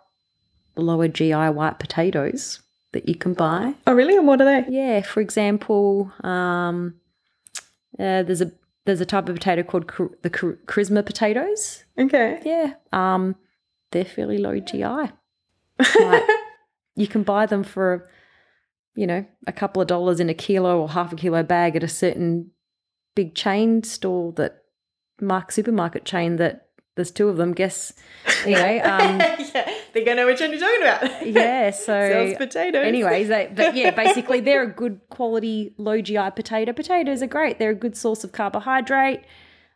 lower 0.76 1.08
GI 1.08 1.32
white 1.32 1.78
potatoes 1.78 2.60
that 2.92 3.08
you 3.08 3.14
can 3.14 3.34
buy. 3.34 3.74
oh, 3.86 3.92
really? 3.94 4.16
And 4.16 4.26
what 4.26 4.40
are 4.40 4.44
they? 4.44 4.64
Yeah, 4.70 5.02
for 5.02 5.20
example, 5.20 6.12
um, 6.22 6.94
uh, 7.98 8.22
there's 8.22 8.40
a 8.40 8.52
there's 8.84 9.00
a 9.00 9.06
type 9.06 9.28
of 9.28 9.34
potato 9.34 9.62
called 9.62 9.90
char- 9.90 10.10
the 10.22 10.30
char- 10.30 10.58
Carisma 10.66 11.04
potatoes. 11.04 11.84
Okay. 11.98 12.40
Yeah, 12.44 12.74
um, 12.92 13.36
they're 13.90 14.04
fairly 14.04 14.38
low 14.38 14.58
GI. 14.60 14.82
Like, 14.82 16.22
you 16.96 17.06
can 17.06 17.22
buy 17.22 17.46
them 17.46 17.64
for, 17.64 18.08
you 18.94 19.06
know, 19.06 19.24
a 19.46 19.52
couple 19.52 19.80
of 19.80 19.88
dollars 19.88 20.20
in 20.20 20.28
a 20.28 20.34
kilo 20.34 20.80
or 20.80 20.88
half 20.90 21.12
a 21.12 21.16
kilo 21.16 21.42
bag 21.42 21.76
at 21.76 21.82
a 21.82 21.88
certain 21.88 22.50
big 23.14 23.34
chain 23.34 23.82
store 23.82 24.32
that 24.32 24.62
Mark 25.20 25.52
supermarket 25.52 26.04
chain 26.04 26.36
that 26.36 26.63
there's 26.96 27.10
two 27.10 27.28
of 27.28 27.36
them. 27.36 27.52
Guess 27.52 27.92
anyway. 28.44 28.78
Um, 28.84 29.18
yeah, 29.18 29.70
they're 29.92 30.04
gonna 30.04 30.16
know 30.16 30.26
which 30.26 30.40
one 30.40 30.50
you're 30.50 30.60
talking 30.60 30.82
about. 30.82 31.26
yeah, 31.26 31.70
so 31.72 31.84
Sells 31.86 32.34
potatoes. 32.36 32.86
Anyways, 32.86 33.28
they, 33.28 33.50
but 33.54 33.74
yeah, 33.74 33.90
basically 34.04 34.40
they're 34.40 34.62
a 34.62 34.72
good 34.72 35.00
quality 35.10 35.74
low 35.78 36.00
GI 36.00 36.30
potato. 36.36 36.72
Potatoes 36.72 37.22
are 37.22 37.26
great. 37.26 37.58
They're 37.58 37.70
a 37.70 37.74
good 37.74 37.96
source 37.96 38.24
of 38.24 38.32
carbohydrate. 38.32 39.20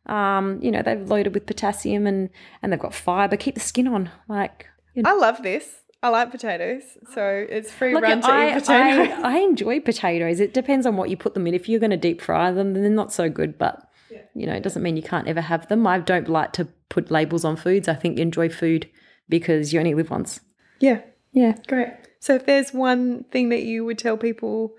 Um, 0.06 0.60
you 0.62 0.70
know, 0.70 0.82
they're 0.82 1.04
loaded 1.04 1.34
with 1.34 1.46
potassium 1.46 2.06
and 2.06 2.30
and 2.62 2.72
they've 2.72 2.80
got 2.80 2.94
fiber. 2.94 3.36
Keep 3.36 3.54
the 3.54 3.60
skin 3.60 3.88
on. 3.88 4.10
Like, 4.28 4.66
you 4.94 5.02
know. 5.02 5.10
I 5.10 5.14
love 5.14 5.42
this. 5.42 5.82
I 6.00 6.10
like 6.10 6.30
potatoes, 6.30 6.82
so 7.12 7.44
it's 7.50 7.72
free 7.72 7.92
Look, 7.92 8.04
run 8.04 8.20
to 8.20 8.30
I, 8.30 8.50
eat 8.50 8.60
potatoes. 8.60 9.18
I, 9.20 9.34
I 9.34 9.38
enjoy 9.38 9.80
potatoes. 9.80 10.38
It 10.38 10.54
depends 10.54 10.86
on 10.86 10.96
what 10.96 11.10
you 11.10 11.16
put 11.16 11.34
them 11.34 11.48
in. 11.48 11.54
If 11.54 11.68
you're 11.68 11.80
going 11.80 11.90
to 11.90 11.96
deep 11.96 12.20
fry 12.20 12.52
them, 12.52 12.72
then 12.72 12.84
they're 12.84 12.92
not 12.92 13.12
so 13.12 13.28
good. 13.28 13.58
But 13.58 13.87
you 14.34 14.46
know, 14.46 14.54
it 14.54 14.62
doesn't 14.62 14.82
mean 14.82 14.96
you 14.96 15.02
can't 15.02 15.28
ever 15.28 15.40
have 15.40 15.68
them. 15.68 15.86
I 15.86 15.98
don't 15.98 16.28
like 16.28 16.52
to 16.54 16.66
put 16.88 17.10
labels 17.10 17.44
on 17.44 17.56
foods. 17.56 17.88
I 17.88 17.94
think 17.94 18.18
enjoy 18.18 18.48
food 18.48 18.88
because 19.28 19.72
you 19.72 19.78
only 19.78 19.94
live 19.94 20.10
once. 20.10 20.40
yeah, 20.80 21.00
Yeah. 21.32 21.54
great. 21.66 21.88
So 22.20 22.34
if 22.34 22.46
there's 22.46 22.72
one 22.72 23.24
thing 23.30 23.48
that 23.50 23.62
you 23.62 23.84
would 23.84 23.98
tell 23.98 24.16
people 24.16 24.74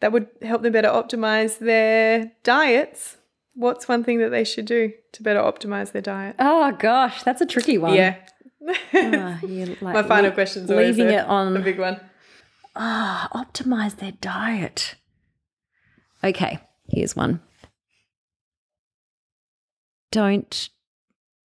that 0.00 0.12
would 0.12 0.26
help 0.42 0.62
them 0.62 0.72
better 0.72 0.88
optimize 0.88 1.58
their 1.58 2.32
diets, 2.42 3.16
what's 3.54 3.88
one 3.88 4.02
thing 4.04 4.18
that 4.18 4.30
they 4.30 4.44
should 4.44 4.66
do 4.66 4.92
to 5.12 5.22
better 5.22 5.40
optimize 5.40 5.92
their 5.92 6.02
diet? 6.02 6.36
Oh 6.38 6.72
gosh, 6.72 7.22
that's 7.22 7.40
a 7.40 7.46
tricky 7.46 7.78
one. 7.78 7.94
Yeah. 7.94 8.16
Ah, 8.94 9.40
like, 9.42 9.80
My 9.80 10.02
final 10.02 10.26
le- 10.26 10.30
question's 10.32 10.70
always 10.70 10.96
leaving 10.96 11.12
a, 11.12 11.18
it 11.18 11.26
on 11.26 11.56
a 11.56 11.60
big 11.60 11.78
one. 11.78 11.98
ah 12.76 13.28
optimize 13.34 13.96
their 13.96 14.12
diet. 14.20 14.94
Okay, 16.24 16.58
here's 16.88 17.16
one. 17.16 17.40
Don't 20.12 20.68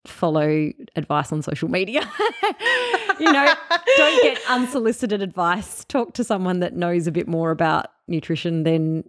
follow 0.05 0.71
advice 0.95 1.31
on 1.31 1.41
social 1.41 1.69
media. 1.69 2.01
you 3.19 3.31
know, 3.31 3.53
don't 3.97 4.23
get 4.23 4.39
unsolicited 4.49 5.21
advice. 5.21 5.85
Talk 5.85 6.13
to 6.15 6.23
someone 6.23 6.59
that 6.59 6.75
knows 6.75 7.07
a 7.07 7.11
bit 7.11 7.27
more 7.27 7.51
about 7.51 7.87
nutrition 8.07 8.63
than 8.63 9.03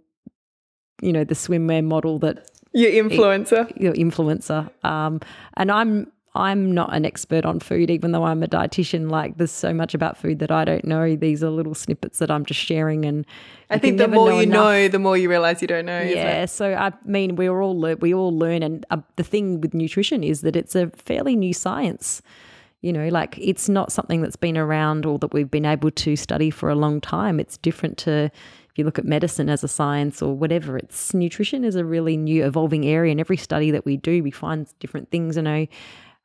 you 1.01 1.13
know 1.13 1.23
the 1.23 1.35
swimwear 1.35 1.83
model 1.83 2.17
that 2.19 2.49
Your 2.73 2.91
influencer. 2.91 3.71
your 3.79 3.93
influencer. 3.93 4.69
Um, 4.85 5.19
and 5.55 5.71
I'm 5.71 6.11
I'm 6.35 6.71
not 6.71 6.95
an 6.95 7.03
expert 7.03 7.45
on 7.45 7.59
food, 7.59 7.89
even 7.89 8.11
though 8.11 8.23
I'm 8.23 8.43
a 8.43 8.47
dietitian. 8.47 9.09
Like, 9.09 9.37
there's 9.37 9.51
so 9.51 9.73
much 9.73 9.95
about 9.95 10.17
food 10.17 10.37
that 10.39 10.51
I 10.51 10.65
don't 10.65 10.85
know. 10.85 11.15
These 11.15 11.43
are 11.43 11.49
little 11.49 11.73
snippets 11.73 12.19
that 12.19 12.29
I'm 12.29 12.45
just 12.45 12.59
sharing, 12.59 13.05
and 13.05 13.25
I 13.69 13.77
think 13.77 13.97
the 13.97 14.07
more 14.07 14.31
you 14.31 14.39
enough. 14.41 14.53
know, 14.53 14.87
the 14.87 14.99
more 14.99 15.17
you 15.17 15.29
realize 15.29 15.61
you 15.61 15.67
don't 15.67 15.85
know. 15.85 16.01
Yeah, 16.01 16.45
so 16.45 16.73
I 16.73 16.93
mean, 17.05 17.35
we 17.35 17.49
all 17.49 17.77
lear- 17.77 17.97
we 17.97 18.13
all 18.13 18.37
learn, 18.37 18.63
and 18.63 18.85
uh, 18.89 18.97
the 19.17 19.23
thing 19.23 19.59
with 19.61 19.73
nutrition 19.73 20.23
is 20.23 20.41
that 20.41 20.55
it's 20.55 20.75
a 20.75 20.87
fairly 20.91 21.35
new 21.35 21.53
science. 21.53 22.21
You 22.81 22.93
know, 22.93 23.09
like 23.09 23.37
it's 23.39 23.67
not 23.67 23.91
something 23.91 24.21
that's 24.21 24.35
been 24.35 24.57
around 24.57 25.05
or 25.05 25.17
that 25.19 25.33
we've 25.33 25.49
been 25.49 25.65
able 25.65 25.91
to 25.91 26.15
study 26.15 26.49
for 26.49 26.69
a 26.69 26.75
long 26.75 27.01
time. 27.01 27.39
It's 27.39 27.57
different 27.57 27.97
to 27.99 28.25
if 28.25 28.77
you 28.77 28.85
look 28.85 28.99
at 28.99 29.05
medicine 29.05 29.49
as 29.49 29.63
a 29.63 29.67
science 29.67 30.21
or 30.21 30.37
whatever. 30.37 30.77
It's 30.77 31.13
nutrition 31.13 31.65
is 31.65 31.75
a 31.75 31.83
really 31.83 32.15
new 32.15 32.45
evolving 32.45 32.85
area, 32.85 33.11
and 33.11 33.19
every 33.19 33.37
study 33.37 33.71
that 33.71 33.83
we 33.83 33.97
do, 33.97 34.23
we 34.23 34.31
find 34.31 34.67
different 34.79 35.11
things. 35.11 35.35
You 35.35 35.41
know, 35.41 35.67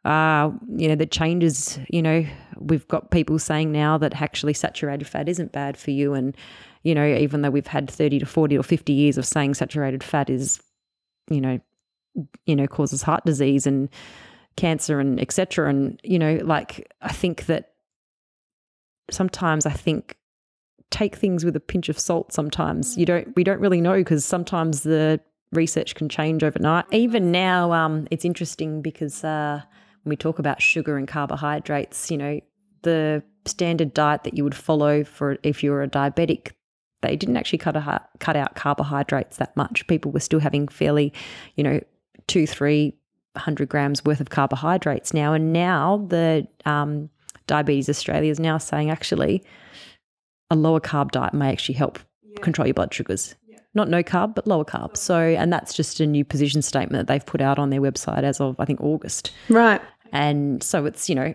uh, 0.05 0.51
you 0.77 0.89
know, 0.89 0.97
the 0.97 1.07
changes, 1.07 1.79
you 1.89 2.03
know, 2.03 2.25
we've 2.59 2.87
got 2.89 3.11
people 3.11 3.39
saying 3.39 3.73
now 3.73 3.99
that 3.99 4.21
actually 4.21 4.55
saturated 4.55 5.07
fat 5.07 5.29
isn't 5.29 5.53
bad 5.53 5.77
for 5.77 5.91
you. 5.91 6.15
And, 6.15 6.37
you 6.83 6.95
know, 6.95 7.07
even 7.07 7.43
though 7.43 7.51
we've 7.51 7.67
had 7.67 7.91
30 7.91 8.21
to 8.21 8.27
40 8.27 8.59
or 8.59 8.63
50 8.63 8.93
years 8.93 9.19
of 9.19 9.27
saying 9.27 9.55
saturated 9.55 10.03
fat 10.03 10.31
is, 10.31 10.61
you 11.29 11.41
know, 11.41 11.61
you 12.47 12.57
know, 12.57 12.67
causes 12.67 13.03
heart 13.03 13.25
disease 13.25 13.67
and 13.67 13.89
cancer 14.57 15.01
and 15.01 15.21
etc. 15.21 15.69
And, 15.69 16.01
you 16.03 16.19
know, 16.19 16.41
like 16.43 16.93
I 17.01 17.13
think 17.13 17.47
that 17.47 17.73
sometimes 19.11 19.67
I 19.67 19.73
think 19.73 20.17
take 20.91 21.17
things 21.17 21.45
with 21.45 21.57
a 21.57 21.61
pinch 21.61 21.89
of 21.89 21.99
salt 21.99 22.33
sometimes. 22.33 22.97
You 22.97 23.07
don't 23.07 23.35
we 23.35 23.45
don't 23.45 23.61
really 23.61 23.81
know 23.81 23.97
because 23.97 24.25
sometimes 24.25 24.83
the 24.83 25.21
research 25.53 25.95
can 25.95 26.09
change 26.09 26.43
overnight. 26.43 26.85
Even 26.93 27.31
now, 27.31 27.73
um, 27.73 28.07
it's 28.11 28.25
interesting 28.25 28.83
because 28.83 29.25
uh, 29.25 29.63
when 30.03 30.11
we 30.11 30.17
talk 30.17 30.39
about 30.39 30.63
sugar 30.63 30.97
and 30.97 31.09
carbohydrates, 31.09 32.11
you 32.11 32.19
know, 32.19 32.41
the 32.83 33.23
standard 33.47 33.95
diet 33.95 34.25
that 34.25 34.37
you 34.37 34.45
would 34.45 34.55
follow 34.55 35.05
for 35.05 35.39
if 35.43 35.63
you're 35.63 35.83
a 35.83 35.89
diabetic, 35.89 36.53
they 37.03 37.17
didn't 37.17 37.37
actually 37.37 37.59
cut 37.59 37.77
a, 37.77 38.01
cut 38.19 38.37
out 38.37 38.55
carbohydrates 38.55 39.37
that 39.37 39.57
much. 39.57 39.87
People 39.87 40.11
were 40.11 40.21
still 40.21 40.41
having 40.41 40.69
fairly, 40.69 41.13
you 41.57 41.65
know, 41.65 41.81
two, 42.27 42.47
three 42.47 42.95
hundred 43.37 43.69
grams 43.69 44.05
worth 44.05 44.21
of 44.21 44.31
carbohydrates 44.31 45.15
now. 45.15 45.33
And 45.33 45.53
now 45.53 46.07
the 46.09 46.47
um, 46.65 47.11
Diabetes 47.47 47.89
Australia 47.89 48.31
is 48.31 48.41
now 48.41 48.59
saying 48.59 48.91
actually 48.91 49.43
a 50.51 50.57
lower 50.57 50.81
carb 50.81 51.11
diet 51.11 51.35
may 51.35 51.51
actually 51.51 51.75
help 51.75 51.99
control 52.41 52.67
your 52.67 52.75
blood 52.75 52.93
sugars. 52.93 53.35
Not 53.75 53.89
no 53.89 54.03
carb, 54.03 54.35
but 54.35 54.47
lower 54.47 54.67
carb. 54.67 54.99
So, 54.99 55.19
and 55.19 55.51
that's 55.51 55.73
just 55.73 55.99
a 55.99 56.07
new 56.07 56.27
position 56.27 56.61
statement 56.61 57.07
that 57.07 57.13
they've 57.13 57.25
put 57.25 57.41
out 57.41 57.59
on 57.59 57.71
their 57.71 57.81
website 57.81 58.23
as 58.23 58.39
of, 58.39 58.55
I 58.61 58.67
think, 58.67 58.83
August. 58.83 59.33
Right. 59.49 59.81
And 60.13 60.63
so 60.63 60.85
it's, 60.85 61.09
you 61.09 61.15
know, 61.15 61.35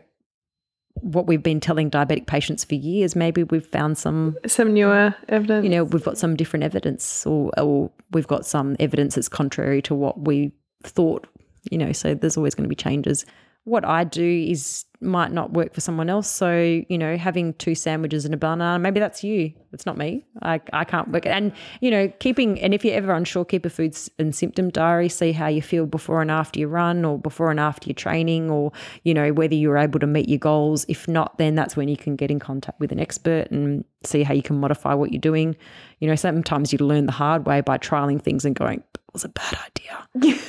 what 1.01 1.27
we've 1.27 1.43
been 1.43 1.59
telling 1.59 1.89
diabetic 1.89 2.27
patients 2.27 2.63
for 2.63 2.75
years, 2.75 3.15
maybe 3.15 3.43
we've 3.43 3.65
found 3.65 3.97
some, 3.97 4.37
Some 4.45 4.73
newer 4.73 5.15
evidence. 5.29 5.63
you 5.63 5.69
know, 5.69 5.83
we've 5.83 6.03
got 6.03 6.17
some 6.17 6.35
different 6.35 6.63
evidence 6.63 7.25
or, 7.25 7.51
or 7.57 7.91
we've 8.11 8.27
got 8.27 8.45
some 8.45 8.75
evidence 8.79 9.15
that's 9.15 9.29
contrary 9.29 9.81
to 9.83 9.95
what 9.95 10.19
we 10.19 10.51
thought, 10.83 11.27
you 11.71 11.77
know, 11.77 11.91
so 11.91 12.13
there's 12.13 12.37
always 12.37 12.55
going 12.55 12.65
to 12.65 12.69
be 12.69 12.75
changes. 12.75 13.25
What 13.63 13.85
I 13.85 14.03
do 14.03 14.23
is 14.23 14.85
might 14.99 15.31
not 15.31 15.53
work 15.53 15.73
for 15.73 15.81
someone 15.81 16.09
else. 16.09 16.27
So, 16.27 16.57
you 16.89 16.97
know, 16.97 17.17
having 17.17 17.53
two 17.55 17.75
sandwiches 17.75 18.25
and 18.25 18.33
a 18.33 18.37
banana, 18.37 18.79
maybe 18.79 18.99
that's 18.99 19.23
you. 19.23 19.53
It's 19.71 19.85
not 19.85 19.97
me. 19.97 20.25
I, 20.41 20.59
I 20.73 20.85
can't 20.85 21.09
work 21.09 21.25
it. 21.25 21.29
And, 21.29 21.51
you 21.81 21.91
know, 21.91 22.07
keeping, 22.19 22.59
and 22.61 22.73
if 22.73 22.83
you're 22.83 22.95
ever 22.95 23.13
unsure, 23.13 23.45
keep 23.45 23.65
a 23.65 23.69
food 23.69 23.95
and 24.17 24.33
symptom 24.33 24.69
diary, 24.69 25.07
see 25.09 25.31
how 25.33 25.47
you 25.47 25.61
feel 25.61 25.85
before 25.85 26.21
and 26.21 26.31
after 26.31 26.59
you 26.59 26.67
run 26.67 27.05
or 27.05 27.19
before 27.19 27.51
and 27.51 27.59
after 27.59 27.87
your 27.87 27.93
training 27.95 28.49
or, 28.49 28.71
you 29.03 29.13
know, 29.13 29.33
whether 29.33 29.53
you're 29.53 29.77
able 29.77 29.99
to 29.99 30.07
meet 30.07 30.27
your 30.29 30.39
goals. 30.39 30.85
If 30.87 31.07
not, 31.07 31.37
then 31.37 31.53
that's 31.55 31.75
when 31.77 31.89
you 31.89 31.97
can 31.97 32.15
get 32.15 32.31
in 32.31 32.39
contact 32.39 32.79
with 32.79 32.91
an 32.91 32.99
expert 32.99 33.51
and 33.51 33.83
see 34.03 34.23
how 34.23 34.33
you 34.33 34.41
can 34.41 34.59
modify 34.59 34.93
what 34.95 35.11
you're 35.11 35.21
doing. 35.21 35.55
You 35.99 36.07
know, 36.07 36.15
sometimes 36.15 36.73
you 36.73 36.79
learn 36.79 37.05
the 37.05 37.11
hard 37.11 37.45
way 37.45 37.61
by 37.61 37.77
trialing 37.77 38.21
things 38.21 38.45
and 38.45 38.55
going, 38.55 38.79
it 38.79 39.13
was 39.13 39.25
a 39.25 39.29
bad 39.29 39.57
idea, 39.65 40.07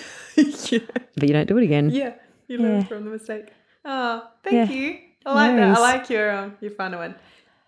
yeah. 0.70 0.78
but 1.16 1.28
you 1.28 1.32
don't 1.34 1.48
do 1.48 1.58
it 1.58 1.64
again. 1.64 1.90
Yeah. 1.90 2.14
You 2.46 2.58
learn 2.58 2.80
Yeah. 2.80 2.86
from 2.86 3.04
the 3.04 3.10
mistake. 3.10 3.48
Oh, 3.84 4.22
thank 4.42 4.70
Yeah. 4.70 4.76
you. 4.76 4.98
I 5.26 5.34
like 5.34 5.52
No 5.54 5.68
that. 5.68 5.78
I 5.78 5.80
like 5.80 6.08
your 6.10 6.30
um, 6.30 6.56
your 6.60 6.70
fun 6.72 6.96
one. 6.96 7.14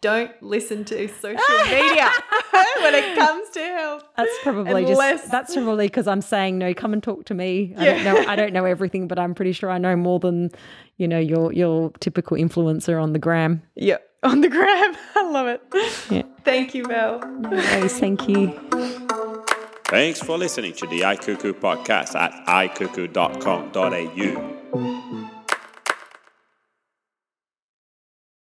don't 0.01 0.31
listen 0.43 0.83
to 0.87 1.09
social 1.09 1.39
media 1.67 2.09
when 2.83 2.95
it 2.95 3.15
comes 3.19 3.51
to 3.51 3.61
health. 3.61 4.05
That's 4.17 4.33
probably 4.43 4.85
Unless- 4.85 5.21
just 5.21 5.31
that's 5.31 5.55
probably 5.55 5.87
because 5.87 6.07
I'm 6.09 6.23
saying 6.23 6.57
no. 6.59 6.73
Come 6.73 6.95
and 6.95 7.03
talk 7.03 7.27
to 7.27 7.35
me. 7.35 7.75
I 7.77 7.85
don't 7.85 8.05
know. 8.05 8.17
I 8.27 8.35
don't 8.37 8.53
know 8.55 8.65
everything, 8.65 9.09
but 9.09 9.19
I'm 9.19 9.35
pretty 9.35 9.53
sure 9.53 9.71
I 9.71 9.77
know 9.79 9.95
more 9.97 10.19
than 10.19 10.51
you 10.97 11.07
know 11.07 11.19
your 11.19 11.53
your 11.53 11.91
typical 12.01 12.37
influencer 12.39 12.99
on 13.03 13.13
the 13.13 13.19
gram. 13.19 13.63
Yep, 13.77 14.09
on 14.23 14.41
the 14.41 14.49
gram. 14.49 14.97
I 15.17 15.31
love 15.31 15.47
it. 15.49 15.63
Yeah. 16.11 16.23
Thank 16.45 16.75
you, 16.75 16.85
Mel. 16.85 17.23
Anyways, 17.53 17.99
thank 17.99 18.27
you. 18.29 18.59
Thanks 19.87 20.21
for 20.23 20.39
listening 20.39 20.73
to 20.75 20.87
the 20.87 21.01
iCuckoo 21.01 21.55
podcast 21.61 22.15
at 22.15 22.33
icuckoo.com.au. 22.47 25.40